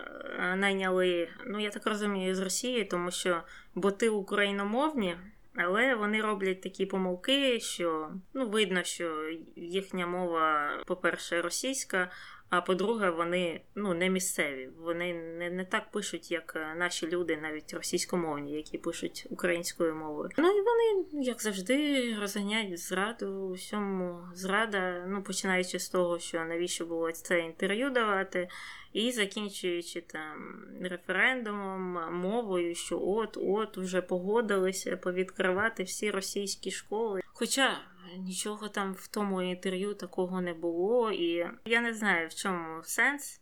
найняли. 0.58 1.30
Ну 1.45 1.60
я 1.60 1.70
так 1.70 1.88
розумію, 1.88 2.36
з 2.36 2.39
Росії, 2.39 2.86
тому 2.86 3.12
що 3.12 3.43
боти 3.76 4.10
україномовні. 4.10 5.18
Але 5.55 5.95
вони 5.95 6.22
роблять 6.22 6.62
такі 6.62 6.86
помилки, 6.86 7.60
що 7.60 8.10
ну 8.34 8.49
видно, 8.49 8.84
що 8.84 9.30
їхня 9.55 10.08
мова, 10.08 10.72
по-перше, 10.86 11.41
російська, 11.41 12.12
а 12.49 12.61
по-друге, 12.61 13.09
вони 13.09 13.61
ну 13.75 13.93
не 13.93 14.09
місцеві. 14.09 14.69
Вони 14.79 15.13
не 15.13 15.49
не 15.49 15.65
так 15.65 15.91
пишуть, 15.91 16.31
як 16.31 16.53
е, 16.55 16.75
наші 16.75 17.07
люди, 17.07 17.37
навіть 17.37 17.73
російськомовні, 17.73 18.53
які 18.53 18.77
пишуть 18.77 19.27
українською 19.29 19.95
мовою. 19.95 20.29
Ну 20.37 20.47
і 20.47 20.61
вони, 20.61 21.05
як 21.25 21.41
завжди, 21.41 22.15
розганяють 22.19 22.79
зраду 22.79 23.51
всьому 23.51 24.19
зрада. 24.33 25.05
Ну 25.07 25.23
починаючи 25.23 25.79
з 25.79 25.89
того, 25.89 26.19
що 26.19 26.45
навіщо 26.45 26.85
було 26.85 27.11
це 27.11 27.39
інтерв'ю 27.39 27.89
давати, 27.89 28.47
і 28.93 29.11
закінчуючи 29.11 30.01
там 30.01 30.65
референдумом, 30.81 32.13
мовою, 32.13 32.75
що 32.75 33.01
от 33.01 33.37
от 33.37 33.77
вже 33.77 34.01
погодилися 34.01 34.97
повідкривати 34.97 35.83
всі 35.83 36.11
російські 36.11 36.71
школи. 36.71 37.21
Хоча 37.33 37.79
нічого 38.18 38.70
там 38.70 38.93
в 38.93 39.08
тому 39.08 39.41
інтерв'ю 39.41 39.93
такого 39.93 40.41
не 40.41 40.53
було, 40.53 41.12
і 41.12 41.47
я 41.66 41.82
не 41.82 41.93
знаю, 41.93 42.28
в 42.28 42.36
чому 42.36 42.84
сенс. 42.84 43.41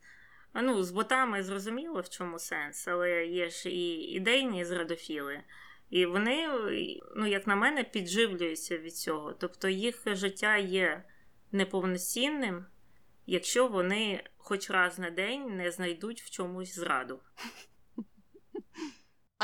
Ну, 0.53 0.83
з 0.83 0.91
ботами 0.91 1.43
зрозуміло, 1.43 2.01
в 2.01 2.09
чому 2.09 2.39
сенс, 2.39 2.87
але 2.87 3.25
є 3.25 3.49
ж 3.49 3.69
і 3.69 3.93
ідейні 3.97 4.65
зрадофіли. 4.65 5.43
І 5.89 6.05
вони, 6.05 6.47
ну, 7.15 7.27
як 7.27 7.47
на 7.47 7.55
мене, 7.55 7.83
підживлюються 7.83 8.77
від 8.77 8.95
цього. 8.95 9.33
Тобто 9.33 9.69
їх 9.69 10.03
життя 10.05 10.57
є 10.57 11.03
неповноцінним, 11.51 12.65
якщо 13.25 13.67
вони 13.67 14.23
хоч 14.37 14.69
раз 14.69 14.99
на 14.99 15.09
день 15.09 15.57
не 15.57 15.71
знайдуть 15.71 16.21
в 16.21 16.29
чомусь 16.29 16.75
зраду. 16.75 17.19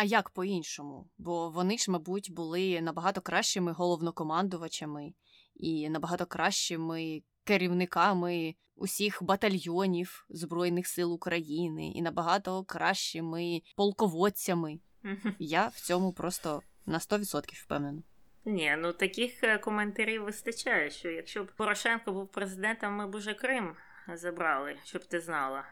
А 0.01 0.03
як 0.03 0.29
по-іншому? 0.29 1.09
Бо 1.17 1.49
вони 1.49 1.77
ж, 1.77 1.91
мабуть, 1.91 2.31
були 2.31 2.81
набагато 2.81 3.21
кращими 3.21 3.71
головнокомандувачами 3.71 5.13
і 5.55 5.89
набагато 5.89 6.25
кращими 6.25 7.21
керівниками 7.43 8.55
усіх 8.75 9.23
батальйонів 9.23 10.25
Збройних 10.29 10.87
сил 10.87 11.13
України 11.13 11.91
і 11.91 12.01
набагато 12.01 12.63
кращими 12.63 13.61
полководцями. 13.75 14.79
Я 15.39 15.67
в 15.67 15.79
цьому 15.79 16.13
просто 16.13 16.61
на 16.85 16.97
100% 16.97 17.63
впевнена. 17.63 18.03
Ні, 18.45 18.75
ну 18.77 18.93
таких 18.93 19.43
е, 19.43 19.57
коментарів 19.57 20.23
вистачає, 20.23 20.89
що 20.89 21.09
якщо 21.09 21.43
б 21.43 21.51
Порошенко 21.57 22.11
був 22.11 22.31
президентом, 22.31 22.93
ми 22.93 23.07
б 23.07 23.15
уже 23.15 23.33
Крим 23.33 23.75
забрали, 24.13 24.75
щоб 24.83 25.05
ти 25.05 25.19
знала. 25.19 25.65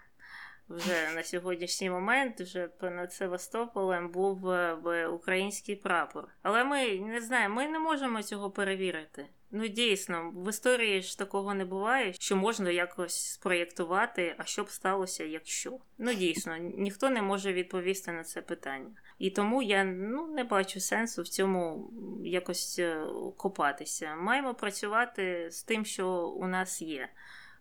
Вже 0.69 1.11
на 1.15 1.23
сьогоднішній 1.23 1.89
момент 1.89 2.41
вже 2.41 2.67
понад 2.67 3.13
Севастополем 3.13 4.09
був 4.09 4.49
е, 4.49 4.75
б 4.75 5.07
український 5.07 5.75
прапор. 5.75 6.27
Але 6.41 6.63
ми 6.63 6.99
не 6.99 7.21
знаємо, 7.21 7.55
ми 7.55 7.67
не 7.67 7.79
можемо 7.79 8.23
цього 8.23 8.51
перевірити. 8.51 9.25
Ну 9.51 9.67
дійсно, 9.67 10.31
в 10.35 10.49
історії 10.49 11.01
ж 11.01 11.17
такого 11.17 11.53
не 11.53 11.65
буває, 11.65 12.13
що 12.13 12.35
можна 12.35 12.69
якось 12.69 13.31
спроєктувати, 13.31 14.35
а 14.37 14.43
що 14.43 14.63
б 14.63 14.69
сталося, 14.69 15.23
якщо. 15.23 15.79
Ну 15.97 16.13
дійсно, 16.13 16.57
ніхто 16.57 17.09
не 17.09 17.21
може 17.21 17.53
відповісти 17.53 18.11
на 18.11 18.23
це 18.23 18.41
питання. 18.41 18.91
І 19.19 19.29
тому 19.29 19.61
я 19.61 19.83
ну 19.83 20.27
не 20.27 20.43
бачу 20.43 20.79
сенсу 20.79 21.21
в 21.21 21.27
цьому 21.27 21.91
якось 22.23 22.79
е, 22.79 23.05
копатися. 23.37 24.15
Маємо 24.15 24.53
працювати 24.53 25.47
з 25.51 25.63
тим, 25.63 25.85
що 25.85 26.09
у 26.27 26.47
нас 26.47 26.81
є 26.81 27.09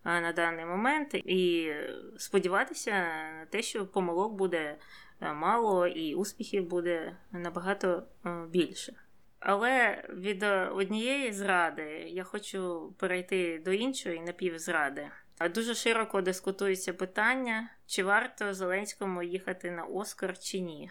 на 0.04 0.32
даний 0.32 0.64
момент, 0.64 1.14
і 1.14 1.72
сподіватися 2.18 2.90
на 3.38 3.46
те, 3.50 3.62
що 3.62 3.86
помилок 3.86 4.32
буде 4.32 4.76
е, 5.20 5.32
мало, 5.32 5.86
і 5.86 6.14
успіхів 6.14 6.66
буде 6.66 7.16
набагато 7.32 8.02
е, 8.26 8.46
більше. 8.50 8.92
Але 9.40 10.04
від 10.08 10.42
однієї 10.72 11.32
зради 11.32 12.04
я 12.08 12.24
хочу 12.24 12.92
перейти 12.98 13.62
до 13.64 13.72
іншої 13.72 14.20
напівзради. 14.20 15.10
Дуже 15.54 15.74
широко 15.74 16.20
дискутується 16.20 16.92
питання, 16.92 17.70
чи 17.86 18.02
варто 18.02 18.54
Зеленському 18.54 19.22
їхати 19.22 19.70
на 19.70 19.84
Оскар 19.84 20.38
чи 20.38 20.60
ні. 20.60 20.90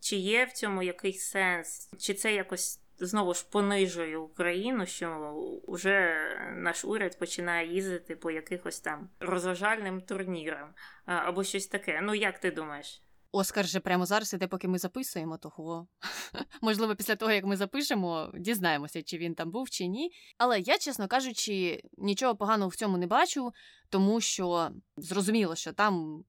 Чи 0.00 0.16
є 0.16 0.44
в 0.44 0.52
цьому 0.52 0.82
якийсь 0.82 1.24
сенс, 1.24 1.90
чи 1.98 2.14
це 2.14 2.34
якось 2.34 2.80
знову 2.98 3.34
ж 3.34 3.46
понижує 3.50 4.16
Україну, 4.16 4.86
що 4.86 5.34
вже 5.68 6.16
наш 6.56 6.84
уряд 6.84 7.18
починає 7.18 7.74
їздити 7.74 8.16
по 8.16 8.30
якихось 8.30 8.80
там 8.80 9.08
розважальним 9.20 10.00
турнірам 10.00 10.74
або 11.04 11.44
щось 11.44 11.66
таке. 11.66 12.00
Ну 12.02 12.14
як 12.14 12.40
ти 12.40 12.50
думаєш? 12.50 13.02
Оскар 13.32 13.66
же 13.66 13.80
прямо 13.80 14.06
зараз 14.06 14.34
іде, 14.34 14.46
поки 14.46 14.68
ми 14.68 14.78
записуємо 14.78 15.38
того. 15.38 15.88
Можливо, 16.62 16.96
після 16.96 17.16
того, 17.16 17.32
як 17.32 17.44
ми 17.44 17.56
запишемо, 17.56 18.32
дізнаємося, 18.34 19.02
чи 19.02 19.18
він 19.18 19.34
там 19.34 19.50
був, 19.50 19.70
чи 19.70 19.86
ні. 19.86 20.10
Але 20.38 20.60
я, 20.60 20.78
чесно 20.78 21.08
кажучи, 21.08 21.82
нічого 21.98 22.36
поганого 22.36 22.68
в 22.68 22.76
цьому 22.76 22.98
не 22.98 23.06
бачу, 23.06 23.52
тому 23.88 24.20
що 24.20 24.70
зрозуміло, 24.96 25.54
що 25.54 25.72
там 25.72 26.24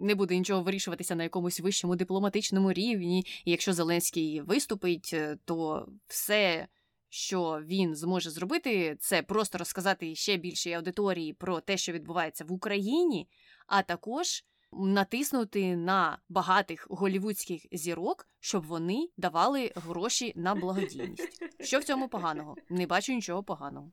не 0.00 0.14
буде 0.14 0.38
нічого 0.38 0.62
вирішуватися 0.62 1.14
на 1.14 1.22
якомусь 1.22 1.60
вищому 1.60 1.96
дипломатичному 1.96 2.72
рівні. 2.72 3.26
І 3.44 3.50
якщо 3.50 3.72
Зеленський 3.72 4.40
виступить, 4.40 5.10
е, 5.12 5.38
то 5.44 5.88
все. 6.06 6.68
Що 7.12 7.60
він 7.64 7.94
зможе 7.94 8.30
зробити, 8.30 8.96
це 9.00 9.22
просто 9.22 9.58
розказати 9.58 10.14
ще 10.14 10.36
більшій 10.36 10.72
аудиторії 10.72 11.32
про 11.32 11.60
те, 11.60 11.76
що 11.76 11.92
відбувається 11.92 12.44
в 12.44 12.52
Україні, 12.52 13.28
а 13.66 13.82
також 13.82 14.44
натиснути 14.72 15.76
на 15.76 16.18
багатих 16.28 16.86
голівудських 16.90 17.66
зірок, 17.72 18.28
щоб 18.40 18.66
вони 18.66 19.08
давали 19.16 19.72
гроші 19.74 20.32
на 20.36 20.54
благодійність. 20.54 21.42
Що 21.60 21.78
в 21.78 21.84
цьому 21.84 22.08
поганого? 22.08 22.56
Не 22.68 22.86
бачу 22.86 23.12
нічого 23.12 23.42
поганого. 23.42 23.90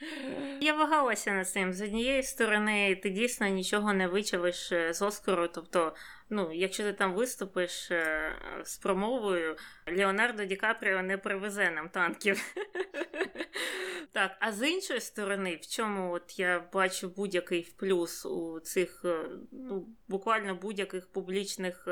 Я 0.60 0.74
вагалася 0.74 1.32
над 1.32 1.48
цим. 1.48 1.72
З 1.72 1.80
однієї 1.80 2.22
сторони, 2.22 2.96
ти 2.96 3.10
дійсно 3.10 3.48
нічого 3.48 3.92
не 3.92 4.08
вичавиш 4.08 4.72
е, 4.72 4.94
з 4.94 5.02
Оскару. 5.02 5.48
Тобто, 5.48 5.94
ну, 6.30 6.52
якщо 6.52 6.82
ти 6.82 6.92
там 6.92 7.14
виступиш 7.14 7.90
е, 7.90 8.32
з 8.64 8.78
промовою, 8.78 9.56
Леонардо 9.96 10.44
Ді 10.44 10.56
Капріо 10.56 11.02
не 11.02 11.18
привезе 11.18 11.70
нам 11.70 11.88
танків. 11.88 12.42
Так, 14.12 14.36
а 14.40 14.52
з 14.52 14.68
іншої 14.68 15.00
сторони, 15.00 15.58
в 15.62 15.66
чому 15.66 16.12
от 16.12 16.38
я 16.38 16.64
бачу 16.72 17.08
будь-який 17.08 17.74
плюс 17.78 18.26
у 18.26 18.60
цих 18.60 19.02
е, 19.04 19.24
ну, 19.52 19.86
буквально 20.08 20.54
будь-яких 20.54 21.12
публічних 21.12 21.88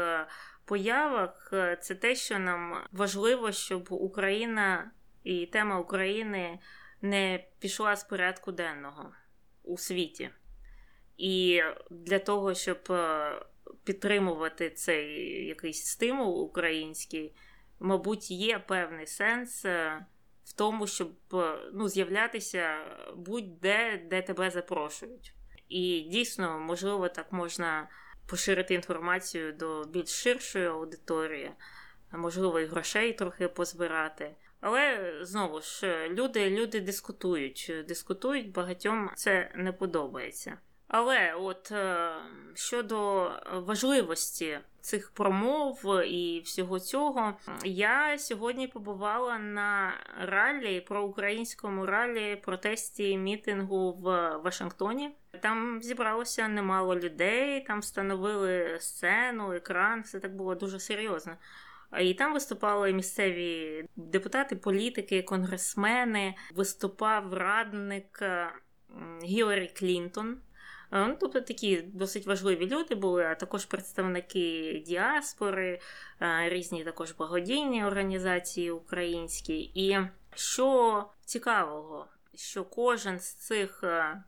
появах, 0.64 1.48
це 1.80 1.94
те, 1.94 2.14
що 2.14 2.38
нам 2.38 2.84
важливо, 2.92 3.52
щоб 3.52 3.86
Україна 3.90 4.90
і 5.24 5.46
тема 5.46 5.78
України 5.78 6.58
не 7.02 7.44
пішла 7.58 7.96
з 7.96 8.04
порядку 8.04 8.52
денного 8.52 9.12
у 9.62 9.78
світі. 9.78 10.30
І 11.16 11.62
для 11.90 12.18
того, 12.18 12.54
щоб 12.54 12.78
е, 12.90 13.32
підтримувати 13.84 14.70
цей 14.70 15.06
якийсь 15.46 15.84
стимул 15.84 16.42
український, 16.42 17.34
мабуть, 17.80 18.30
є 18.30 18.58
певний 18.58 19.06
сенс 19.06 19.64
е, 19.64 20.06
в 20.44 20.52
тому, 20.52 20.86
щоб 20.86 21.12
е, 21.34 21.58
ну, 21.72 21.88
з'являтися 21.88 22.78
будь-де, 23.16 24.02
де 24.10 24.22
тебе 24.22 24.50
запрошують. 24.50 25.34
І 25.68 26.00
дійсно, 26.00 26.58
можливо, 26.58 27.08
так 27.08 27.32
можна 27.32 27.88
поширити 28.26 28.74
інформацію 28.74 29.52
до 29.52 29.84
більш 29.84 30.08
ширшої 30.08 30.66
аудиторії, 30.66 31.50
можливо, 32.12 32.60
і 32.60 32.66
грошей 32.66 33.12
трохи 33.12 33.48
позбирати. 33.48 34.34
Але 34.60 35.14
знову 35.22 35.60
ж 35.60 36.08
люди 36.08 36.50
люди 36.50 36.80
дискутують, 36.80 37.72
дискутують, 37.88 38.52
багатьом 38.52 39.10
це 39.14 39.50
не 39.54 39.72
подобається. 39.72 40.58
Але 40.88 41.34
от 41.34 41.72
е, 41.72 42.10
щодо 42.54 43.30
важливості 43.52 44.58
цих 44.80 45.10
промов 45.10 46.02
і 46.06 46.42
всього 46.44 46.80
цього, 46.80 47.34
я 47.64 48.18
сьогодні 48.18 48.68
побувала 48.68 49.38
на 49.38 49.92
ралі 50.20 50.80
про 50.80 51.04
українському 51.04 51.86
ралі 51.86 52.36
протесті 52.36 53.16
мітингу 53.16 53.92
в 53.92 54.36
Вашингтоні. 54.36 55.10
Там 55.42 55.82
зібралося 55.82 56.48
немало 56.48 56.96
людей, 56.96 57.60
там 57.60 57.80
встановили 57.80 58.76
сцену, 58.80 59.52
екран, 59.52 60.02
все 60.02 60.20
так 60.20 60.36
було 60.36 60.54
дуже 60.54 60.80
серйозно. 60.80 61.32
І 62.00 62.14
там 62.14 62.32
виступали 62.32 62.92
місцеві 62.92 63.84
депутати, 63.96 64.56
політики, 64.56 65.22
конгресмени. 65.22 66.34
Виступав 66.54 67.34
радник 67.34 68.18
е, 68.22 68.52
Гіларі 69.22 69.70
Клінтон. 69.76 70.38
Е, 70.92 71.06
ну, 71.06 71.16
Тобто 71.20 71.40
такі 71.40 71.82
досить 71.82 72.26
важливі 72.26 72.66
люди 72.66 72.94
були, 72.94 73.24
а 73.24 73.34
також 73.34 73.64
представники 73.64 74.82
діаспори, 74.86 75.80
е, 76.20 76.48
різні 76.48 76.84
також 76.84 77.12
благодійні 77.12 77.84
організації 77.84 78.70
українські. 78.70 79.60
І 79.74 79.98
що 80.34 81.04
цікавого, 81.24 82.06
що 82.34 82.64
кожен 82.64 83.20
з 83.20 83.34
цих 83.34 83.84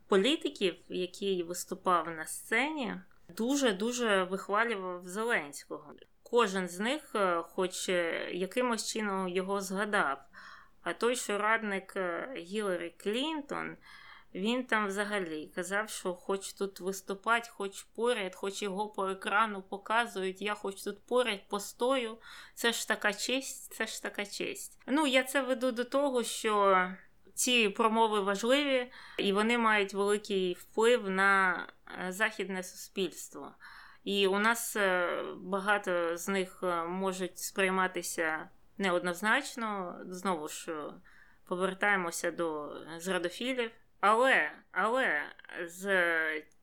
політиків, 0.07 0.75
який 0.89 1.43
виступав 1.43 2.09
на 2.09 2.25
сцені, 2.25 2.95
дуже 3.37 3.71
дуже 3.71 4.23
вихвалював 4.23 5.07
Зеленського 5.07 5.93
кожен 6.31 6.67
з 6.69 6.79
них, 6.79 7.01
е, 7.15 7.41
хоч 7.41 7.89
е, 7.89 8.29
якимось 8.33 8.91
чином 8.91 9.29
його 9.29 9.61
згадав. 9.61 10.17
А 10.81 10.93
той, 10.93 11.15
що 11.15 11.37
радник 11.37 11.93
е, 11.95 12.33
Гіларі 12.37 12.95
Клінтон, 12.97 13.77
він 14.35 14.63
там 14.63 14.87
взагалі 14.87 15.51
казав, 15.55 15.89
що 15.89 16.13
хоч 16.13 16.53
тут 16.53 16.79
виступати, 16.79 17.49
хоч 17.53 17.83
поряд, 17.83 18.35
хоч 18.35 18.61
його 18.61 18.89
по 18.89 19.09
екрану 19.09 19.61
показують, 19.61 20.41
я 20.41 20.53
хоч 20.53 20.83
тут 20.83 21.05
поряд 21.05 21.47
постою. 21.49 22.17
Це 22.53 22.71
ж 22.71 22.87
така 22.87 23.13
честь, 23.13 23.73
це 23.73 23.87
ж 23.87 24.03
така 24.03 24.25
честь. 24.25 24.81
Ну, 24.87 25.07
я 25.07 25.23
це 25.23 25.41
веду 25.41 25.71
до 25.71 25.83
того, 25.83 26.23
що 26.23 26.87
ці 27.33 27.69
промови 27.69 28.19
важливі 28.19 28.91
і 29.17 29.33
вони 29.33 29.57
мають 29.57 29.93
великий 29.93 30.53
вплив 30.53 31.09
на 31.09 31.67
західне 32.09 32.63
суспільство. 32.63 33.51
І 34.03 34.27
у 34.27 34.39
нас 34.39 34.75
е, 34.75 35.07
багато 35.37 36.17
з 36.17 36.27
них 36.27 36.59
е, 36.63 36.83
можуть 36.83 37.39
сприйматися 37.39 38.49
неоднозначно. 38.77 39.99
Знову 40.05 40.47
ж 40.47 40.71
е, 40.71 40.93
повертаємося 41.47 42.31
до 42.31 42.77
зрадофілів. 42.97 43.71
Але, 43.99 44.51
але 44.71 45.21
з 45.65 45.85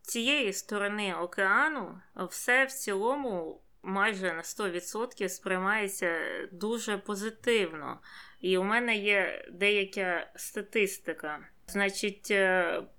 цієї 0.02 0.52
сторони 0.52 1.14
океану 1.14 2.00
все 2.16 2.64
в 2.64 2.72
цілому 2.72 3.62
майже 3.82 4.32
на 4.32 4.42
100% 4.42 5.28
сприймається 5.28 6.18
дуже 6.52 6.98
позитивно. 6.98 8.00
І 8.40 8.58
у 8.58 8.62
мене 8.62 8.96
є 8.96 9.48
деяка 9.52 10.30
статистика. 10.36 11.40
Значить, 11.66 12.32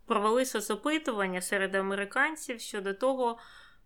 провели 0.06 0.46
соцопитування 0.46 1.42
серед 1.42 1.76
американців 1.76 2.60
щодо 2.60 2.94
того 2.94 3.40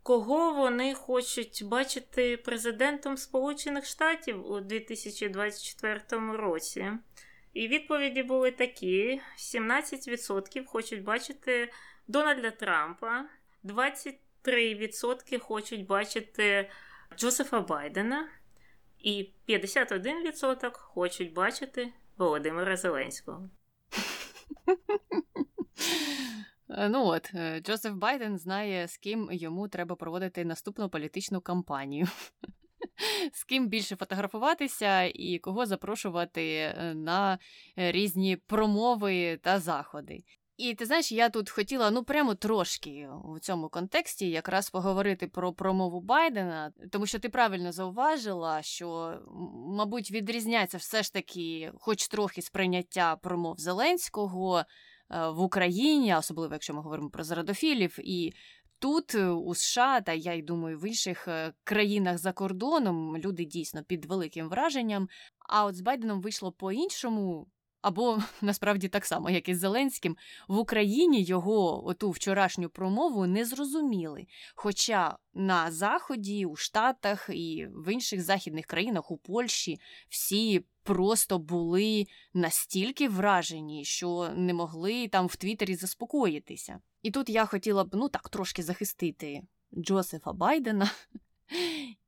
кого 0.03 0.53
вони 0.53 0.93
хочуть 0.93 1.63
бачити 1.65 2.37
президентом 2.37 3.17
Сполучених 3.17 3.85
Штатів 3.85 4.51
у 4.51 4.59
2024 4.59 6.01
році. 6.37 6.91
І 7.53 7.67
відповіді 7.67 8.23
були 8.23 8.51
такі: 8.51 9.21
17% 9.37 10.65
хочуть 10.65 11.03
бачити 11.03 11.71
Дональда 12.07 12.51
Трампа, 12.51 13.25
23% 13.63 15.39
хочуть 15.39 15.85
бачити 15.85 16.69
Джозефа 17.17 17.59
Байдена, 17.61 18.29
і 18.99 19.29
51% 19.49 20.71
хочуть 20.73 21.33
бачити 21.33 21.93
Володимира 22.17 22.77
Зеленського. 22.77 23.49
Е, 26.77 26.89
ну 26.89 27.05
от, 27.05 27.31
е, 27.33 27.59
Джозеф 27.59 27.93
Байден 27.93 28.37
знає, 28.37 28.87
з 28.87 28.97
ким 28.97 29.29
йому 29.31 29.67
треба 29.67 29.95
проводити 29.95 30.45
наступну 30.45 30.89
політичну 30.89 31.41
кампанію. 31.41 32.07
З 33.33 33.43
ким 33.43 33.67
більше 33.67 33.95
фотографуватися 33.95 35.03
і 35.03 35.39
кого 35.39 35.65
запрошувати 35.65 36.55
е, 36.55 36.93
на 36.95 37.39
різні 37.75 38.35
промови 38.35 39.39
та 39.43 39.59
заходи. 39.59 40.23
І 40.57 40.73
ти 40.73 40.85
знаєш, 40.85 41.11
я 41.11 41.29
тут 41.29 41.49
хотіла 41.49 41.91
ну 41.91 42.03
прямо 42.03 42.35
трошки 42.35 43.09
у 43.23 43.39
цьому 43.39 43.69
контексті 43.69 44.29
якраз 44.29 44.69
поговорити 44.69 45.27
про 45.27 45.53
промову 45.53 46.01
Байдена, 46.01 46.71
тому 46.91 47.05
що 47.05 47.19
ти 47.19 47.29
правильно 47.29 47.71
зауважила, 47.71 48.61
що, 48.61 49.19
мабуть, 49.77 50.11
відрізняється 50.11 50.77
все 50.77 51.03
ж 51.03 51.13
таки, 51.13 51.71
хоч 51.75 52.07
трохи 52.07 52.41
сприйняття 52.41 53.15
промов 53.15 53.55
Зеленського 53.57 54.65
в 55.09 55.39
Україні, 55.39 56.15
особливо 56.15 56.53
якщо 56.53 56.73
ми 56.73 56.81
говоримо 56.81 57.09
про 57.09 57.23
зрадофілів, 57.23 57.99
і 57.99 58.33
тут 58.83 59.15
е, 59.15 59.27
у 59.27 59.55
США, 59.55 60.01
та 60.01 60.13
я 60.13 60.33
й 60.33 60.41
думаю, 60.41 60.79
в 60.79 60.87
інших 60.87 61.27
е, 61.27 61.53
країнах 61.63 62.17
за 62.17 62.31
кордоном 62.31 63.17
люди 63.17 63.45
дійсно 63.45 63.83
під 63.83 64.05
великим 64.05 64.49
враженням. 64.49 65.09
А 65.49 65.65
от 65.65 65.75
з 65.75 65.81
Байденом 65.81 66.21
вийшло 66.21 66.51
по-іншому. 66.51 67.47
Або 67.83 68.19
насправді 68.41 68.87
так 68.87 69.05
само, 69.05 69.29
як 69.29 69.49
і 69.49 69.55
з 69.55 69.59
Зеленським, 69.59 70.17
в 70.47 70.57
Україні 70.57 71.23
його 71.23 71.87
оту 71.87 72.09
вчорашню 72.09 72.69
промову 72.69 73.25
не 73.27 73.45
зрозуміли. 73.45 74.25
Хоча 74.55 75.17
на 75.33 75.71
Заході, 75.71 76.45
у 76.45 76.55
Штатах 76.55 77.29
і 77.33 77.67
в 77.71 77.93
інших 77.93 78.21
західних 78.21 78.65
країнах, 78.65 79.11
у 79.11 79.17
Польщі, 79.17 79.79
всі 80.09 80.65
просто 80.83 81.39
були 81.39 82.07
настільки 82.33 83.09
вражені, 83.09 83.85
що 83.85 84.29
не 84.35 84.53
могли 84.53 85.07
там 85.07 85.27
в 85.27 85.35
Твіттері 85.35 85.75
заспокоїтися. 85.75 86.79
І 87.01 87.11
тут 87.11 87.29
я 87.29 87.45
хотіла 87.45 87.83
б 87.83 87.89
ну 87.93 88.09
так 88.09 88.29
трошки 88.29 88.63
захистити 88.63 89.41
Джозефа 89.77 90.33
Байдена. 90.33 90.91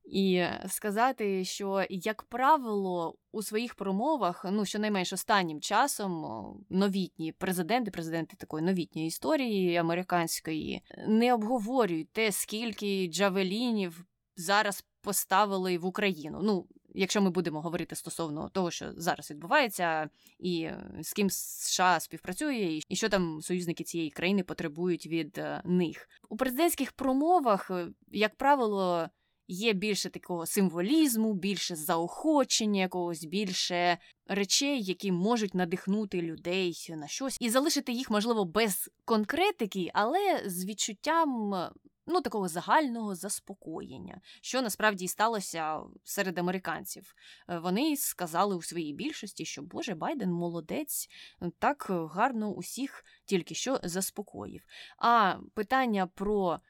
І 0.06 0.44
сказати, 0.68 1.44
що, 1.44 1.84
як 1.90 2.22
правило, 2.22 3.14
у 3.32 3.42
своїх 3.42 3.74
промовах, 3.74 4.44
ну 4.52 4.64
щонайменш 4.64 5.12
останнім 5.12 5.60
часом, 5.60 6.24
новітні 6.70 7.32
президенти, 7.32 7.90
президенти 7.90 8.36
такої 8.36 8.64
новітньої 8.64 9.08
історії 9.08 9.76
американської, 9.76 10.82
не 11.08 11.34
обговорюють 11.34 12.12
те, 12.12 12.32
скільки 12.32 13.06
джавелінів 13.06 14.06
зараз 14.36 14.84
поставили 15.00 15.78
в 15.78 15.86
Україну. 15.86 16.40
Ну, 16.42 16.66
якщо 16.94 17.22
ми 17.22 17.30
будемо 17.30 17.60
говорити 17.60 17.96
стосовно 17.96 18.48
того, 18.48 18.70
що 18.70 18.92
зараз 18.96 19.30
відбувається, 19.30 20.08
і 20.38 20.70
з 21.00 21.12
ким 21.12 21.30
США 21.30 22.00
співпрацює, 22.00 22.80
і 22.88 22.96
що 22.96 23.08
там 23.08 23.42
союзники 23.42 23.84
цієї 23.84 24.10
країни 24.10 24.42
потребують 24.42 25.06
від 25.06 25.38
е, 25.38 25.62
них 25.64 26.08
у 26.28 26.36
президентських 26.36 26.92
промовах, 26.92 27.70
е, 27.70 27.88
як 28.12 28.36
правило 28.36 29.08
є 29.48 29.72
більше 29.72 30.10
такого 30.10 30.46
символізму, 30.46 31.34
більше 31.34 31.76
заохочення, 31.76 32.80
якогось 32.80 33.24
більше 33.24 33.98
речей, 34.26 34.82
які 34.82 35.12
можуть 35.12 35.54
надихнути 35.54 36.22
людей 36.22 36.86
на 36.88 37.08
щось, 37.08 37.36
і 37.40 37.50
залишити 37.50 37.92
їх, 37.92 38.10
можливо, 38.10 38.44
без 38.44 38.90
конкретики, 39.04 39.90
але 39.94 40.42
з 40.46 40.64
відчуттям. 40.64 41.54
Ну, 42.08 42.20
такого 42.20 42.48
загального 42.48 43.14
заспокоєння, 43.14 44.20
що 44.40 44.62
насправді 44.62 45.04
і 45.04 45.08
сталося 45.08 45.80
серед 46.04 46.38
американців. 46.38 47.14
Е, 47.48 47.58
вони 47.58 47.96
сказали 47.96 48.56
у 48.56 48.62
своїй 48.62 48.92
більшості, 48.92 49.44
що 49.44 49.62
Боже 49.62 49.94
Байден 49.94 50.32
молодець, 50.32 51.08
так 51.58 51.86
гарно 51.88 52.50
усіх 52.50 53.04
тільки 53.24 53.54
що 53.54 53.80
заспокоїв. 53.82 54.62
А 54.98 55.36
питання 55.54 56.06
про 56.06 56.60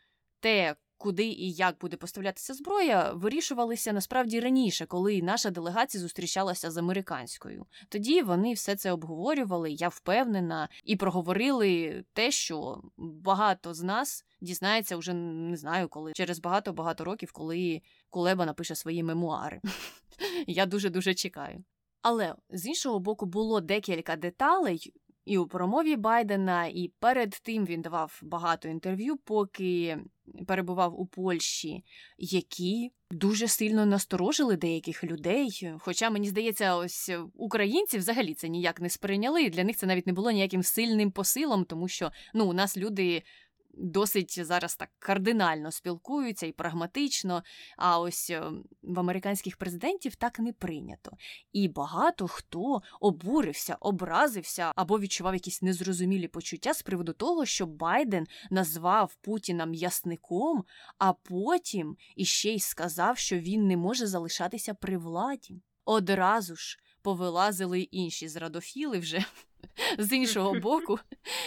те, 0.40 0.76
куди 0.99 1.26
і 1.26 1.53
як 1.53 1.78
буде 1.78 1.97
поставлятися 1.97 2.55
зброя, 2.55 3.12
вирішувалися 3.12 3.92
насправді 3.92 4.40
раніше, 4.40 4.86
коли 4.86 5.22
наша 5.22 5.51
делегація 5.51 6.03
зустрічалася 6.03 6.70
з 6.70 6.76
американською. 6.76 7.66
Тоді 7.88 8.22
вони 8.22 8.53
все 8.53 8.76
це 8.76 8.92
обговорювали, 8.92 9.70
я 9.70 9.88
впевнена, 9.88 10.68
і 10.84 10.97
проговорили 10.97 12.05
те, 12.12 12.30
що 12.30 12.82
багато 12.97 13.74
з 13.74 13.82
нас 13.82 14.24
дізнається 14.40 14.97
вже 14.97 15.14
не 15.14 15.57
знаю 15.57 15.88
коли, 15.88 16.12
через 16.12 16.40
багато-багато 16.40 17.05
років, 17.05 17.32
коли 17.32 17.80
Кулеба 18.11 18.47
напише 18.47 18.74
свої 18.74 19.03
мемуари. 19.03 19.61
Я 20.47 20.66
дуже 20.66 20.90
дуже 20.90 21.14
чекаю. 21.14 21.64
Але 22.03 22.34
з 22.51 22.66
іншого 22.66 22.99
боку 22.99 23.26
було 23.26 23.61
декілька 23.61 24.16
деталей, 24.16 24.92
і 25.26 25.38
у 25.38 25.46
промові 25.46 25.96
Байдена, 25.96 26.66
і 26.66 26.92
перед 26.98 27.30
тим 27.30 27.66
він 27.66 27.82
давав 27.82 28.20
багато 28.22 28.68
інтерв'ю, 28.68 29.16
поки 29.16 29.98
перебував 30.46 31.00
у 31.00 31.06
Польщі, 31.06 31.84
які 32.18 32.92
дуже 33.10 33.48
сильно 33.48 33.86
насторожили 33.86 34.56
деяких 34.56 35.04
людей. 35.04 35.72
Хоча 35.78 36.10
мені 36.10 36.28
здається, 36.28 36.76
ось 36.76 37.10
українці 37.34 37.98
взагалі 37.98 38.34
це 38.34 38.48
ніяк 38.48 38.80
не 38.80 38.90
сприйняли. 38.90 39.50
Для 39.50 39.64
них 39.64 39.76
це 39.76 39.86
навіть 39.86 40.06
не 40.06 40.12
було 40.12 40.30
ніяким 40.30 40.62
сильним 40.62 41.10
посилом, 41.10 41.64
тому 41.64 41.88
що 41.88 42.10
ну 42.34 42.46
у 42.46 42.52
нас 42.52 42.76
люди 42.76 43.22
досить 43.76 44.46
зараз 44.46 44.76
так 44.76 44.90
кардинально 44.98 45.70
спілкуються 45.70 46.46
і 46.46 46.52
прагматично. 46.52 47.42
А 47.76 48.00
ось 48.00 48.30
е, 48.30 48.50
в 48.82 49.00
американських 49.00 49.56
президентів 49.56 50.14
так 50.14 50.38
не 50.38 50.52
прийнято. 50.52 51.10
І 51.52 51.68
багато 51.68 52.28
хто 52.28 52.82
обурився, 53.00 53.76
образився 53.80 54.72
або 54.76 54.98
відчував 54.98 55.34
якісь 55.34 55.62
незрозумілі 55.62 56.28
почуття 56.28 56.74
з 56.74 56.82
приводу 56.82 57.12
того, 57.12 57.46
що 57.46 57.66
Байден 57.66 58.26
назвав 58.50 59.14
Путіна 59.14 59.66
м'ясником, 59.66 60.64
а 60.98 61.12
потім 61.12 61.96
іще 62.16 62.50
й 62.50 62.60
сказав, 62.60 63.18
що 63.18 63.38
він 63.38 63.66
не 63.66 63.76
може 63.76 64.06
залишатися 64.06 64.74
при 64.74 64.98
владі. 64.98 65.62
Одразу 65.84 66.56
ж 66.56 66.78
повилазили 67.02 67.80
інші 67.80 68.28
зрадофіли 68.28 68.98
вже 68.98 69.24
з 69.98 70.12
іншого 70.12 70.60
боку, 70.60 70.98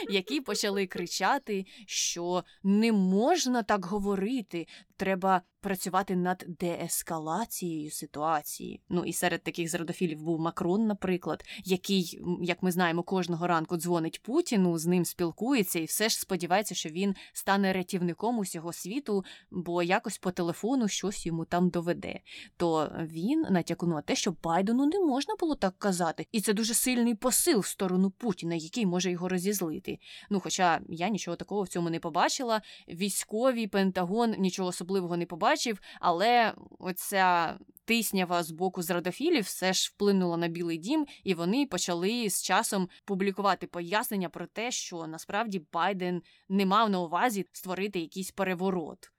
які 0.09 0.41
почали 0.41 0.87
кричати, 0.87 1.65
що 1.85 2.43
не 2.63 2.91
можна 2.91 3.63
так 3.63 3.85
говорити, 3.85 4.67
треба 4.99 5.41
працювати 5.61 6.15
над 6.15 6.45
деескалацією 6.59 7.91
ситуації. 7.91 8.81
Ну 8.89 9.05
і 9.05 9.13
серед 9.13 9.43
таких 9.43 9.69
зрадофілів 9.69 10.21
був 10.21 10.39
Макрон, 10.39 10.87
наприклад, 10.87 11.43
який, 11.65 12.21
як 12.41 12.63
ми 12.63 12.71
знаємо, 12.71 13.03
кожного 13.03 13.47
ранку 13.47 13.77
дзвонить 13.77 14.23
Путіну, 14.23 14.77
з 14.77 14.85
ним 14.85 15.05
спілкується 15.05 15.79
і 15.79 15.85
все 15.85 16.09
ж 16.09 16.19
сподівається, 16.19 16.75
що 16.75 16.89
він 16.89 17.15
стане 17.33 17.73
рятівником 17.73 18.39
усього 18.39 18.73
світу, 18.73 19.23
бо 19.51 19.83
якось 19.83 20.17
по 20.17 20.31
телефону 20.31 20.87
щось 20.87 21.25
йому 21.25 21.45
там 21.45 21.69
доведе. 21.69 22.19
То 22.57 22.91
він 23.01 23.41
натякнув 23.49 23.93
на 23.93 24.01
те, 24.01 24.15
що 24.15 24.35
Байдену 24.43 24.85
не 24.85 24.99
можна 24.99 25.35
було 25.39 25.55
так 25.55 25.75
казати, 25.77 26.27
і 26.31 26.41
це 26.41 26.53
дуже 26.53 26.73
сильний 26.73 27.15
посил 27.15 27.59
в 27.59 27.65
сторону 27.65 28.11
Путіна, 28.11 28.55
який 28.55 28.85
може 28.85 29.11
його 29.11 29.29
розізлити. 29.29 29.99
Ну, 30.29 30.39
хоча 30.39 30.81
я 30.89 31.09
нічого 31.09 31.37
такого 31.37 31.61
в 31.61 31.67
цьому 31.67 31.89
не 31.89 31.99
побачила. 31.99 32.61
Військові 32.87 33.67
Пентагон 33.67 34.35
нічого 34.39 34.69
особливого 34.69 34.88
не 35.17 35.25
побачив 35.25 35.79
але 35.99 36.53
оця 36.79 37.57
тиснява 37.85 38.43
з 38.43 38.51
боку 38.51 38.81
зрадофілів 38.81 39.43
все 39.43 39.73
ж 39.73 39.91
вплинула 39.93 40.37
на 40.37 40.47
Білий 40.47 40.77
Дім, 40.77 41.05
і 41.23 41.33
вони 41.33 41.65
почали 41.65 42.29
з 42.29 42.43
часом 42.43 42.89
публікувати 43.05 43.67
пояснення 43.67 44.29
про 44.29 44.47
те, 44.47 44.71
що 44.71 45.07
насправді 45.07 45.65
Байден 45.73 46.21
не 46.49 46.65
мав 46.65 46.89
на 46.89 46.99
увазі 46.99 47.45
створити 47.51 47.99
якийсь 47.99 48.31
переворот. 48.31 49.11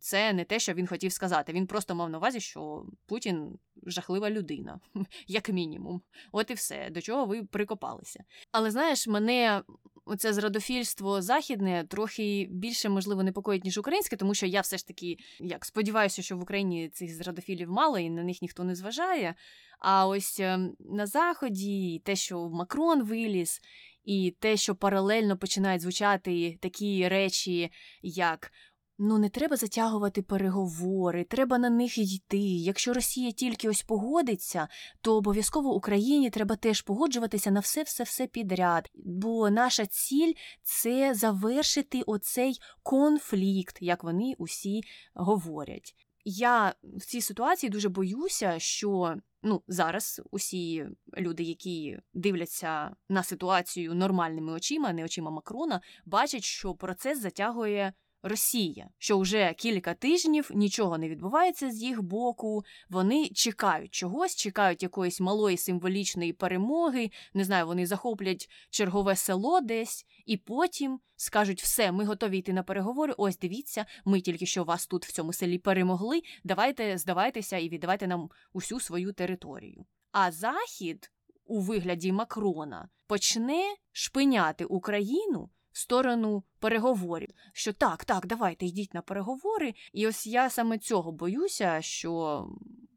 Це 0.00 0.32
не 0.32 0.44
те, 0.44 0.58
що 0.58 0.74
він 0.74 0.86
хотів 0.86 1.12
сказати. 1.12 1.52
Він 1.52 1.66
просто 1.66 1.94
мав 1.94 2.10
на 2.10 2.18
увазі, 2.18 2.40
що 2.40 2.86
Путін 3.06 3.58
жахлива 3.86 4.30
людина, 4.30 4.80
як 5.26 5.48
мінімум. 5.48 6.02
От 6.32 6.50
і 6.50 6.54
все, 6.54 6.90
до 6.90 7.00
чого 7.00 7.26
ви 7.26 7.44
прикопалися. 7.44 8.24
Але 8.52 8.70
знаєш, 8.70 9.06
мене 9.06 9.62
оце 10.04 10.32
зрадофільство 10.32 11.22
західне 11.22 11.84
трохи 11.84 12.48
більше, 12.50 12.88
можливо, 12.88 13.22
непокоїть, 13.22 13.64
ніж 13.64 13.78
українське, 13.78 14.16
тому 14.16 14.34
що 14.34 14.46
я 14.46 14.60
все 14.60 14.78
ж 14.78 14.86
таки 14.86 15.16
як 15.40 15.64
сподіваюся, 15.64 16.22
що 16.22 16.36
в 16.36 16.42
Україні 16.42 16.88
цих 16.88 17.14
зрадофілів 17.14 17.70
мало 17.70 17.98
і 17.98 18.10
на 18.10 18.24
них 18.24 18.42
ніхто 18.42 18.64
не 18.64 18.74
зважає. 18.74 19.34
А 19.78 20.06
ось 20.06 20.40
ем, 20.40 20.76
на 20.80 21.06
Заході 21.06 22.02
те, 22.04 22.16
що 22.16 22.48
Макрон 22.48 23.02
виліз, 23.02 23.60
і 24.04 24.36
те, 24.40 24.56
що 24.56 24.74
паралельно 24.74 25.38
починають 25.38 25.82
звучати 25.82 26.58
такі 26.60 27.08
речі, 27.08 27.70
як 28.02 28.52
Ну, 28.98 29.18
не 29.18 29.28
треба 29.28 29.56
затягувати 29.56 30.22
переговори, 30.22 31.24
треба 31.24 31.58
на 31.58 31.70
них 31.70 31.98
йти. 31.98 32.38
Якщо 32.38 32.94
Росія 32.94 33.32
тільки 33.32 33.68
ось 33.68 33.82
погодиться, 33.82 34.68
то 35.00 35.16
обов'язково 35.16 35.74
Україні 35.74 36.30
треба 36.30 36.56
теж 36.56 36.82
погоджуватися 36.82 37.50
на 37.50 37.60
все, 37.60 37.82
все, 37.82 38.04
все 38.04 38.26
підряд. 38.26 38.90
Бо 38.94 39.50
наша 39.50 39.86
ціль 39.86 40.32
це 40.62 41.14
завершити 41.14 42.02
оцей 42.02 42.58
конфлікт, 42.82 43.76
як 43.80 44.04
вони 44.04 44.34
усі 44.38 44.80
говорять. 45.14 45.94
Я 46.24 46.74
в 46.82 47.04
цій 47.06 47.20
ситуації 47.20 47.70
дуже 47.70 47.88
боюся, 47.88 48.58
що 48.58 49.16
ну 49.42 49.62
зараз 49.68 50.22
усі 50.30 50.86
люди, 51.18 51.42
які 51.42 51.98
дивляться 52.14 52.96
на 53.08 53.22
ситуацію 53.22 53.94
нормальними 53.94 54.52
очима, 54.52 54.92
не 54.92 55.04
очима 55.04 55.30
Макрона, 55.30 55.80
бачать, 56.04 56.44
що 56.44 56.74
процес 56.74 57.20
затягує. 57.20 57.92
Росія, 58.26 58.88
що 58.98 59.18
вже 59.18 59.54
кілька 59.54 59.94
тижнів 59.94 60.50
нічого 60.54 60.98
не 60.98 61.08
відбувається 61.08 61.70
з 61.70 61.82
їх 61.82 62.02
боку. 62.02 62.64
Вони 62.88 63.28
чекають 63.28 63.94
чогось, 63.94 64.36
чекають 64.36 64.82
якоїсь 64.82 65.20
малої 65.20 65.56
символічної 65.56 66.32
перемоги. 66.32 67.10
Не 67.34 67.44
знаю, 67.44 67.66
вони 67.66 67.86
захоплять 67.86 68.48
чергове 68.70 69.16
село 69.16 69.60
десь, 69.60 70.06
і 70.26 70.36
потім 70.36 71.00
скажуть: 71.16 71.62
все, 71.62 71.92
ми 71.92 72.04
готові 72.04 72.38
йти 72.38 72.52
на 72.52 72.62
переговори. 72.62 73.14
Ось 73.16 73.38
дивіться, 73.38 73.86
ми 74.04 74.20
тільки 74.20 74.46
що 74.46 74.64
вас 74.64 74.86
тут 74.86 75.06
в 75.06 75.12
цьому 75.12 75.32
селі 75.32 75.58
перемогли. 75.58 76.22
Давайте 76.44 76.98
здавайтеся 76.98 77.58
і 77.58 77.68
віддавайте 77.68 78.06
нам 78.06 78.30
усю 78.52 78.80
свою 78.80 79.12
територію. 79.12 79.84
А 80.12 80.32
захід 80.32 81.12
у 81.46 81.60
вигляді 81.60 82.12
Макрона 82.12 82.88
почне 83.06 83.74
шпиняти 83.92 84.64
Україну 84.64 85.50
сторону 85.76 86.44
переговорів. 86.58 87.28
Що 87.52 87.72
так, 87.72 88.04
так, 88.04 88.26
давайте 88.26 88.66
йдіть 88.66 88.94
на 88.94 89.02
переговори. 89.02 89.74
І 89.92 90.06
ось 90.06 90.26
я 90.26 90.50
саме 90.50 90.78
цього 90.78 91.12
боюся, 91.12 91.82
що 91.82 92.44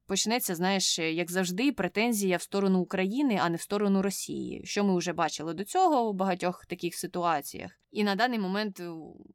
почнеться, 0.08 0.56
знаєш, 0.56 1.00
як 1.00 1.32
завжди, 1.32 1.72
претензія 1.72 2.38
в 2.38 2.42
сторону 2.42 2.80
України, 2.80 3.40
а 3.42 3.50
не 3.50 3.58
в 3.58 3.62
сторону 3.62 4.02
Росії, 4.02 4.62
що 4.66 4.84
ми 4.84 4.98
вже 4.98 5.14
бачили 5.14 5.54
до 5.54 5.64
цього 5.64 6.10
у 6.10 6.14
багатьох 6.14 6.66
таких 6.66 6.96
ситуаціях. 6.96 7.72
І 7.92 8.04
на 8.04 8.16
даний 8.16 8.40
момент 8.40 8.82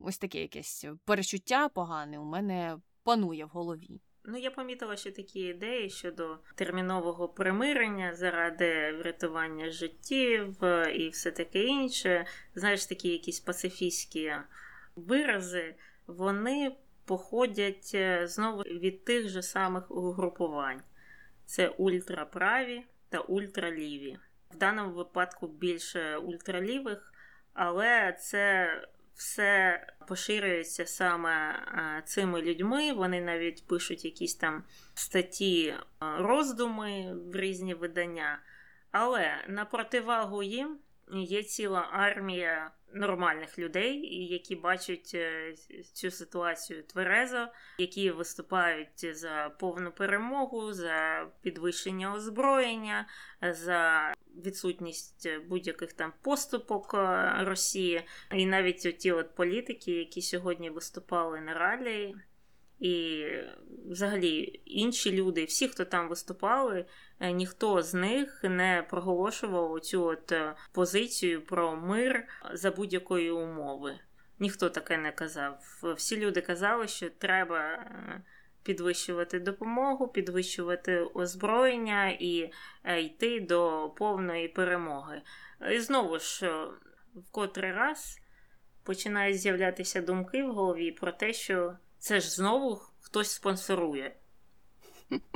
ось 0.01 0.19
таке 0.19 0.41
якесь 0.41 0.87
перечуття 1.05 1.69
погане 1.69 2.19
у 2.19 2.25
мене 2.25 2.77
панує 3.05 3.45
в 3.45 3.49
голові. 3.49 4.01
Ну, 4.25 4.39
я 4.39 4.51
помітила, 4.51 4.97
що 4.97 5.13
такі 5.13 5.41
ідеї 5.41 5.91
щодо 5.91 6.39
термінового 6.55 7.29
примирення 7.29 8.15
заради 8.15 8.93
врятування 8.93 9.71
життів 9.71 10.65
е, 10.65 10.93
і 10.95 11.09
все 11.09 11.31
таке 11.31 11.65
інше. 11.65 12.27
Знаєш, 12.55 12.87
такі 12.87 13.09
якісь 13.09 13.41
пацифістські 13.41 14.33
вирази, 14.97 15.75
вони 16.07 16.77
походять 17.05 17.91
е, 17.95 18.27
знову 18.27 18.63
від 18.63 19.05
тих 19.05 19.29
же 19.29 19.43
самих 19.43 19.91
угрупувань: 19.91 20.83
це 21.45 21.69
ультраправі 21.69 22.83
та 23.09 23.21
ультраліві. 23.21 24.19
В 24.51 24.57
даному 24.57 24.93
випадку 24.93 25.47
більше 25.49 26.17
ультралівих, 26.17 27.13
але 27.55 28.13
це 28.13 28.69
все 29.15 29.81
поширюється 30.09 30.87
саме 30.87 31.65
цими 32.07 32.43
людьми. 32.43 32.93
Вони 32.93 33.21
навіть 33.21 33.67
пишуть 33.67 34.05
якісь 34.05 34.35
там 34.35 34.65
статті, 34.95 35.75
роздуми 36.19 37.15
в 37.15 37.37
різні 37.37 37.75
видання. 37.75 38.39
Але 38.91 39.45
на 39.49 39.65
противагу 39.65 40.43
їм 40.43 40.79
є 41.13 41.43
ціла 41.43 41.89
армія 41.93 42.71
нормальних 42.95 43.59
людей, 43.59 44.27
які 44.33 44.57
бачать 44.57 45.11
е, 45.15 45.55
цю 45.93 46.11
ситуацію 46.11 46.83
тверезо, 46.83 47.49
які 47.79 48.11
виступають 48.11 49.17
за 49.17 49.51
повну 49.59 49.93
перемогу, 49.93 50.73
за 50.73 51.27
підвищення 51.43 52.15
озброєння, 52.15 53.07
за 53.43 54.13
відсутність 54.47 55.29
будь-яких 55.49 55.93
там 55.93 56.13
поступок 56.23 56.95
е, 56.95 57.33
Росії, 57.41 58.03
і 58.35 58.47
навіть 58.47 58.99
ті 58.99 59.13
от 59.13 59.35
політики, 59.35 59.93
які 59.93 60.23
сьогодні 60.23 60.71
виступали 60.71 61.41
на 61.41 61.55
ралі. 61.55 62.15
І 62.83 63.27
взагалі 63.87 64.61
інші 64.65 65.13
люди, 65.13 65.45
всі, 65.45 65.69
хто 65.69 65.85
там 65.85 66.09
виступали, 66.09 66.85
е, 67.21 67.33
ніхто 67.33 67.83
з 67.83 67.95
них 67.95 68.45
не 68.45 68.87
проголошував 68.91 69.81
цю 69.81 70.05
от 70.05 70.33
е, 70.33 70.55
позицію 70.73 71.43
про 71.43 71.77
мир 71.77 72.29
за 72.53 72.71
будь-якої 72.71 73.31
умови. 73.31 73.99
Ніхто 74.39 74.71
таке 74.71 74.99
не 74.99 75.13
казав. 75.13 75.59
Всі 75.97 76.17
люди 76.17 76.41
казали, 76.41 76.89
що 76.89 77.11
треба 77.11 77.61
е, 77.61 78.23
підвищувати 78.63 79.41
допомогу, 79.41 80.09
підвищувати 80.09 81.01
озброєння 81.01 82.11
і 82.11 82.51
йти 82.99 83.41
до 83.41 83.93
повної 83.97 84.49
перемоги. 84.49 85.23
І 85.73 85.79
знову 85.79 86.19
ж, 86.19 86.51
в 87.15 87.31
котрий 87.31 87.73
раз 87.73 88.19
починають 88.83 89.41
з'являтися 89.41 90.01
думки 90.01 90.45
в 90.45 90.55
голові 90.55 90.93
про 90.93 91.13
те, 91.13 91.33
що 91.33 91.77
це 91.99 92.21
ж 92.21 92.31
знову 92.31 92.81
хтось 93.01 93.31
спонсорує. 93.31 94.17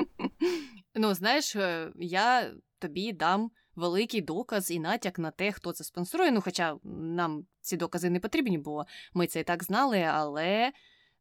Ну, 0.98 1.14
знаєш, 1.14 1.56
е, 1.56 1.92
я 1.96 2.50
тобі 2.78 3.12
дам 3.12 3.50
великий 3.74 4.20
доказ 4.20 4.70
і 4.70 4.80
натяк 4.80 5.18
на 5.18 5.30
те, 5.30 5.52
хто 5.52 5.72
це 5.72 5.84
спонсорує. 5.84 6.30
Ну, 6.30 6.40
хоча 6.40 6.76
нам 6.84 7.46
ці 7.60 7.76
докази 7.76 8.10
не 8.10 8.20
потрібні, 8.20 8.58
бо 8.58 8.84
ми 9.14 9.26
це 9.26 9.40
і 9.40 9.44
так 9.44 9.64
знали, 9.64 10.02
але 10.02 10.72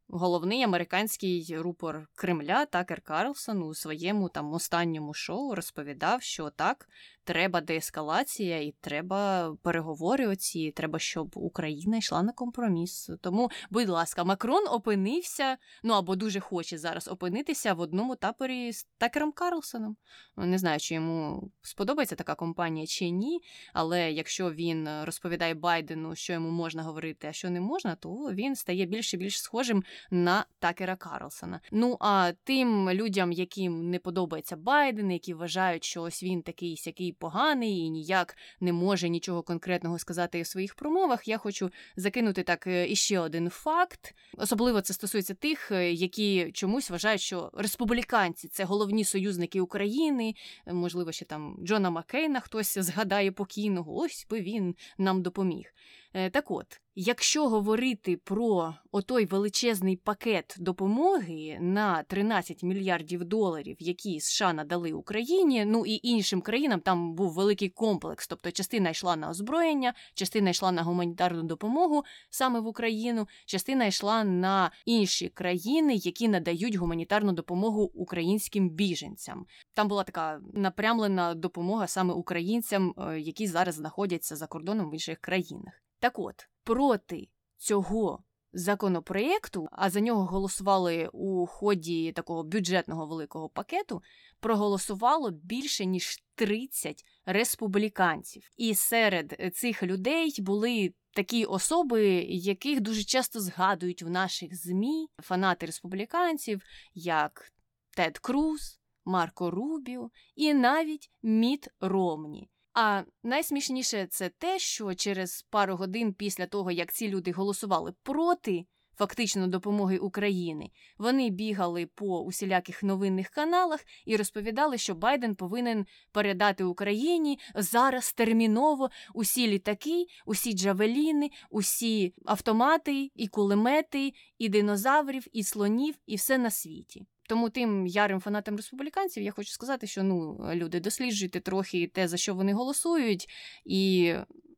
Головний 0.07 0.63
американський 0.63 1.57
рупор 1.57 2.07
Кремля 2.15 2.65
Такер 2.65 3.01
Карлсон 3.01 3.63
у 3.63 3.73
своєму 3.73 4.29
там 4.29 4.53
останньому 4.53 5.13
шоу 5.13 5.55
розповідав, 5.55 6.21
що 6.21 6.49
так, 6.49 6.89
треба 7.25 7.61
деескалація 7.61 8.61
і 8.61 8.73
треба 8.81 9.51
переговори. 9.61 10.27
Оці, 10.27 10.71
треба, 10.71 10.99
щоб 10.99 11.31
Україна 11.35 11.97
йшла 11.97 12.23
на 12.23 12.31
компроміс. 12.31 13.09
Тому, 13.21 13.49
будь 13.69 13.89
ласка, 13.89 14.23
Макрон 14.23 14.67
опинився, 14.67 15.57
ну 15.83 15.93
або 15.93 16.15
дуже 16.15 16.39
хоче 16.39 16.77
зараз 16.77 17.07
опинитися 17.07 17.73
в 17.73 17.79
одному 17.79 18.15
тапорі 18.15 18.73
з 18.73 18.87
Такером 18.97 19.31
Карлсоном. 19.31 19.97
Не 20.37 20.57
знаю, 20.57 20.79
чи 20.79 20.95
йому 20.95 21.51
сподобається 21.61 22.15
така 22.15 22.35
компанія 22.35 22.85
чи 22.87 23.09
ні. 23.09 23.41
Але 23.73 24.11
якщо 24.11 24.51
він 24.51 24.89
розповідає 25.03 25.53
Байдену, 25.53 26.15
що 26.15 26.33
йому 26.33 26.49
можна 26.49 26.83
говорити, 26.83 27.27
а 27.27 27.33
що 27.33 27.49
не 27.49 27.61
можна, 27.61 27.95
то 27.95 28.09
він 28.13 28.55
стає 28.55 28.85
більш 28.85 29.13
і 29.13 29.17
більш 29.17 29.41
схожим 29.41 29.83
на 30.11 30.45
Такера 30.59 30.95
Карлсона. 30.95 31.61
Ну 31.71 31.97
а 31.99 32.31
тим 32.43 32.89
людям, 32.89 33.31
яким 33.31 33.89
не 33.89 33.99
подобається 33.99 34.55
Байден, 34.55 35.11
які 35.11 35.33
вважають, 35.33 35.83
що 35.83 36.01
ось 36.01 36.23
він 36.23 36.41
такий 36.41 36.77
сякий 36.77 37.14
поганий 37.15 37.77
і 37.79 37.89
ніяк 37.89 38.37
не 38.59 38.73
може 38.73 39.09
нічого 39.09 39.43
конкретного 39.43 39.99
сказати 39.99 40.41
у 40.41 40.45
своїх 40.45 40.75
промовах, 40.75 41.27
я 41.27 41.37
хочу 41.37 41.71
закинути 41.95 42.43
так 42.43 42.67
е, 42.67 42.87
іще 42.89 43.19
один 43.19 43.49
факт. 43.49 44.15
Особливо 44.37 44.81
це 44.81 44.93
стосується 44.93 45.33
тих, 45.33 45.71
е, 45.71 45.91
які 45.91 46.51
чомусь 46.51 46.89
вважають, 46.89 47.21
що 47.21 47.51
республіканці 47.53 48.47
це 48.47 48.63
головні 48.63 49.05
союзники 49.05 49.61
України. 49.61 50.33
Можливо, 50.67 51.11
ще 51.11 51.25
там 51.25 51.57
Джона 51.63 51.89
Маккейна 51.89 52.39
хтось 52.39 52.77
згадає 52.77 53.31
покійного. 53.31 53.95
Ось 53.95 54.27
би 54.29 54.41
він 54.41 54.75
нам 54.97 55.21
допоміг. 55.21 55.73
Е, 56.13 56.29
так 56.29 56.51
от, 56.51 56.81
якщо 56.95 57.49
говорити 57.49 58.17
про 58.17 58.75
отой 58.91 59.25
величезний 59.25 59.95
пакет 59.95 60.55
допомоги 60.59 61.57
на 61.61 62.03
13 62.03 62.63
мільярдів 62.63 63.25
доларів, 63.25 63.75
які 63.79 64.19
США 64.19 64.53
надали 64.53 64.93
Україні, 64.93 65.65
ну 65.65 65.85
і 65.85 65.99
іншим 66.03 66.41
країнам, 66.41 66.79
там 66.79 67.13
був 67.13 67.33
великий 67.33 67.69
комплекс, 67.69 68.27
тобто 68.27 68.51
частина 68.51 68.89
йшла 68.89 69.15
на 69.15 69.29
озброєння, 69.29 69.93
частина 70.13 70.49
йшла 70.49 70.71
на 70.71 70.83
гуманітарну 70.83 71.43
допомогу 71.43 72.03
саме 72.29 72.59
в 72.59 72.67
Україну, 72.67 73.27
частина 73.45 73.85
йшла 73.85 74.23
на 74.23 74.71
інші 74.85 75.29
країни, 75.29 75.95
які 75.95 76.27
надають 76.27 76.75
гуманітарну 76.75 77.31
допомогу 77.31 77.91
українським 77.93 78.69
біженцям. 78.69 79.45
Там 79.73 79.87
була 79.87 80.03
така 80.03 80.39
напрямлена 80.53 81.35
допомога 81.35 81.87
саме 81.87 82.13
українцям, 82.13 82.93
е, 82.97 83.19
які 83.19 83.47
зараз 83.47 83.75
знаходяться 83.75 84.35
за 84.35 84.47
кордоном 84.47 84.89
в 84.89 84.93
інших 84.93 85.19
країнах. 85.19 85.73
Так 85.99 86.19
от, 86.19 86.47
проти 86.65 87.27
цього 87.57 88.23
законопроєкту, 88.53 89.67
а 89.71 89.89
за 89.89 89.99
нього 89.99 90.25
голосували 90.25 91.09
у 91.13 91.45
ході 91.45 92.11
такого 92.11 92.43
бюджетного 92.43 93.07
великого 93.07 93.49
пакету, 93.49 94.01
проголосувало 94.39 95.31
більше 95.31 95.85
ніж 95.85 96.23
30 96.35 97.03
республіканців. 97.25 98.49
І 98.57 98.75
серед 98.75 99.51
цих 99.53 99.83
людей 99.83 100.35
були 100.39 100.93
такі 101.13 101.45
особи, 101.45 102.05
яких 102.29 102.81
дуже 102.81 103.03
часто 103.03 103.39
згадують 103.39 104.03
в 104.03 104.09
наших 104.09 104.55
ЗМІ 104.55 105.07
фанати 105.23 105.65
республіканців, 105.65 106.61
як 106.93 107.53
Тед 107.95 108.17
Круз, 108.17 108.79
Марко 109.05 109.51
Рубіо 109.51 110.09
і 110.35 110.53
навіть 110.53 111.11
Міт 111.23 111.67
Ромні. 111.79 112.49
А 112.75 113.03
найсмішніше 113.23 114.07
це 114.09 114.29
те, 114.29 114.59
що 114.59 114.93
через 114.93 115.41
пару 115.49 115.75
годин 115.75 116.13
після 116.13 116.45
того, 116.45 116.71
як 116.71 116.93
ці 116.93 117.09
люди 117.09 117.31
голосували 117.31 117.93
проти 118.03 118.65
фактично 118.97 119.47
допомоги 119.47 119.97
України, 119.97 120.69
вони 120.97 121.29
бігали 121.29 121.85
по 121.85 122.21
усіляких 122.21 122.83
новинних 122.83 123.29
каналах 123.29 123.79
і 124.05 124.17
розповідали, 124.17 124.77
що 124.77 124.95
Байден 124.95 125.35
повинен 125.35 125.85
передати 126.11 126.63
Україні 126.63 127.39
зараз 127.55 128.13
терміново 128.13 128.89
усі 129.13 129.47
літаки, 129.47 130.05
усі 130.25 130.53
джавеліни, 130.53 131.29
усі 131.49 132.13
автомати, 132.25 133.11
і 133.15 133.27
кулемети, 133.27 134.13
і 134.37 134.49
динозаврів, 134.49 135.27
і 135.31 135.43
слонів, 135.43 135.95
і 136.05 136.15
все 136.15 136.37
на 136.37 136.51
світі. 136.51 137.05
Тому 137.27 137.49
тим 137.49 137.87
ярим 137.87 138.19
фанатам 138.19 138.55
республіканців 138.55 139.23
я 139.23 139.31
хочу 139.31 139.51
сказати, 139.51 139.87
що 139.87 140.03
ну 140.03 140.49
люди 140.53 140.79
досліджуйте 140.79 141.39
трохи 141.39 141.87
те, 141.87 142.07
за 142.07 142.17
що 142.17 142.35
вони 142.35 142.53
голосують, 142.53 143.27
і 143.65 144.13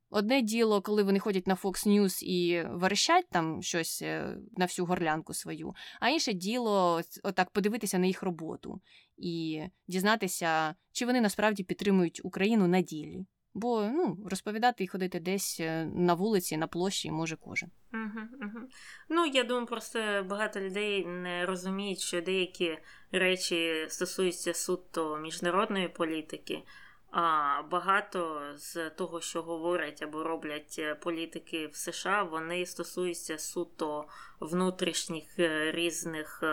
одне 0.09 0.41
діло, 0.41 0.82
коли 0.82 1.03
вони 1.03 1.20
ходять 1.20 1.47
на 1.47 1.55
Fox 1.55 1.88
News 1.88 2.24
і 2.24 2.63
верещать 2.63 3.30
там 3.30 3.61
щось 3.61 4.01
е, 4.01 4.38
на 4.57 4.65
всю 4.65 4.86
горлянку 4.86 5.34
свою, 5.34 5.76
а 5.99 6.09
інше 6.09 6.34
діло 6.34 7.01
отак 7.24 7.49
подивитися 7.49 7.99
на 7.99 8.07
їх 8.07 8.24
роботу 8.24 8.82
і 9.18 9.61
дізнатися, 9.88 10.76
чи 10.91 11.05
вони 11.05 11.22
насправді 11.22 11.63
підтримують 11.63 12.22
Україну 12.24 12.68
на 12.68 12.82
ділі. 12.82 13.26
Бо 13.57 13.89
ну, 13.93 14.17
розповідати 14.25 14.83
і 14.83 14.87
ходити 14.87 15.19
десь 15.19 15.57
е, 15.59 15.85
на 15.85 16.13
вулиці, 16.13 16.57
на 16.57 16.67
площі 16.67 17.11
може 17.11 17.35
кожен. 17.35 17.69
Угу, 17.93 18.21
угу. 18.41 18.67
Ну, 19.09 19.25
я 19.25 19.43
думаю, 19.43 19.65
просто 19.65 19.99
багато 20.29 20.59
людей 20.59 21.05
не 21.05 21.45
розуміють, 21.45 21.99
що 21.99 22.21
деякі 22.21 22.77
речі 23.11 23.85
стосуються 23.89 24.53
суто 24.53 25.17
міжнародної 25.17 25.87
політики, 25.87 26.63
а 27.11 27.61
багато 27.71 28.41
з 28.55 28.89
того, 28.89 29.21
що 29.21 29.41
говорять 29.41 30.01
або 30.01 30.23
роблять 30.23 30.75
е, 30.79 30.95
політики 30.95 31.67
в 31.67 31.75
США, 31.75 32.23
вони 32.23 32.65
стосуються 32.65 33.37
суто 33.37 34.05
внутрішніх 34.39 35.39
е, 35.39 35.71
різних. 35.71 36.43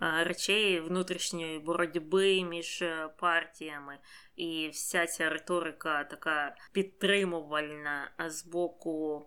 Речей 0.00 0.80
внутрішньої 0.80 1.58
боротьби 1.58 2.44
між 2.44 2.84
партіями, 3.18 3.98
і 4.36 4.68
вся 4.68 5.06
ця 5.06 5.28
риторика 5.28 6.04
така 6.04 6.56
підтримувальна 6.72 8.10
з 8.26 8.46
боку 8.46 9.26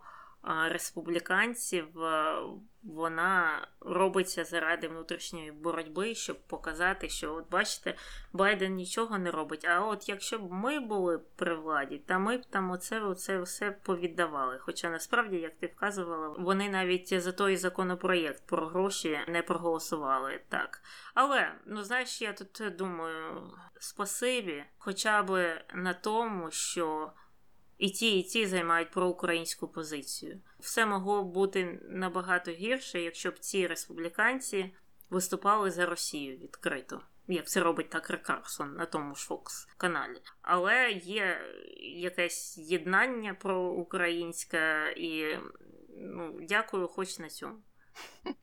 республіканців, 0.69 1.87
вона 2.83 3.67
робиться 3.81 4.45
заради 4.45 4.87
внутрішньої 4.87 5.51
боротьби, 5.51 6.15
щоб 6.15 6.39
показати, 6.47 7.09
що, 7.09 7.35
от 7.35 7.49
бачите, 7.49 7.95
Байден 8.33 8.73
нічого 8.75 9.17
не 9.17 9.31
робить. 9.31 9.65
А 9.65 9.85
от 9.85 10.09
якщо 10.09 10.39
б 10.39 10.51
ми 10.51 10.79
були 10.79 11.19
при 11.35 11.55
владі, 11.55 12.01
та 12.05 12.19
ми 12.19 12.37
б 12.37 12.45
там 12.45 12.71
оце, 12.71 13.01
оце 13.01 13.41
все 13.41 13.71
повіддавали. 13.71 14.57
Хоча 14.59 14.89
насправді, 14.89 15.37
як 15.37 15.57
ти 15.57 15.67
вказувала, 15.67 16.27
вони 16.27 16.69
навіть 16.69 17.21
за 17.21 17.31
той 17.31 17.57
законопроєкт 17.57 18.47
про 18.47 18.67
гроші 18.67 19.19
не 19.27 19.41
проголосували 19.41 20.41
так. 20.49 20.81
Але 21.13 21.51
ну 21.65 21.83
знаєш, 21.83 22.21
я 22.21 22.33
тут 22.33 22.75
думаю, 22.75 23.51
спасибі, 23.79 24.63
хоча 24.77 25.23
б 25.23 25.61
на 25.73 25.93
тому, 25.93 26.51
що. 26.51 27.11
І 27.77 27.89
ті, 27.89 28.19
і 28.19 28.23
ті 28.23 28.45
займають 28.45 28.91
проукраїнську 28.91 29.67
позицію. 29.67 30.41
Все 30.59 30.85
могло 30.85 31.23
б 31.23 31.31
бути 31.31 31.79
набагато 31.89 32.51
гірше, 32.51 33.01
якщо 33.01 33.31
б 33.31 33.39
ці 33.39 33.67
республіканці 33.67 34.73
виступали 35.09 35.71
за 35.71 35.85
Росію 35.85 36.37
відкрито, 36.37 37.01
як 37.27 37.47
це 37.47 37.59
робить 37.59 37.89
Такер 37.89 38.23
Карсон 38.23 38.75
на 38.75 38.85
тому 38.85 39.15
ж 39.15 39.25
Фокс 39.25 39.67
каналі. 39.77 40.21
Але 40.41 40.91
є 40.91 41.41
якесь 41.79 42.57
єднання 42.57 43.33
проукраїнське 43.33 44.93
і 44.97 45.37
ну, 45.97 46.39
дякую, 46.41 46.87
хоч 46.87 47.19
на 47.19 47.29
цьому. 47.29 47.55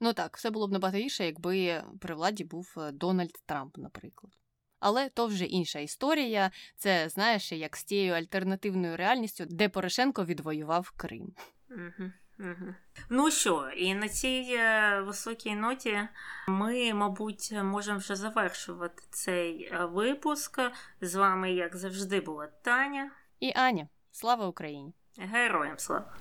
Ну 0.00 0.12
так, 0.12 0.36
все 0.36 0.50
було 0.50 0.68
б 0.68 0.72
набагато 0.72 0.98
гірше, 0.98 1.26
якби 1.26 1.84
при 2.00 2.14
владі 2.14 2.44
був 2.44 2.74
е, 2.76 2.92
Дональд 2.92 3.32
Трамп, 3.46 3.78
наприклад. 3.78 4.32
Але 4.80 5.08
то 5.08 5.26
вже 5.26 5.44
інша 5.44 5.78
історія. 5.78 6.50
Це 6.76 7.08
знаєш, 7.08 7.52
як 7.52 7.76
з 7.76 7.84
тією 7.84 8.14
альтернативною 8.14 8.96
реальністю, 8.96 9.44
де 9.50 9.68
Порошенко 9.68 10.24
відвоював 10.24 10.90
Крим. 10.96 11.32
Угу. 11.70 12.10
Угу. 12.38 12.74
Ну 13.10 13.30
що, 13.30 13.70
і 13.76 13.94
на 13.94 14.08
цій 14.08 14.56
е, 14.58 15.00
високій 15.00 15.54
ноті 15.54 16.08
ми, 16.48 16.94
мабуть, 16.94 17.52
можемо 17.52 17.98
вже 17.98 18.16
завершувати 18.16 19.02
цей 19.10 19.70
е, 19.72 19.84
випуск. 19.84 20.60
З 21.00 21.14
вами, 21.14 21.52
як 21.52 21.76
завжди, 21.76 22.20
була 22.20 22.46
Таня 22.46 23.10
і 23.40 23.52
Аня. 23.56 23.88
Слава 24.12 24.46
Україні! 24.46 24.92
Героям 25.18 25.78
слава! 25.78 26.16